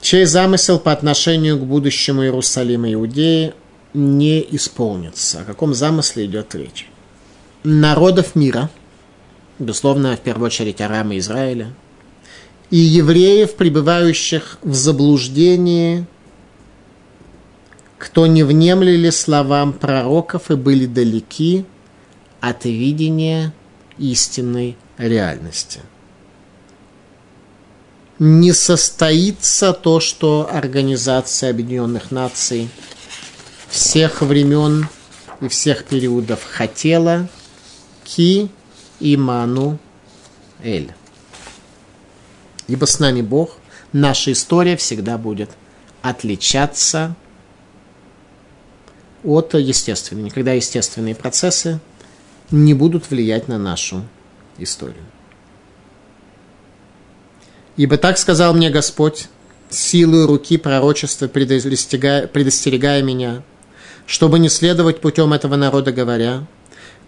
Чей 0.00 0.24
замысел 0.24 0.78
по 0.78 0.92
отношению 0.92 1.58
к 1.58 1.64
будущему 1.64 2.24
Иерусалима 2.24 2.92
Иудеи 2.92 3.54
не 3.94 4.40
исполнится. 4.50 5.40
О 5.40 5.44
каком 5.44 5.74
замысле 5.74 6.26
идет 6.26 6.54
речь? 6.54 6.88
Народов 7.62 8.34
мира, 8.34 8.70
безусловно, 9.58 10.16
в 10.16 10.20
первую 10.20 10.46
очередь 10.46 10.80
Арама 10.80 11.16
Израиля, 11.18 11.72
и 12.72 12.78
евреев, 12.78 13.54
пребывающих 13.56 14.58
в 14.62 14.74
заблуждении, 14.74 16.06
кто 17.98 18.26
не 18.26 18.44
внемлили 18.44 19.10
словам 19.10 19.74
пророков 19.74 20.50
и 20.50 20.54
были 20.54 20.86
далеки 20.86 21.66
от 22.40 22.64
видения 22.64 23.52
истинной 23.98 24.78
реальности. 24.96 25.80
Не 28.18 28.54
состоится 28.54 29.74
то, 29.74 30.00
что 30.00 30.48
Организация 30.50 31.50
Объединенных 31.50 32.10
Наций 32.10 32.70
всех 33.68 34.22
времен 34.22 34.88
и 35.42 35.48
всех 35.48 35.84
периодов 35.84 36.40
хотела 36.42 37.28
ки 38.02 38.48
иману 38.98 39.78
эль. 40.62 40.94
Ибо 42.72 42.86
с 42.86 42.98
нами 42.98 43.20
Бог, 43.20 43.58
наша 43.92 44.32
история 44.32 44.78
всегда 44.78 45.18
будет 45.18 45.50
отличаться 46.00 47.14
от 49.22 49.52
естественной. 49.52 50.22
Никогда 50.22 50.54
естественные 50.54 51.14
процессы 51.14 51.80
не 52.50 52.72
будут 52.72 53.10
влиять 53.10 53.46
на 53.46 53.58
нашу 53.58 54.08
историю. 54.56 55.04
Ибо 57.76 57.98
так 57.98 58.16
сказал 58.16 58.54
мне 58.54 58.70
Господь, 58.70 59.28
силой 59.68 60.24
руки 60.24 60.56
пророчества 60.56 61.28
предостерегая, 61.28 62.26
предостерегая 62.26 63.02
меня, 63.02 63.42
чтобы 64.06 64.38
не 64.38 64.48
следовать 64.48 65.02
путем 65.02 65.34
этого 65.34 65.56
народа, 65.56 65.92
говоря, 65.92 66.46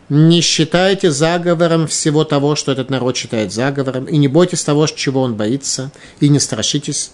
не 0.08 0.40
считайте 0.40 1.10
заговором 1.10 1.86
всего 1.86 2.24
того, 2.24 2.56
что 2.56 2.72
этот 2.72 2.90
народ 2.90 3.16
считает 3.16 3.52
заговором, 3.52 4.04
и 4.04 4.16
не 4.16 4.28
бойтесь 4.28 4.64
того, 4.64 4.86
чего 4.86 5.22
он 5.22 5.34
боится, 5.34 5.90
и 6.20 6.28
не 6.28 6.38
страшитесь. 6.38 7.12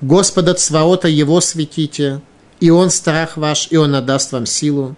Господа 0.00 0.54
Цваота 0.54 1.08
его 1.08 1.40
светите, 1.40 2.20
и 2.60 2.70
он 2.70 2.90
страх 2.90 3.36
ваш, 3.36 3.68
и 3.70 3.76
он 3.76 3.94
отдаст 3.94 4.32
вам 4.32 4.46
силу. 4.46 4.96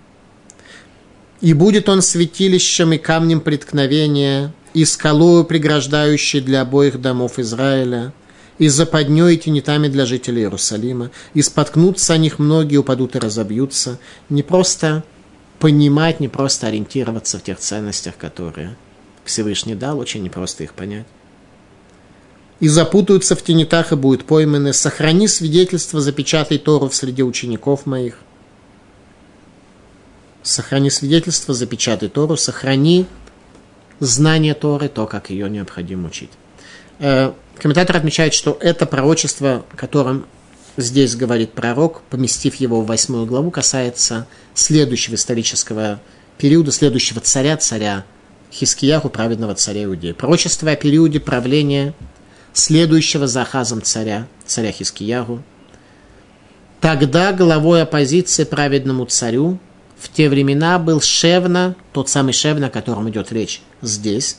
И 1.41 1.55
будет 1.55 1.89
он 1.89 2.03
святилищем 2.03 2.93
и 2.93 2.99
камнем 2.99 3.41
преткновения, 3.41 4.53
и 4.75 4.85
скалою, 4.85 5.45
преграждающей 5.45 6.41
для 6.41 6.63
обоих 6.63 7.01
домов 7.01 7.39
Израиля, 7.39 8.13
и 8.59 8.69
западней 8.69 9.35
и 9.35 9.39
тенетами 9.39 9.89
для 9.89 10.05
жителей 10.05 10.43
Иерусалима, 10.43 11.11
и 11.33 11.41
споткнутся 11.41 12.15
о 12.15 12.19
них 12.19 12.39
многие, 12.39 12.77
упадут 12.77 13.17
и 13.17 13.19
разобьются. 13.19 13.99
Не 14.29 14.43
просто 14.43 15.03
понимать, 15.61 16.19
не 16.19 16.29
просто 16.29 16.67
ориентироваться 16.67 17.39
в 17.39 17.43
тех 17.43 17.59
ценностях, 17.59 18.17
которые 18.17 18.77
Всевышний 19.25 19.75
дал, 19.75 19.99
очень 19.99 20.23
непросто 20.23 20.65
их 20.65 20.75
понять. 20.75 21.07
И 22.59 22.69
запутаются 22.69 23.37
в 23.37 23.43
тенетах 23.43 23.93
и 23.93 23.97
будут 23.97 24.25
пойманы. 24.25 24.73
Сохрани 24.73 25.29
свидетельство, 25.29 26.01
запечатай 26.01 26.59
Тору 26.59 26.89
в 26.89 26.95
среде 26.95 27.23
учеников 27.23 27.87
моих. 27.87 28.19
Сохрани 30.43 30.91
свидетельство, 30.91 31.55
запечатай 31.55 32.09
Тору, 32.09 32.37
сохрани 32.37 33.07
знание 33.99 34.55
Торы, 34.55 34.89
то, 34.89 35.07
как 35.07 35.31
ее 35.31 35.49
необходимо 35.49 36.09
учить. 36.09 36.31
Э, 36.99 37.33
комментатор 37.59 37.97
отмечает, 37.97 38.35
что 38.35 38.57
это 38.61 38.87
пророчество, 38.87 39.65
которым 39.77 40.27
здесь 40.77 41.17
говорит 41.17 41.53
пророк, 41.53 42.03
поместив 42.11 42.57
его 42.57 42.81
в 42.81 42.87
восьмую 42.87 43.27
главу, 43.27 43.51
касается 43.51 44.27
следующего 44.61 45.15
исторического 45.15 46.01
периода, 46.39 46.73
следующего 46.73 47.21
царя, 47.21 47.57
царя 47.57 48.05
Хискияху, 48.53 49.09
праведного 49.09 49.55
царя 49.55 49.85
Иудеи. 49.85 50.13
Пророчество 50.13 50.71
о 50.71 50.77
периоде 50.77 51.21
правления 51.21 51.95
следующего 52.53 53.27
за 53.27 53.43
Ахазом 53.43 53.83
царя, 53.83 54.27
царя 54.45 54.73
Хискияху. 54.73 55.43
Тогда 56.81 57.33
главой 57.33 57.83
оппозиции 57.83 58.45
праведному 58.45 59.05
царю 59.07 59.59
в 59.99 60.09
те 60.09 60.29
времена 60.29 60.79
был 60.79 61.01
Шевна, 61.01 61.77
тот 61.93 62.09
самый 62.09 62.33
Шевна, 62.33 62.69
о 62.69 62.71
котором 62.71 63.09
идет 63.11 63.33
речь 63.33 63.61
здесь, 63.83 64.39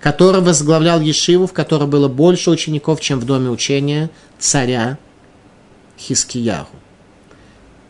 который 0.00 0.40
возглавлял 0.40 1.00
Ешиву, 1.00 1.46
в 1.46 1.52
которой 1.52 1.86
было 1.86 2.08
больше 2.08 2.50
учеников, 2.50 3.00
чем 3.00 3.20
в 3.20 3.26
доме 3.26 3.50
учения 3.50 4.10
царя 4.38 4.98
Хискиягу. 5.98 6.74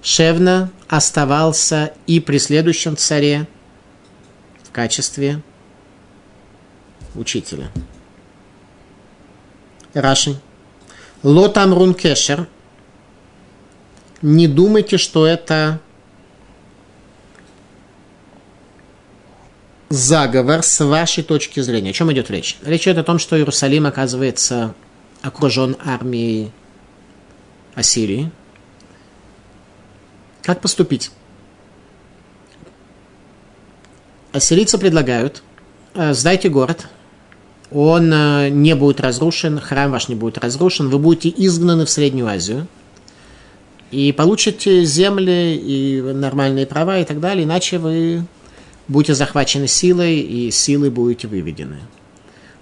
Шевна 0.03 0.71
оставался 0.93 1.95
и 2.07 2.21
при 2.21 2.37
следующем 2.37 2.99
царе 2.99 3.49
в 4.63 4.71
качестве 4.73 5.41
учителя. 7.15 7.73
Раши. 9.95 10.39
Лотамрун 11.23 11.95
кешер. 11.95 12.47
Не 14.21 14.47
думайте, 14.47 14.99
что 14.99 15.27
это 15.27 15.81
заговор 19.89 20.63
с 20.63 20.85
вашей 20.85 21.25
точки 21.25 21.61
зрения. 21.61 21.91
О 21.91 21.95
чем 21.95 22.13
идет 22.13 22.31
речь? 22.31 22.59
Речь 22.61 22.83
идет 22.83 22.99
о 22.99 23.05
том, 23.05 23.19
что 23.19 23.39
Иерусалим 23.39 23.87
оказывается 23.87 24.75
окружен 25.23 25.75
армией 25.83 26.53
Ассирии. 27.75 28.31
Как 30.43 30.61
поступить? 30.61 31.11
Ассирийцы 34.33 34.79
предлагают, 34.79 35.43
э, 35.95 36.15
сдайте 36.15 36.49
город, 36.49 36.89
он 37.71 38.13
э, 38.13 38.49
не 38.49 38.75
будет 38.75 39.01
разрушен, 39.01 39.61
храм 39.61 39.91
ваш 39.91 40.09
не 40.09 40.15
будет 40.15 40.39
разрушен, 40.39 40.89
вы 40.89 40.99
будете 40.99 41.29
изгнаны 41.29 41.85
в 41.85 41.91
Среднюю 41.91 42.29
Азию 42.29 42.67
и 43.91 44.11
получите 44.13 44.85
земли 44.85 45.55
и 45.55 46.01
нормальные 46.01 46.67
права 46.67 46.99
и 46.99 47.05
так 47.05 47.21
далее, 47.21 47.45
иначе 47.45 47.79
вы 47.79 48.25
будете 48.89 49.15
захвачены 49.15 49.69
силой, 49.69 50.21
и 50.21 50.51
силы 50.51 50.91
будете 50.91 51.29
выведены. 51.29 51.81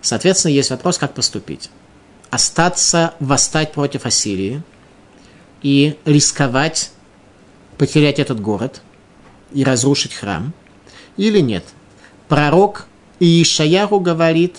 Соответственно, 0.02 0.52
есть 0.52 0.70
вопрос, 0.70 0.98
как 0.98 1.14
поступить. 1.14 1.70
Остаться, 2.30 3.14
восстать 3.20 3.72
против 3.72 4.06
Ассирии 4.06 4.62
и 5.62 5.96
рисковать 6.04 6.90
потерять 7.80 8.18
этот 8.18 8.40
город 8.40 8.82
и 9.52 9.64
разрушить 9.64 10.14
храм, 10.14 10.52
или 11.16 11.40
нет. 11.40 11.64
Пророк 12.28 12.86
Иишаяру 13.18 13.98
говорит, 13.98 14.58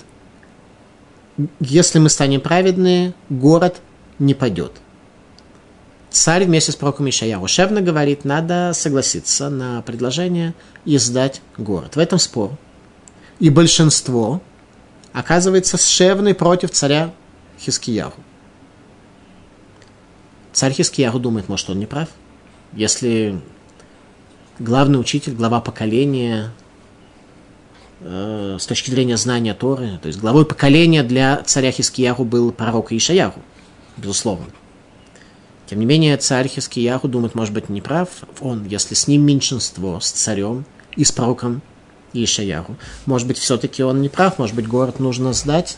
если 1.59 1.99
мы 1.99 2.09
станем 2.09 2.41
праведные, 2.41 3.13
город 3.29 3.79
не 4.19 4.33
падет– 4.33 4.73
царь 6.11 6.45
вместе 6.45 6.71
с 6.71 6.75
пророком 6.75 7.09
Ишаяу 7.09 7.47
Шевна 7.47 7.81
говорит, 7.81 8.25
надо 8.25 8.73
согласиться 8.73 9.49
на 9.49 9.81
предложение 9.81 10.53
и 10.85 10.97
сдать 10.97 11.41
город. 11.57 11.95
В 11.95 11.99
этом 11.99 12.19
спор. 12.19 12.51
И 13.39 13.49
большинство 13.49 14.41
оказывается 15.13 15.77
с 15.77 15.87
Шевной 15.87 16.35
против 16.35 16.71
царя 16.71 17.13
Хискияху. 17.59 18.21
Царь 20.53 20.73
Хискияху 20.73 21.17
думает, 21.17 21.47
может, 21.47 21.69
он 21.69 21.79
не 21.79 21.85
прав. 21.85 22.09
Если 22.73 23.39
главный 24.59 24.99
учитель, 24.99 25.33
глава 25.33 25.59
поколения, 25.59 26.51
э, 27.99 28.57
с 28.59 28.65
точки 28.65 28.89
зрения 28.89 29.17
знания 29.17 29.53
Торы, 29.53 29.99
то 30.01 30.07
есть 30.07 30.19
главой 30.19 30.45
поколения 30.45 31.03
для 31.03 31.43
царя 31.43 31.71
Хискияху 31.71 32.23
был 32.23 32.51
пророк 32.51 32.93
Ишаяху, 32.93 33.41
безусловно. 33.97 34.47
Тем 35.67 35.79
не 35.79 35.85
менее, 35.85 36.15
царь 36.17 36.47
Хискияху 36.47 37.07
думает, 37.07 37.35
может 37.35 37.53
быть, 37.53 37.69
не 37.69 37.81
прав 37.81 38.09
он, 38.39 38.65
если 38.65 38.93
с 38.93 39.07
ним 39.07 39.25
меньшинство, 39.25 39.99
с 39.99 40.11
царем 40.11 40.65
и 40.95 41.03
с 41.03 41.11
пророком 41.11 41.61
Ишаяху. 42.13 42.77
Может 43.05 43.27
быть, 43.27 43.37
все-таки 43.37 43.83
он 43.83 44.01
не 44.01 44.09
прав, 44.09 44.37
может 44.37 44.55
быть, 44.55 44.67
город 44.67 44.99
нужно 44.99 45.33
сдать. 45.33 45.77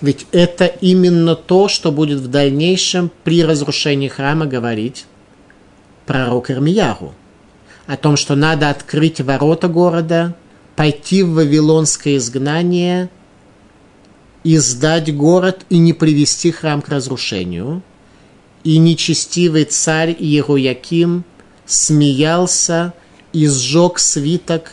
Ведь 0.00 0.26
это 0.32 0.66
именно 0.66 1.34
то, 1.34 1.68
что 1.68 1.92
будет 1.92 2.20
в 2.20 2.28
дальнейшем 2.28 3.10
при 3.22 3.42
разрушении 3.42 4.08
храма 4.08 4.46
говорить 4.46 5.06
пророк 6.06 6.50
Ирмияху. 6.50 7.14
О 7.86 7.96
том, 7.96 8.16
что 8.16 8.34
надо 8.34 8.70
открыть 8.70 9.20
ворота 9.20 9.68
города, 9.68 10.34
пойти 10.76 11.22
в 11.22 11.34
вавилонское 11.34 12.16
изгнание, 12.16 13.10
и 14.42 14.58
сдать 14.58 15.14
город 15.14 15.64
и 15.70 15.78
не 15.78 15.92
привести 15.92 16.50
храм 16.50 16.82
к 16.82 16.88
разрушению. 16.88 17.82
И 18.62 18.78
нечестивый 18.78 19.64
царь 19.64 20.14
Иерояким 20.18 21.24
смеялся 21.66 22.94
и 23.32 23.46
сжег 23.46 23.98
свиток 23.98 24.72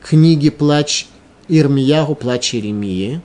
книги 0.00 0.50
«Плач 0.50 1.06
Ирмиягу», 1.48 2.14
«Плач 2.14 2.54
Иеремии». 2.54 3.20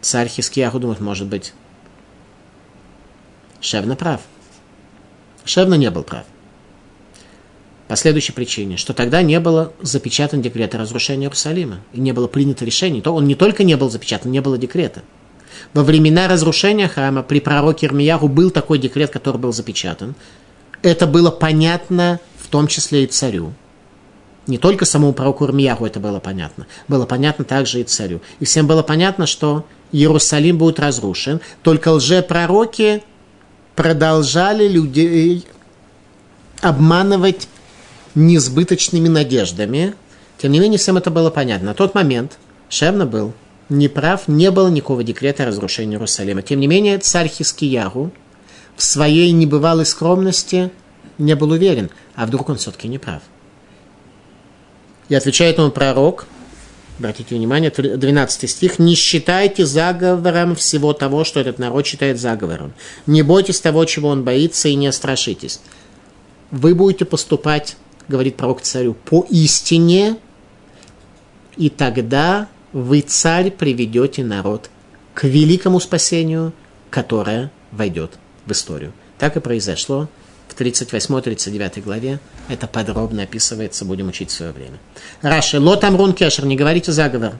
Царь 0.00 0.28
Хискияху 0.28 0.78
думает, 0.78 1.00
может 1.00 1.26
быть, 1.26 1.54
Шевна 3.60 3.96
прав. 3.96 4.20
Шевна 5.44 5.76
не 5.76 5.90
был 5.90 6.02
прав. 6.02 6.24
По 7.88 7.96
следующей 7.96 8.32
причине, 8.32 8.76
что 8.76 8.94
тогда 8.94 9.22
не 9.22 9.38
было 9.40 9.72
запечатан 9.82 10.40
декрет 10.40 10.74
о 10.74 10.78
разрушении 10.78 11.26
Иерусалима. 11.26 11.80
И 11.92 12.00
не 12.00 12.12
было 12.12 12.28
принято 12.28 12.64
решение. 12.64 13.02
То 13.02 13.14
он 13.14 13.26
не 13.26 13.34
только 13.34 13.62
не 13.62 13.76
был 13.76 13.90
запечатан, 13.90 14.30
не 14.30 14.40
было 14.40 14.56
декрета. 14.56 15.02
Во 15.74 15.82
времена 15.82 16.26
разрушения 16.26 16.88
храма 16.88 17.22
при 17.22 17.40
пророке 17.40 17.86
Ирмияру 17.86 18.28
был 18.28 18.50
такой 18.50 18.78
декрет, 18.78 19.10
который 19.10 19.36
был 19.36 19.52
запечатан. 19.52 20.14
Это 20.82 21.06
было 21.06 21.30
понятно 21.30 22.20
в 22.38 22.48
том 22.48 22.66
числе 22.68 23.04
и 23.04 23.06
царю. 23.06 23.52
Не 24.46 24.58
только 24.58 24.84
самому 24.84 25.12
пророку 25.12 25.44
Ирмияру 25.44 25.84
это 25.84 26.00
было 26.00 26.20
понятно. 26.20 26.66
Было 26.88 27.06
понятно 27.06 27.44
также 27.44 27.80
и 27.80 27.84
царю. 27.84 28.20
И 28.40 28.44
всем 28.44 28.66
было 28.66 28.82
понятно, 28.82 29.26
что 29.26 29.66
Иерусалим 29.92 30.58
будет 30.58 30.80
разрушен. 30.80 31.40
Только 31.62 31.90
лжепророки 31.90 33.02
продолжали 33.76 34.68
людей 34.68 35.46
обманывать 36.60 37.48
несбыточными 38.14 39.08
надеждами. 39.08 39.94
Тем 40.38 40.52
не 40.52 40.60
менее, 40.60 40.78
всем 40.78 40.96
это 40.96 41.10
было 41.10 41.30
понятно. 41.30 41.68
На 41.68 41.74
тот 41.74 41.94
момент 41.94 42.38
Шевна 42.68 43.06
был 43.06 43.32
неправ, 43.68 44.28
не 44.28 44.50
было 44.50 44.68
никакого 44.68 45.02
декрета 45.02 45.44
о 45.44 45.46
разрушении 45.46 45.94
Иерусалима. 45.94 46.42
Тем 46.42 46.60
не 46.60 46.66
менее, 46.66 46.98
царь 46.98 47.28
Хискияру 47.28 48.12
в 48.76 48.82
своей 48.82 49.30
небывалой 49.32 49.86
скромности 49.86 50.70
не 51.18 51.34
был 51.36 51.50
уверен, 51.50 51.90
а 52.14 52.26
вдруг 52.26 52.48
он 52.48 52.56
все-таки 52.56 52.88
не 52.88 52.98
прав. 52.98 53.22
И 55.08 55.14
отвечает 55.14 55.58
ему 55.58 55.70
пророк, 55.70 56.26
обратите 56.98 57.34
внимание, 57.34 57.70
12 57.70 58.48
стих, 58.50 58.78
«Не 58.78 58.94
считайте 58.94 59.66
заговором 59.66 60.54
всего 60.54 60.92
того, 60.92 61.24
что 61.24 61.40
этот 61.40 61.58
народ 61.58 61.86
считает 61.86 62.20
заговором. 62.20 62.72
Не 63.06 63.22
бойтесь 63.22 63.60
того, 63.60 63.84
чего 63.84 64.08
он 64.08 64.24
боится, 64.24 64.68
и 64.68 64.74
не 64.74 64.90
страшитесь. 64.92 65.60
Вы 66.50 66.74
будете 66.74 67.04
поступать, 67.04 67.76
говорит 68.08 68.36
пророк 68.36 68.60
царю, 68.60 68.94
по 68.94 69.26
истине, 69.28 70.16
и 71.56 71.68
тогда 71.68 72.48
вы, 72.72 73.00
царь, 73.00 73.50
приведете 73.50 74.24
народ 74.24 74.70
к 75.14 75.24
великому 75.24 75.80
спасению, 75.80 76.52
которое 76.90 77.50
войдет 77.70 78.12
в 78.46 78.52
историю. 78.52 78.92
Так 79.18 79.36
и 79.36 79.40
произошло 79.40 80.08
в 80.48 80.60
38-39 80.60 81.82
главе. 81.82 82.20
Это 82.48 82.66
подробно 82.66 83.22
описывается, 83.22 83.84
будем 83.84 84.08
учить 84.08 84.30
в 84.30 84.34
свое 84.34 84.52
время. 84.52 84.78
Раши, 85.22 85.58
лотам 85.58 85.96
рун 85.96 86.12
кешер, 86.12 86.44
не 86.44 86.56
говорите 86.56 86.92
заговор. 86.92 87.32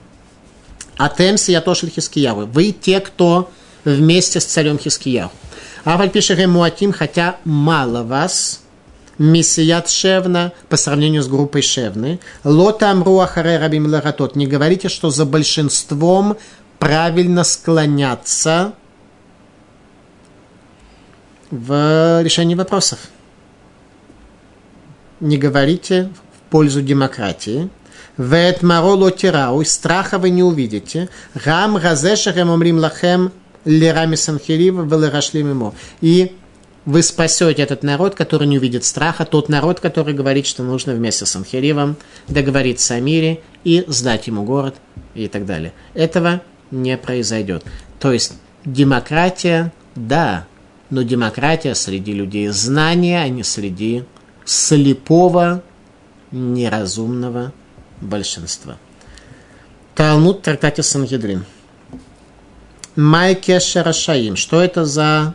Атем 0.97 1.37
сиятошель 1.37 1.91
Хискияву. 1.91 2.47
Вы 2.47 2.73
те, 2.73 3.01
кто 3.01 3.51
вместе 3.85 4.41
с 4.41 4.45
царем 4.45 4.79
Хискияву. 4.79 5.33
Аваль 5.85 6.09
пишет 6.09 6.47
Муатим, 6.47 6.93
хотя 6.93 7.37
мало 7.45 8.03
вас, 8.03 8.63
Мессият 9.19 9.91
Шевна 9.91 10.53
по 10.69 10.77
сравнению 10.77 11.23
с 11.23 11.29
группой 11.29 11.63
Шевны. 11.63 12.19
Лотам 12.43 13.03
Руахаре 13.03 13.59
Рабим 13.59 13.87
Ларатот. 13.87 14.35
Не 14.35 14.47
говорите, 14.47 14.89
что 14.89 15.11
за 15.11 15.25
большинством 15.27 16.37
правильно 16.79 17.45
склоняться 17.45 18.73
в 21.51 22.23
решении 22.23 22.55
вопросов. 22.55 22.99
Не 25.21 25.39
говорите 25.39 26.11
в 26.37 26.51
пользу 26.51 26.83
демократии. 26.83 27.69
Вет 28.17 28.63
мароло 28.63 29.11
тирау, 29.11 29.65
страха 29.65 30.19
вы 30.19 30.31
не 30.31 30.43
увидите. 30.43 31.09
Рам 31.45 31.77
газешахем 31.77 32.51
умрим 32.51 32.79
лахем 32.79 33.33
лерами 33.65 34.15
санхирив 34.15 34.75
велерашлим 34.75 35.51
ему. 35.51 35.75
И 36.01 36.37
вы 36.87 37.03
спасете 37.03 37.63
этот 37.63 37.83
народ, 37.83 38.15
который 38.15 38.47
не 38.47 38.59
увидит 38.59 38.85
страха, 38.85 39.25
тот 39.25 39.49
народ, 39.49 39.81
который 39.81 40.13
говорит, 40.13 40.47
что 40.47 40.63
нужно 40.63 40.93
вместе 40.93 41.25
с 41.25 41.31
Санхиривом 41.31 41.97
договориться 42.29 42.95
о 42.95 43.01
мире 43.01 43.41
и 43.65 43.85
сдать 43.89 44.27
ему 44.27 44.45
город 44.45 44.75
и 45.15 45.29
так 45.29 45.47
далее. 45.47 45.73
Этого 45.95 46.43
не 46.71 46.99
произойдет. 46.99 47.65
То 47.99 48.13
есть 48.13 48.35
демократия, 48.67 49.73
да, 49.95 50.47
но 50.91 51.03
демократия 51.03 51.75
среди 51.75 52.13
людей 52.13 52.49
знания, 52.49 53.23
а 53.23 53.29
не 53.29 53.45
среди 53.45 54.05
слепого, 54.45 55.63
неразумного 56.31 57.53
большинства. 58.01 58.77
Талмуд 59.95 60.43
трактате 60.43 60.83
Сангедрин. 60.83 61.45
Майке 62.97 63.61
Шарашаим. 63.61 64.37
Что 64.37 64.61
это 64.61 64.85
за 64.85 65.35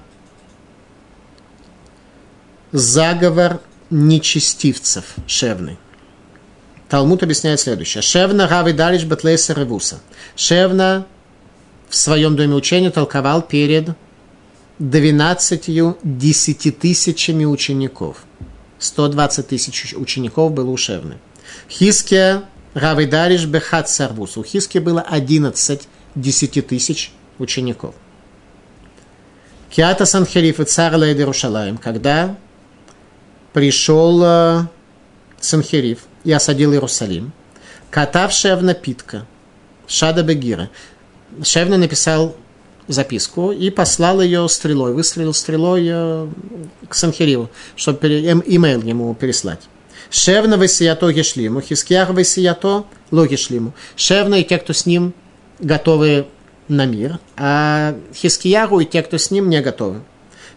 заговор 2.71 3.61
нечестивцев 3.89 5.15
Шевны. 5.27 5.77
Талмуд 6.89 7.23
объясняет 7.23 7.59
следующее. 7.59 8.01
Шевна 8.01 8.47
Рави 8.47 8.73
Далиш 8.73 9.05
Батлейса 9.05 9.53
Ревуса. 9.53 9.99
Шевна 10.35 11.05
в 11.87 11.95
своем 11.95 12.35
доме 12.35 12.55
учения 12.55 12.91
толковал 12.91 13.41
перед 13.41 13.91
двенадцатью 14.79 15.97
десятитысячами 16.03 17.45
учеников. 17.45 18.23
120 18.79 19.47
тысяч 19.47 19.93
учеников 19.93 20.53
было 20.53 20.69
у 20.69 20.77
Шевны. 20.77 21.17
Хиске 21.69 22.41
Рави 22.73 23.05
Далиш 23.05 23.45
Бехат 23.45 23.89
Сарбус. 23.89 24.37
У 24.37 24.43
Хиски 24.43 24.77
было 24.77 25.01
11 25.01 25.87
десяти 26.15 26.61
тысяч 26.61 27.11
учеников. 27.37 27.95
Киата 29.69 30.05
Санхериф 30.05 30.59
и 30.59 30.65
царь 30.65 30.95
Лейдерушалаем, 30.95 31.77
когда 31.77 32.35
пришел 33.53 34.21
э, 34.23 34.61
Санхериф 35.39 36.05
и 36.23 36.31
осадил 36.31 36.73
Иерусалим. 36.73 37.33
Катав 37.91 38.31
Шевна 38.31 38.73
Питка, 38.73 39.25
Шада 39.87 40.23
Бегира. 40.23 40.69
Шевна 41.43 41.77
написал 41.77 42.35
записку 42.89 43.51
и 43.51 43.69
послал 43.69 44.19
ее 44.21 44.49
стрелой, 44.49 44.93
выстрелил 44.93 45.33
стрелой 45.33 45.87
э, 45.89 46.27
к 46.89 46.93
Санхериву, 46.93 47.49
чтобы 47.75 48.07
имейл 48.07 48.81
ему 48.81 49.13
переслать. 49.15 49.61
Шевна 50.09 50.57
высиято 50.57 51.11
гешлиму, 51.11 51.61
хискиях 51.61 52.09
высиято 52.09 52.85
логишлиму. 53.11 53.73
Шевна 53.95 54.39
и 54.39 54.43
те, 54.43 54.57
кто 54.57 54.73
с 54.73 54.85
ним 54.85 55.13
готовы 55.59 56.25
на 56.67 56.85
мир, 56.85 57.19
а 57.37 57.95
Хискияру 58.13 58.79
и 58.79 58.85
те, 58.85 59.03
кто 59.03 59.17
с 59.17 59.31
ним 59.31 59.49
не 59.49 59.61
готовы. 59.61 60.01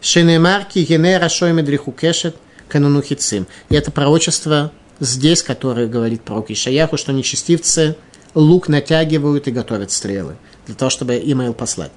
Шенемарки 0.01 0.81
генера 0.81 1.29
шой 1.29 1.53
медриху 1.53 1.93
кешет– 1.93 2.35
канунухицим. 2.73 3.47
И 3.69 3.75
это 3.75 3.91
пророчество 3.91 4.73
здесь, 4.99 5.43
которое 5.43 5.87
говорит 5.87 6.23
пророк 6.23 6.51
Ишаяху, 6.51 6.97
что 6.97 7.13
нечестивцы 7.13 7.97
лук 8.35 8.69
натягивают 8.69 9.47
и 9.47 9.51
готовят 9.51 9.93
стрелы 9.93 10.37
для 10.67 10.75
того, 10.75 10.89
чтобы 10.89 11.19
имейл 11.19 11.53
послать. 11.53 11.93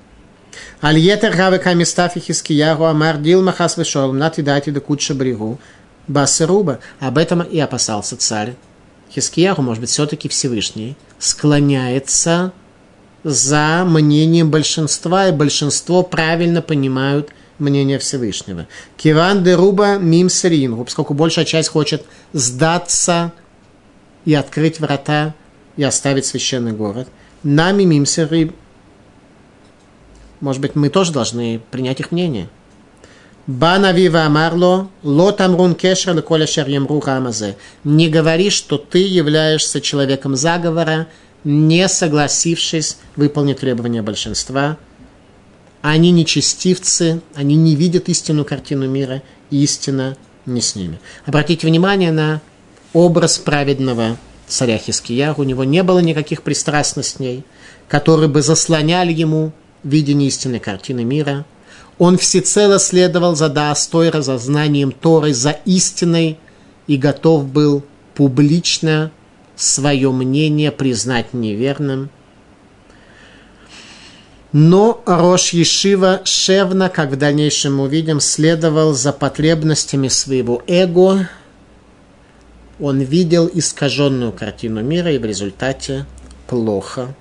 Альетер 0.82 1.36
гаве 1.36 1.60
камистафи 1.60 2.20
хискиягу 2.20 2.86
амар 2.86 3.18
дил 3.18 3.42
махас 3.44 3.78
вешол 3.78 4.14
нати 4.14 4.42
дати 4.42 4.72
да 4.72 4.80
куча 4.80 5.14
бригу 5.14 5.60
басеруба. 6.08 6.80
Об 7.00 7.18
этом 7.18 7.42
и 7.42 7.60
опасался 7.60 8.18
царь. 8.18 8.56
Хискиягу, 9.14 9.62
может 9.62 9.82
быть, 9.82 9.90
все-таки 9.90 10.28
Всевышний 10.30 10.96
склоняется 11.20 12.52
за 13.24 13.84
мнением 13.86 14.52
большинства, 14.52 15.28
и 15.28 15.32
большинство 15.32 16.04
правильно 16.04 16.62
понимают– 16.62 17.30
мнение 17.60 18.00
Всевышнего. 18.00 18.68
Киван 18.98 19.44
де 19.44 19.56
мим 20.00 20.30
срин, 20.30 20.84
поскольку 20.84 21.14
большая 21.14 21.46
часть 21.46 21.70
хочет 21.70 22.04
сдаться 22.34 23.32
и 24.26 24.34
открыть 24.34 24.80
врата 24.80 25.34
и 25.78 25.84
оставить 25.84 26.26
священный 26.26 26.72
город. 26.72 27.08
Нами 27.44 27.84
мим 27.84 28.06
срин. 28.06 28.54
Может 30.42 30.62
быть, 30.62 30.76
мы 30.76 30.90
тоже 30.90 31.12
должны 31.12 31.62
принять 31.72 32.00
их 32.00 32.12
мнение. 32.12 32.50
Бана 33.48 33.92
Вива 33.92 34.24
Амарло, 34.24 34.90
Лотамрун 35.04 35.76
Кешер 35.76 36.20
Коля 36.24 36.48
Ямру 36.48 37.00
Рамазе. 37.00 37.58
Не 37.84 38.10
говори, 38.10 38.50
что 38.50 38.78
ты 38.78 39.00
являешься 39.00 39.82
человеком 39.82 40.36
заговора, 40.36 41.08
не 41.44 41.88
согласившись 41.88 42.98
выполнить 43.16 43.60
требования 43.60 44.02
большинства. 44.02 44.78
Они 45.84 46.10
нечестивцы, 46.10 47.22
они 47.36 47.56
не 47.56 47.76
видят 47.76 48.10
истинную 48.10 48.46
картину 48.46 48.90
мира, 48.90 49.22
истина 49.52 50.18
не 50.48 50.62
с 50.62 50.76
ними. 50.76 51.00
Обратите 51.26 51.68
внимание 51.68 52.12
на 52.12 52.42
образ 52.94 53.38
праведного 53.38 54.18
царя 54.48 54.80
Хискияр. 54.80 55.36
У 55.38 55.44
него 55.44 55.64
не 55.64 55.84
было 55.84 56.00
никаких 56.00 56.42
пристрастностей, 56.42 57.44
которые 57.88 58.30
бы 58.30 58.42
заслоняли 58.42 59.14
ему 59.14 59.52
видение 59.86 60.28
истинной 60.28 60.60
картины 60.60 61.06
мира. 61.06 61.46
Он 61.98 62.18
всецело 62.18 62.80
следовал 62.80 63.36
за 63.36 63.48
Даастойра, 63.48 64.22
за 64.22 64.38
знанием 64.38 64.92
Торы, 64.92 65.34
за 65.34 65.52
истиной 65.52 66.38
и 66.88 66.98
готов 66.98 67.48
был 67.48 67.84
публично 68.16 69.12
свое 69.56 70.12
мнение 70.12 70.72
признать 70.72 71.34
неверным. 71.34 72.10
Но 74.52 75.02
Рош 75.06 75.50
Ешива 75.50 76.22
Шевна, 76.24 76.90
как 76.90 77.12
в 77.12 77.18
дальнейшем 77.18 77.80
увидим, 77.80 78.20
следовал 78.20 78.94
за 78.94 79.12
потребностями 79.12 80.08
своего 80.08 80.64
эго. 80.68 81.30
Он 82.80 83.02
видел 83.02 83.50
искаженную 83.54 84.32
картину 84.32 84.82
мира 84.82 85.12
и 85.12 85.18
в 85.18 85.26
результате 85.26 86.06
плохо 86.48 87.14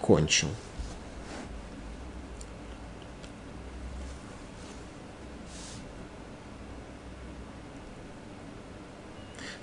кончил. 0.00 0.48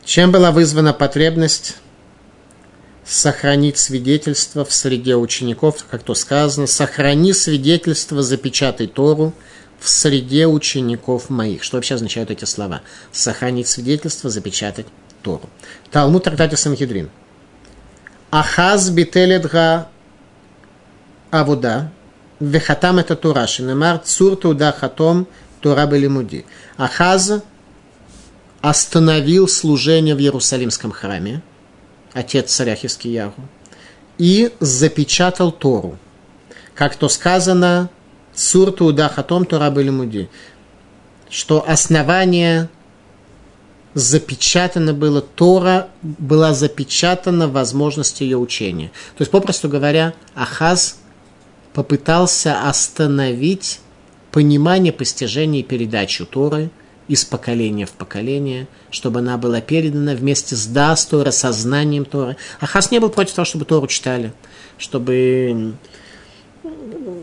Чем 0.10 0.32
была 0.32 0.50
вызвана 0.50 0.92
потребность 0.92 1.76
сохранить 3.06 3.78
свидетельство 3.78 4.66
в 4.66 4.74
среде 4.74 5.16
учеников, 5.16 5.86
как 5.88 6.02
то 6.02 6.16
сказано, 6.16 6.66
сохрани 6.66 7.32
свидетельство, 7.32 8.24
запечатай 8.24 8.88
Тору 8.88 9.36
в 9.80 9.88
среде 9.88 10.48
учеников 10.48 11.30
моих. 11.30 11.62
Что 11.62 11.78
вообще 11.78 11.94
означают 11.94 12.32
эти 12.32 12.46
слова? 12.46 12.82
Сохранить 13.12 13.68
свидетельство, 13.68 14.32
запечатать 14.32 14.88
Тору. 15.22 15.48
Талмуд 15.92 16.24
Трактате 16.24 16.58
Самхидрин. 16.58 17.12
Ахаз 18.32 18.90
бителедга 18.90 19.90
авуда, 21.30 21.92
вехатам 22.40 22.98
это 22.98 23.16
Тура, 23.16 23.46
шинемар 23.46 24.00
цур 24.00 24.36
туда 24.38 24.72
хатом 24.72 25.28
Тура 25.62 25.86
белимуди. 25.86 26.48
Ахаз 26.78 27.44
остановил 28.62 29.48
служение 29.48 30.16
в 30.16 30.20
Иерусалимском 30.20 30.92
храме, 30.92 31.42
отец 32.14 32.54
царя 32.54 32.76
Хискиягу, 32.76 33.42
и 34.18 34.52
запечатал 34.60 35.52
Тору. 35.52 35.98
Как 36.76 36.96
то 36.96 37.10
сказано, 37.10 37.90
Сурту 38.34 38.86
Удахатом 38.86 39.46
Тора 39.46 39.70
Белимуди, 39.70 40.30
что 41.30 41.64
основание 41.68 42.70
запечатано 43.94 44.94
было, 44.94 45.22
Тора 45.22 45.90
была 46.02 46.54
запечатана 46.54 47.48
возможность 47.48 48.22
ее 48.22 48.38
учения. 48.38 48.92
То 49.18 49.22
есть, 49.22 49.32
попросту 49.32 49.68
говоря, 49.68 50.14
Ахаз 50.36 51.00
попытался 51.74 52.68
остановить 52.68 53.80
понимание, 54.32 54.94
постижение 54.94 55.62
и 55.62 55.66
передачу 55.66 56.26
Торы– 56.26 56.72
из 57.10 57.26
поколения 57.26 57.86
в 57.86 57.92
поколение, 57.92 58.68
чтобы 58.92 59.20
она 59.20 59.38
была 59.38 59.60
передана 59.60 60.14
вместе 60.14 60.56
с 60.56 60.66
Дас 60.68 61.06
Тора, 61.08 61.32
сознанием 61.32 62.06
Торы. 62.06 62.38
Ахас 62.62 62.92
не 62.92 63.00
был 63.00 63.10
против 63.10 63.34
того, 63.34 63.46
чтобы 63.46 63.66
Тору 63.66 63.88
читали, 63.88 64.32
чтобы 64.78 65.74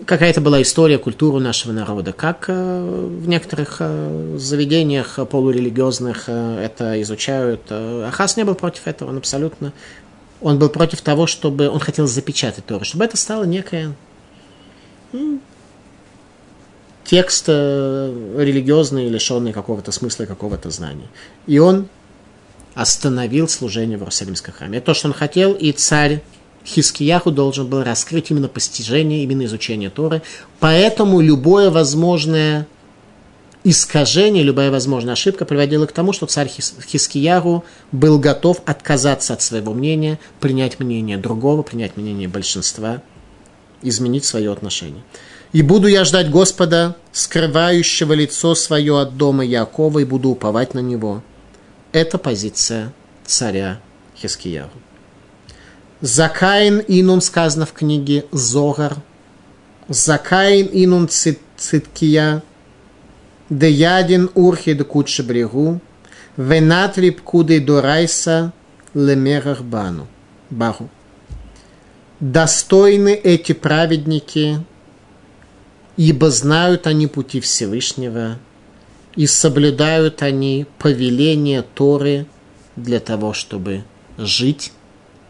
какая-то 0.06 0.40
была 0.40 0.60
история, 0.60 0.98
культуру 0.98 1.38
нашего 1.38 1.72
народа. 1.72 2.12
Как 2.12 2.46
э, 2.48 3.08
в 3.22 3.28
некоторых 3.28 3.76
э, 3.78 4.36
заведениях 4.38 5.18
полурелигиозных 5.28 6.24
э, 6.26 6.64
это 6.64 7.00
изучают. 7.02 7.60
Ахас 7.70 8.36
не 8.36 8.44
был 8.44 8.56
против 8.56 8.86
этого, 8.86 9.10
он 9.10 9.18
абсолютно... 9.18 9.72
Он 10.42 10.58
был 10.58 10.68
против 10.68 11.00
того, 11.00 11.26
чтобы... 11.26 11.70
Он 11.70 11.78
хотел 11.78 12.06
запечатать 12.06 12.66
Тору, 12.66 12.84
чтобы 12.84 13.04
это 13.04 13.16
стало 13.16 13.44
некое 13.44 13.94
текст 17.06 17.44
э, 17.48 18.34
религиозный, 18.38 19.08
лишенный 19.08 19.52
какого-то 19.52 19.92
смысла 19.92 20.24
и 20.24 20.26
какого-то 20.26 20.70
знания. 20.70 21.08
И 21.46 21.58
он 21.58 21.88
остановил 22.74 23.48
служение 23.48 23.96
в 23.96 24.02
Иерусалимском 24.02 24.52
храме. 24.52 24.78
Это 24.78 24.86
то, 24.86 24.94
что 24.94 25.08
он 25.08 25.14
хотел, 25.14 25.52
и 25.52 25.72
царь 25.72 26.22
Хискияху 26.66 27.30
должен 27.30 27.68
был 27.68 27.82
раскрыть 27.84 28.30
именно 28.30 28.48
постижение, 28.48 29.22
именно 29.22 29.44
изучение 29.44 29.88
Торы. 29.88 30.22
Поэтому 30.60 31.20
любое 31.20 31.70
возможное 31.70 32.66
искажение, 33.64 34.42
любая 34.42 34.70
возможная 34.70 35.14
ошибка 35.14 35.44
приводила 35.44 35.86
к 35.86 35.92
тому, 35.92 36.12
что 36.12 36.26
царь 36.26 36.48
Хискияру 36.48 37.64
был 37.92 38.18
готов 38.18 38.60
отказаться 38.66 39.32
от 39.32 39.42
своего 39.42 39.72
мнения, 39.72 40.18
принять 40.40 40.78
мнение 40.78 41.16
другого, 41.16 41.62
принять 41.62 41.96
мнение 41.96 42.28
большинства, 42.28 43.02
изменить 43.82 44.24
свое 44.24 44.52
отношение. 44.52 45.02
И 45.56 45.62
буду 45.62 45.88
я 45.88 46.04
ждать 46.04 46.28
Господа, 46.28 46.96
скрывающего 47.12 48.12
лицо 48.12 48.54
свое 48.54 49.00
от 49.00 49.16
дома 49.16 49.42
Якова, 49.42 50.00
и 50.00 50.04
буду 50.04 50.28
уповать 50.28 50.74
на 50.74 50.80
него. 50.80 51.22
Это 51.92 52.18
позиция 52.18 52.92
царя 53.24 53.80
Хискияру. 54.14 54.68
Закаин 56.02 56.82
инун 56.86 57.22
сказано 57.22 57.64
в 57.64 57.72
книге 57.72 58.26
Зогар. 58.32 58.96
Закаин 59.88 60.68
инун 60.70 61.08
цит, 61.08 61.40
циткия. 61.56 62.42
Деядин 63.48 64.28
урхи 64.34 64.74
дкутши 64.74 65.22
брегу. 65.22 65.80
Венатри 66.36 67.08
пкуды 67.08 67.60
дорайса 67.60 68.52
лемерах 68.92 69.62
бану. 69.62 70.06
Бару. 70.50 70.90
Достойны 72.20 73.14
эти 73.14 73.52
праведники– 73.52 74.58
ибо 75.96 76.30
знают 76.30 76.86
они 76.86 77.06
пути 77.06 77.40
Всевышнего, 77.40 78.38
и 79.14 79.26
соблюдают 79.26 80.22
они 80.22 80.66
повеление 80.78 81.62
Торы 81.62 82.26
для 82.76 83.00
того, 83.00 83.32
чтобы 83.32 83.84
жить 84.18 84.72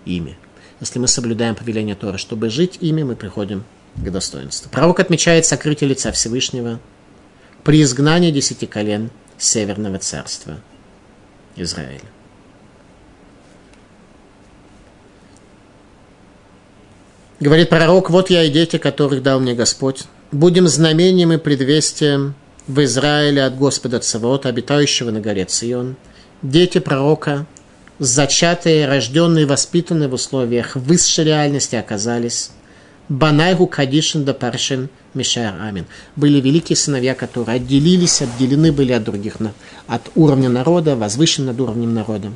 ими. 0.04 0.36
Если 0.80 0.98
мы 0.98 1.06
соблюдаем 1.06 1.54
повеление 1.54 1.94
Торы, 1.94 2.18
чтобы 2.18 2.50
жить 2.50 2.78
ими, 2.80 3.04
мы 3.04 3.14
приходим 3.14 3.64
к 3.94 4.10
достоинству. 4.10 4.70
Пророк 4.70 5.00
отмечает 5.00 5.46
сокрытие 5.46 5.88
лица 5.88 6.10
Всевышнего 6.12 6.80
при 7.62 7.82
изгнании 7.82 8.30
десяти 8.30 8.66
колен 8.66 9.10
Северного 9.38 9.98
царства 9.98 10.58
Израиля. 11.54 12.00
Говорит 17.38 17.68
пророк, 17.68 18.10
вот 18.10 18.30
я 18.30 18.44
и 18.44 18.50
дети, 18.50 18.78
которых 18.78 19.22
дал 19.22 19.40
мне 19.40 19.54
Господь, 19.54 20.04
будем 20.36 20.68
знамением 20.68 21.32
и 21.32 21.38
предвестием 21.38 22.34
в 22.68 22.82
Израиле 22.84 23.44
от 23.44 23.56
Господа 23.56 24.00
Цавота, 24.00 24.48
обитающего 24.48 25.10
на 25.10 25.20
горе 25.20 25.44
Цион. 25.46 25.96
Дети 26.42 26.78
пророка, 26.78 27.46
зачатые, 27.98 28.86
рожденные, 28.86 29.46
воспитанные 29.46 30.08
в 30.08 30.14
условиях 30.14 30.76
высшей 30.76 31.24
реальности 31.24 31.76
оказались. 31.76 32.50
Банайгу 33.08 33.66
Кадишин 33.66 34.24
да 34.24 34.34
Паршин 34.34 34.88
Мишар 35.14 35.54
Амин. 35.60 35.86
Были 36.16 36.40
великие 36.40 36.76
сыновья, 36.76 37.14
которые 37.14 37.56
отделились, 37.56 38.20
отделены 38.20 38.72
были 38.72 38.92
от 38.92 39.04
других, 39.04 39.36
от 39.86 40.02
уровня 40.16 40.48
народа, 40.48 40.96
возвышены 40.96 41.46
над 41.46 41.60
уровнем 41.60 41.94
народа. 41.94 42.32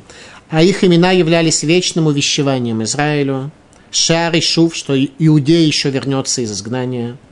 А 0.49 0.63
их 0.63 0.83
имена 0.83 1.11
являлись 1.11 1.63
вечным 1.63 2.07
увещеванием 2.07 2.81
Израилю. 2.83 3.51
Шар 3.91 4.33
и 4.33 4.39
Шув, 4.39 4.73
что 4.73 4.95
Иудея 4.97 5.67
еще 5.67 5.89
вернется 5.89 6.41
из 6.41 6.51
изгнания– 6.51 7.17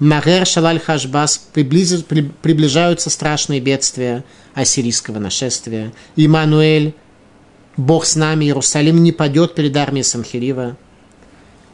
Магер 0.00 0.44
Шалаль 0.46 0.80
Хашбас 0.80 1.38
приближаются 1.52 3.10
страшные 3.10 3.60
бедствия 3.60 4.24
ассирийского 4.54 5.18
нашествия. 5.18 5.92
Имануэль, 6.16 6.94
Бог 7.76 8.04
с 8.04 8.16
нами, 8.16 8.46
Иерусалим 8.46 9.02
не 9.02 9.12
падет 9.12 9.54
перед 9.54 9.76
армией 9.76 10.04
Самхирива. 10.04 10.76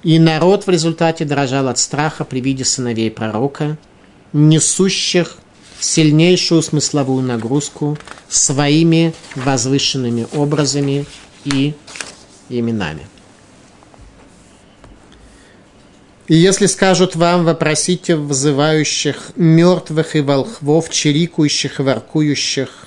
И 0.02 0.18
народ 0.18 0.66
в 0.66 0.70
результате 0.70 1.24
дрожал 1.24 1.68
от 1.68 1.78
страха 1.78 2.24
при 2.24 2.40
виде 2.40 2.64
сыновей 2.64 3.10
пророка, 3.10 3.78
несущих 4.32 5.36
сильнейшую 5.78 6.62
смысловую 6.62 7.22
нагрузку 7.22 7.98
своими 8.28 9.14
возвышенными 9.34 10.26
образами 10.32 11.06
и 11.44 11.74
именами. 12.48 13.06
И 16.30 16.36
если 16.36 16.66
скажут 16.66 17.16
вам, 17.16 17.44
вопросите 17.44 18.14
взывающих, 18.14 19.32
мертвых 19.34 20.14
и 20.14 20.20
волхвов, 20.20 20.88
чирикующих 20.88 21.80
и 21.80 21.82
воркующих, 21.82 22.86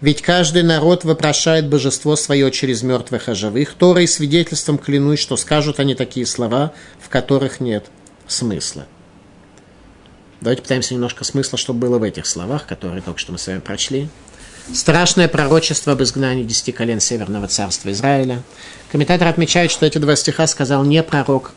ведь 0.00 0.20
каждый 0.20 0.64
народ 0.64 1.04
вопрошает 1.04 1.68
божество 1.68 2.16
свое 2.16 2.50
через 2.50 2.82
мертвых 2.82 3.28
и 3.28 3.34
живых. 3.34 3.74
Торой 3.74 4.08
свидетельством 4.08 4.78
клянусь, 4.78 5.20
что 5.20 5.36
скажут 5.36 5.78
они 5.78 5.94
такие 5.94 6.26
слова, 6.26 6.72
в 7.00 7.08
которых 7.08 7.60
нет 7.60 7.84
смысла. 8.26 8.84
Давайте 10.40 10.62
пытаемся 10.62 10.94
немножко 10.94 11.22
смысла, 11.22 11.58
что 11.58 11.74
было 11.74 11.98
в 11.98 12.02
этих 12.02 12.26
словах, 12.26 12.66
которые 12.66 13.00
только 13.00 13.20
что 13.20 13.30
мы 13.30 13.38
с 13.38 13.46
вами 13.46 13.60
прочли. 13.60 14.08
Страшное 14.74 15.28
пророчество 15.28 15.92
об 15.92 16.02
изгнании 16.02 16.42
десяти 16.42 16.72
колен 16.72 16.98
Северного 16.98 17.46
царства 17.46 17.92
Израиля. 17.92 18.42
Комментаторы 18.90 19.30
отмечают, 19.30 19.70
что 19.70 19.86
эти 19.86 19.98
два 19.98 20.16
стиха 20.16 20.48
сказал 20.48 20.82
не 20.82 21.00
пророк 21.04 21.52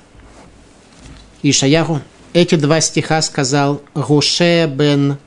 Ишаяру. 1.49 2.01
Эти 2.33 2.55
два 2.55 2.81
стиха 2.81 3.21
сказал 3.21 3.81
Руше 3.93 4.67
бен 4.67 5.17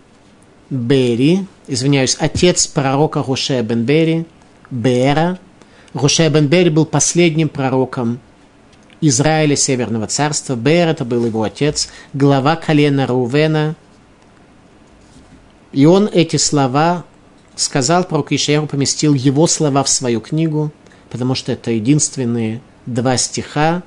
Бери, 0.69 1.47
извиняюсь, 1.69 2.17
отец 2.19 2.67
пророка 2.67 3.23
Гушея 3.23 3.63
бен 3.63 3.85
Бери, 3.85 4.27
Бера. 4.71 5.39
Гушея 5.95 6.29
бен 6.29 6.49
Бери 6.49 6.71
был 6.71 6.87
последним 6.87 7.49
пророком 7.49 8.19
Израиля, 9.01 9.55
Северного 9.55 10.09
царства. 10.09 10.57
Бер 10.57 10.89
это 10.89 11.05
был 11.05 11.25
его 11.25 11.45
отец, 11.45 11.89
глава 12.13 12.57
колена 12.57 13.07
Рувена. 13.07 13.77
И 15.73 15.87
он 15.87 16.11
эти 16.13 16.37
слова 16.37 17.05
сказал, 17.55 18.05
пророк 18.05 18.33
Ишаяру 18.33 18.67
поместил 18.67 19.15
его 19.15 19.47
слова 19.47 19.85
в 19.85 19.89
свою 19.89 20.21
книгу, 20.21 20.73
потому 21.11 21.37
что 21.37 21.53
это 21.53 21.71
единственные 21.71 22.61
два 22.87 23.17
стиха, 23.17 23.83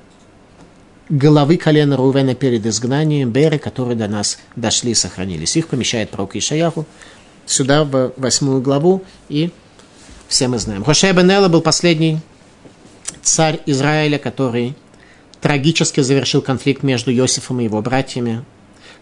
головы 1.11 1.57
колена 1.57 1.97
Рувена 1.97 2.33
перед 2.33 2.65
изгнанием, 2.65 3.29
Беры, 3.31 3.59
которые 3.59 3.95
до 3.95 4.07
нас 4.07 4.39
дошли 4.55 4.95
сохранились. 4.95 5.57
Их 5.57 5.67
помещает 5.67 6.09
пророк 6.09 6.35
Ишаяху 6.35 6.85
сюда, 7.45 7.83
в 7.83 8.13
восьмую 8.17 8.61
главу, 8.61 9.03
и 9.27 9.51
все 10.27 10.47
мы 10.47 10.57
знаем. 10.57 10.83
Хоше 10.83 11.11
Бенела 11.11 11.49
был 11.49 11.61
последний 11.61 12.19
царь 13.21 13.59
Израиля, 13.65 14.17
который 14.17 14.75
трагически 15.41 15.99
завершил 15.99 16.41
конфликт 16.41 16.81
между 16.83 17.13
Иосифом 17.13 17.59
и 17.59 17.65
его 17.65 17.81
братьями. 17.81 18.45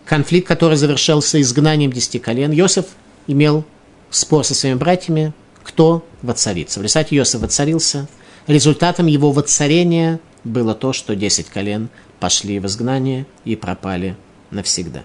Конфликт, 0.05 0.47
который 0.47 0.78
завершился 0.78 1.39
изгнанием 1.39 1.93
десяти 1.93 2.18
колен. 2.18 2.51
Иосиф 2.51 2.86
имел 3.28 3.66
спор 4.10 4.43
со 4.43 4.55
своими 4.55 4.78
братьями, 4.78 5.34
кто 5.64 6.03
воцарится. 6.24 6.80
В 6.80 6.84
результате 6.84 7.16
Иосиф 7.16 7.41
воцарился. 7.41 8.07
Результатом 8.47 9.05
его 9.05 9.32
воцарения 9.32 10.20
было 10.43 10.73
то, 10.73 10.93
что 10.93 11.15
десять 11.15 11.49
колен 11.49 11.89
пошли 12.19 12.59
в 12.59 12.65
изгнание 12.65 13.25
и 13.45 13.55
пропали 13.55 14.15
навсегда. 14.51 15.03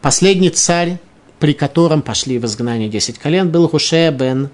Последний 0.00 0.50
царь, 0.50 0.98
при 1.38 1.52
котором 1.52 2.02
пошли 2.02 2.38
в 2.38 2.44
изгнание 2.44 2.88
десять 2.88 3.18
колен, 3.18 3.50
был 3.50 3.68
Хушея 3.68 4.10
бен 4.10 4.50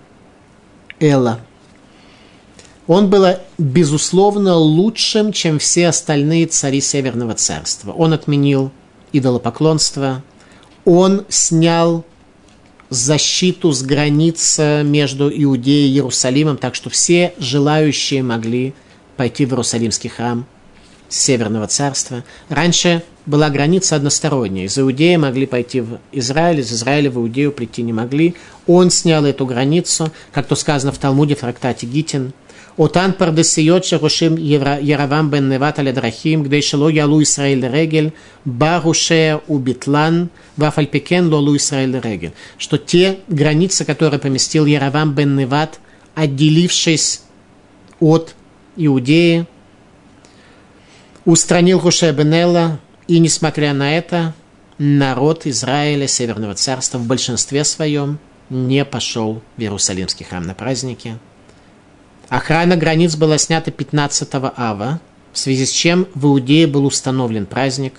Эла. 1.01 1.40
Он 2.86 3.11
был, 3.11 3.26
безусловно, 3.59 4.55
лучшим, 4.55 5.32
чем 5.32 5.59
все 5.59 5.88
остальные 5.88 6.47
цари 6.47 6.80
Северного 6.80 7.34
царства. 7.34 7.92
Он 7.92 8.12
отменил 8.12 8.70
идолопоклонство, 9.12 10.22
он 10.84 11.24
снял 11.28 12.05
защиту 12.88 13.72
с 13.72 13.82
границ 13.82 14.59
между 14.84 15.28
Иудеей 15.28 15.90
и 15.90 15.94
Иерусалимом, 15.94 16.57
так 16.57 16.76
что 16.76 16.88
все 16.88 17.34
желающие 17.38 18.22
могли 18.22 18.74
пойти 19.17 19.47
в 19.47 19.51
Иерусалимский 19.51 20.11
храм 20.11 20.47
Северного 21.09 21.67
царства. 21.67 22.25
Раньше 22.49 23.03
была 23.27 23.49
граница 23.51 23.97
односторонняя. 23.97 24.67
Из 24.67 24.79
Иудеи 24.79 25.17
могли 25.17 25.47
пойти 25.47 25.81
в 25.81 25.99
Израиль, 26.12 26.61
из 26.61 26.73
Израиля 26.73 27.11
в 27.11 27.19
Иудею 27.19 27.53
прийти 27.53 27.83
не 27.83 27.93
могли. 27.93 28.35
Он 28.67 28.91
снял 28.91 29.25
эту 29.25 29.47
границу, 29.47 30.11
как 30.33 30.47
то 30.47 30.57
сказано 30.57 30.93
в 30.93 30.99
Талмуде 30.99 31.37
в 31.37 31.41
трактате 31.41 31.87
Гитин. 31.87 32.33
Отан 32.77 33.14
пардесиот 33.14 33.87
шерушим 33.87 34.37
Яравам 34.37 35.31
бен 35.31 35.49
Неват 35.49 35.79
аледрахим, 35.79 36.43
где 36.43 36.61
шело 36.61 36.89
ялу 36.91 37.23
Исраиль 37.23 37.67
регель, 37.67 38.12
баруше 38.45 39.41
убитлан, 39.47 40.29
вафальпекен 40.59 41.33
лолу 41.33 41.57
Исраиль 41.57 41.99
регель. 41.99 42.33
Что 42.59 42.77
те 42.77 43.21
границы, 43.29 43.87
которые 43.87 44.21
поместил 44.21 44.67
Яравам 44.67 45.14
бен 45.14 45.37
Неват, 45.37 45.81
отделившись 46.14 47.23
от 47.99 48.35
Иудеи, 48.77 49.47
устранил 51.24 51.81
Хуше 51.81 52.12
Бенелла, 52.12 52.79
и, 53.09 53.18
несмотря 53.18 53.72
на 53.72 53.97
это, 53.97 54.35
народ 54.79 55.47
Израиля, 55.47 56.07
Северного 56.07 56.55
царства, 56.55 56.99
в 56.99 57.07
большинстве 57.07 57.64
своем 57.64 58.18
не 58.51 58.85
пошел 58.85 59.43
в 59.57 59.61
Иерусалимский 59.61 60.24
храм 60.24 60.45
на 60.45 60.55
праздники. 60.55 61.18
Охрана 62.29 62.77
границ 62.77 63.14
была 63.16 63.39
снята 63.39 63.70
15 63.70 64.29
ава, 64.57 65.01
в 65.33 65.39
связи 65.39 65.66
с 65.66 65.70
чем 65.70 66.09
в 66.14 66.27
Иудее 66.27 66.66
был 66.66 66.87
установлен 66.87 67.47
праздник. 67.47 67.95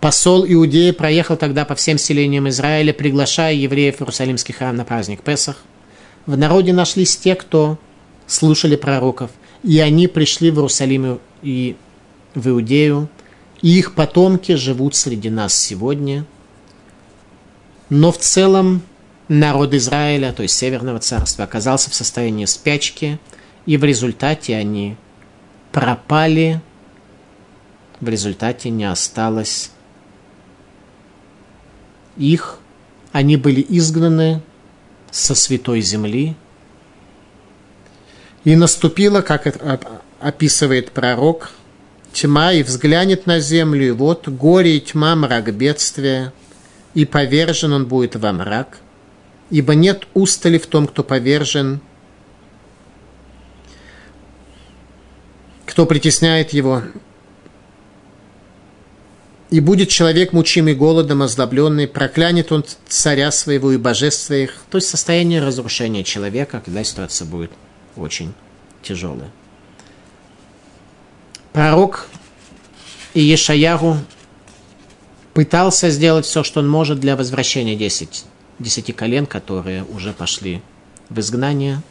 Посол 0.00 0.44
Иудеи 0.46 0.92
проехал 0.92 1.36
тогда 1.36 1.64
по 1.64 1.74
всем 1.74 1.98
селениям 1.98 2.48
Израиля, 2.48 2.92
приглашая 2.92 3.54
евреев 3.54 3.96
в 3.96 4.00
Иерусалимский 4.02 4.54
храм 4.54 4.74
на 4.74 4.84
праздник 4.84 5.22
Песах. 5.22 5.58
В 6.26 6.36
народе 6.36 6.72
нашлись 6.72 7.16
те, 7.16 7.34
кто 7.34 7.78
слушали 8.26 8.76
пророков, 8.76 9.30
и 9.62 9.78
они 9.80 10.08
пришли 10.08 10.50
в 10.50 10.54
Иерусалим 10.54 11.20
и 11.42 11.76
в 12.34 12.48
Иудею, 12.48 13.08
и 13.62 13.78
их 13.78 13.94
потомки 13.94 14.52
живут 14.52 14.94
среди 14.94 15.30
нас 15.30 15.54
сегодня. 15.54 16.24
Но 17.88 18.12
в 18.12 18.18
целом 18.18 18.82
народ 19.28 19.74
Израиля, 19.74 20.32
то 20.32 20.42
есть 20.42 20.56
Северного 20.56 20.98
царства, 21.00 21.44
оказался 21.44 21.90
в 21.90 21.94
состоянии 21.94 22.46
спячки, 22.46 23.18
и 23.66 23.76
в 23.76 23.84
результате 23.84 24.56
они 24.56 24.96
пропали, 25.72 26.60
в 28.00 28.08
результате 28.08 28.70
не 28.70 28.84
осталось 28.84 29.70
их, 32.16 32.58
они 33.12 33.36
были 33.36 33.64
изгнаны 33.68 34.42
со 35.10 35.34
святой 35.34 35.80
земли, 35.80 36.36
и 38.44 38.56
наступило, 38.56 39.20
как 39.20 39.46
описывает 40.20 40.92
пророк, 40.92 41.50
тьма 42.12 42.52
и 42.52 42.62
взглянет 42.62 43.26
на 43.26 43.40
землю, 43.40 43.86
и 43.86 43.90
вот 43.90 44.28
горе 44.28 44.76
и 44.76 44.80
тьма, 44.80 45.14
мрак 45.16 45.54
бедствия, 45.54 46.32
и 46.94 47.04
повержен 47.04 47.72
он 47.72 47.86
будет 47.86 48.16
во 48.16 48.32
мрак, 48.32 48.78
ибо 49.50 49.74
нет 49.74 50.06
устали 50.14 50.58
в 50.58 50.66
том, 50.66 50.86
кто 50.86 51.04
повержен, 51.04 51.80
кто 55.66 55.86
притесняет 55.86 56.52
его. 56.52 56.82
И 59.50 59.58
будет 59.58 59.88
человек, 59.88 60.32
мучимый 60.32 60.76
голодом, 60.76 61.22
озлобленный, 61.22 61.88
проклянет 61.88 62.52
он 62.52 62.64
царя 62.86 63.32
своего 63.32 63.72
и 63.72 63.76
божеств 63.76 64.26
своих. 64.26 64.54
То 64.70 64.78
есть 64.78 64.88
состояние 64.88 65.42
разрушения 65.44 66.04
человека, 66.04 66.62
когда 66.64 66.84
ситуация 66.84 67.26
будет 67.26 67.50
очень 68.00 68.32
тяжелая. 68.82 69.30
Пророк 71.52 72.08
Иешаяру 73.14 73.96
пытался 75.34 75.90
сделать 75.90 76.26
все, 76.26 76.42
что 76.42 76.60
он 76.60 76.68
может 76.68 77.00
для 77.00 77.16
возвращения 77.16 77.76
10, 77.76 78.24
10 78.58 78.96
колен, 78.96 79.26
которые 79.26 79.84
уже 79.84 80.12
пошли 80.12 80.62
в 81.08 81.18
изгнание. 81.18 81.82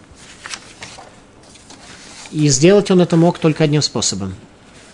И 2.31 2.47
сделать 2.49 2.91
он 2.91 3.01
это 3.01 3.17
мог 3.17 3.39
только 3.39 3.63
одним 3.63 3.81
способом. 3.81 4.35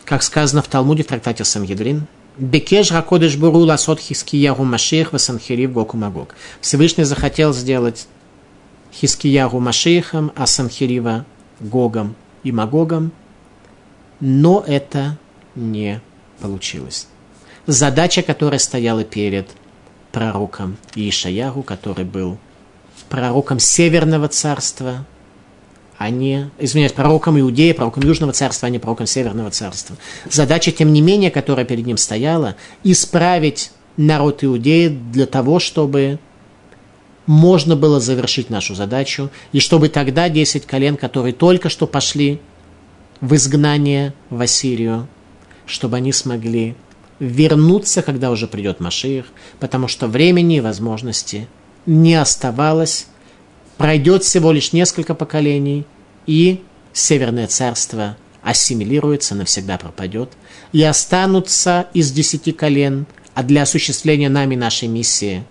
Как 0.06 0.24
сказано 0.24 0.62
в 0.62 0.68
Талмуде 0.68 1.04
в 1.04 1.08
трактате 1.08 1.44
Самьедрин, 1.44 2.08
Бекеш 2.38 2.92
Ракодыш 2.92 3.38
Буру 3.38 3.60
Ласот 3.60 4.00
Хискияру 4.00 4.64
Машех 4.64 5.14
Васанхирив 5.14 5.72
Гоку 5.72 5.96
Магог. 5.98 6.36
Всевышний 6.60 7.04
захотел 7.06 7.54
сделать 7.54 8.08
Хискияру 9.00 9.60
Машехом, 9.60 10.32
а 10.36 10.48
Санхирива 10.48 11.26
Гогом 11.60 12.16
и 12.44 12.52
Магогом, 12.52 13.12
но 14.20 14.64
это 14.66 15.18
не 15.56 16.02
получилось. 16.40 17.08
Задача, 17.68 18.22
которая 18.22 18.60
стояла 18.60 19.04
перед 19.04 19.50
пророком 20.12 20.78
Ишаяру, 20.96 21.64
который 21.64 22.06
был 22.06 22.38
пророком 23.10 23.60
Северного 23.60 24.28
царства, 24.28 25.06
а 25.98 26.10
не, 26.10 26.50
извиняюсь, 26.60 26.92
пророком 26.94 27.40
Иудеи, 27.40 27.72
пророком 27.72 28.04
Южного 28.04 28.34
царства, 28.34 28.68
а 28.68 28.70
не 28.70 28.80
пророком 28.80 29.08
Северного 29.08 29.50
царства. 29.52 29.96
Задача, 30.30 30.72
тем 30.72 30.94
не 30.94 31.02
менее, 31.02 31.32
которая 31.32 31.66
перед 31.66 31.86
ним 31.86 31.98
стояла, 31.98 32.56
исправить 32.84 33.72
народ 33.98 34.44
Иудеи 34.44 34.88
для 34.88 35.26
того, 35.26 35.60
чтобы 35.60 36.20
можно 37.26 37.76
было 37.76 38.00
завершить 38.00 38.50
нашу 38.50 38.76
задачу, 38.76 39.30
и 39.52 39.60
чтобы 39.60 39.90
тогда 39.90 40.30
10 40.30 40.66
колен, 40.66 40.98
которые 40.98 41.34
только 41.34 41.70
что 41.70 41.88
пошли 41.88 42.40
в 43.22 43.36
изгнание 43.36 44.14
в 44.30 44.42
Ассирию, 44.42 45.08
чтобы 45.66 45.98
они 45.98 46.12
смогли 46.12 46.76
вернуться, 47.20 48.02
когда 48.02 48.32
уже 48.32 48.48
придет 48.48 48.80
Машиих, 48.80 49.26
потому 49.60 49.88
что 49.88 50.08
времени 50.08 50.58
и 50.58 50.62
возможности 50.62 51.48
не 51.86 52.16
оставалось. 52.16 53.08
Пройдет 53.78 54.24
всего 54.24 54.52
лишь 54.52 54.74
несколько 54.74 55.16
поколений, 55.16 55.86
и 56.28 56.62
Северное 56.96 57.48
царство 57.48 58.16
ассимилируется, 58.42 59.36
навсегда 59.36 59.78
пропадет, 59.78 60.32
и 60.72 60.82
останутся 60.82 61.88
из 61.94 62.10
десяти 62.14 62.54
колен, 62.54 63.06
а 63.34 63.44
для 63.44 63.64
осуществления 63.64 64.30
нами 64.30 64.56
нашей 64.56 64.88
миссии, 64.88 65.44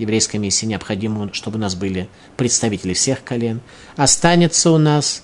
еврейской 0.00 0.36
миссии, 0.36 0.66
необходимо, 0.66 1.32
чтобы 1.32 1.58
у 1.58 1.60
нас 1.60 1.74
были 1.74 2.08
представители 2.36 2.92
всех 2.94 3.22
колен, 3.24 3.60
останется 3.96 4.70
у 4.70 4.78
нас 4.78 5.22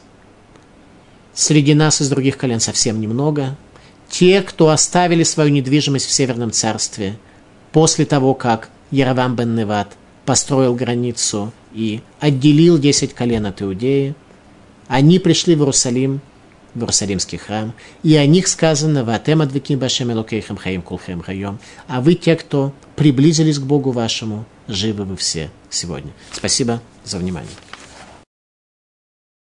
среди 1.35 1.75
нас 1.75 2.01
из 2.01 2.09
других 2.09 2.39
колен 2.39 2.61
совсем 2.61 3.01
немного, 3.01 3.57
те, 4.09 4.43
кто 4.43 4.71
оставили 4.71 5.23
свою 5.23 5.51
недвижимость 5.51 6.07
в 6.07 6.13
Северном 6.13 6.51
царстве 6.51 7.19
после 7.73 8.07
того, 8.07 8.35
как 8.35 8.71
Яровам 8.91 9.37
бен 9.37 9.55
Неват 9.55 9.97
построил 10.25 10.75
границу 10.75 11.53
и 11.73 12.01
отделил 12.21 12.79
10 12.79 13.15
колен 13.15 13.47
от 13.47 13.63
Иудеи, 13.63 14.15
они 14.89 15.19
пришли 15.19 15.55
в 15.55 15.61
Иерусалим, 15.61 16.21
в 16.75 16.81
Иерусалимский 16.81 17.39
храм, 17.39 17.73
и 18.03 18.15
о 18.17 18.27
них 18.27 18.49
сказано 18.49 19.05
«Ватем 19.05 19.41
адвиким 19.41 19.79
башем 19.79 20.13
элокейхем 20.13 20.57
хаим 20.57 20.83
кулхем 20.83 21.23
хайом», 21.23 21.59
а 21.89 22.01
вы 22.01 22.15
те, 22.15 22.37
кто 22.37 22.73
приблизились 22.97 23.59
к 23.59 23.63
Богу 23.63 23.91
вашему, 23.93 24.45
живы 24.69 25.05
вы 25.05 25.17
все 25.17 25.51
сегодня. 25.71 26.13
Спасибо 26.33 26.81
за 27.05 27.19
внимание. 27.19 27.51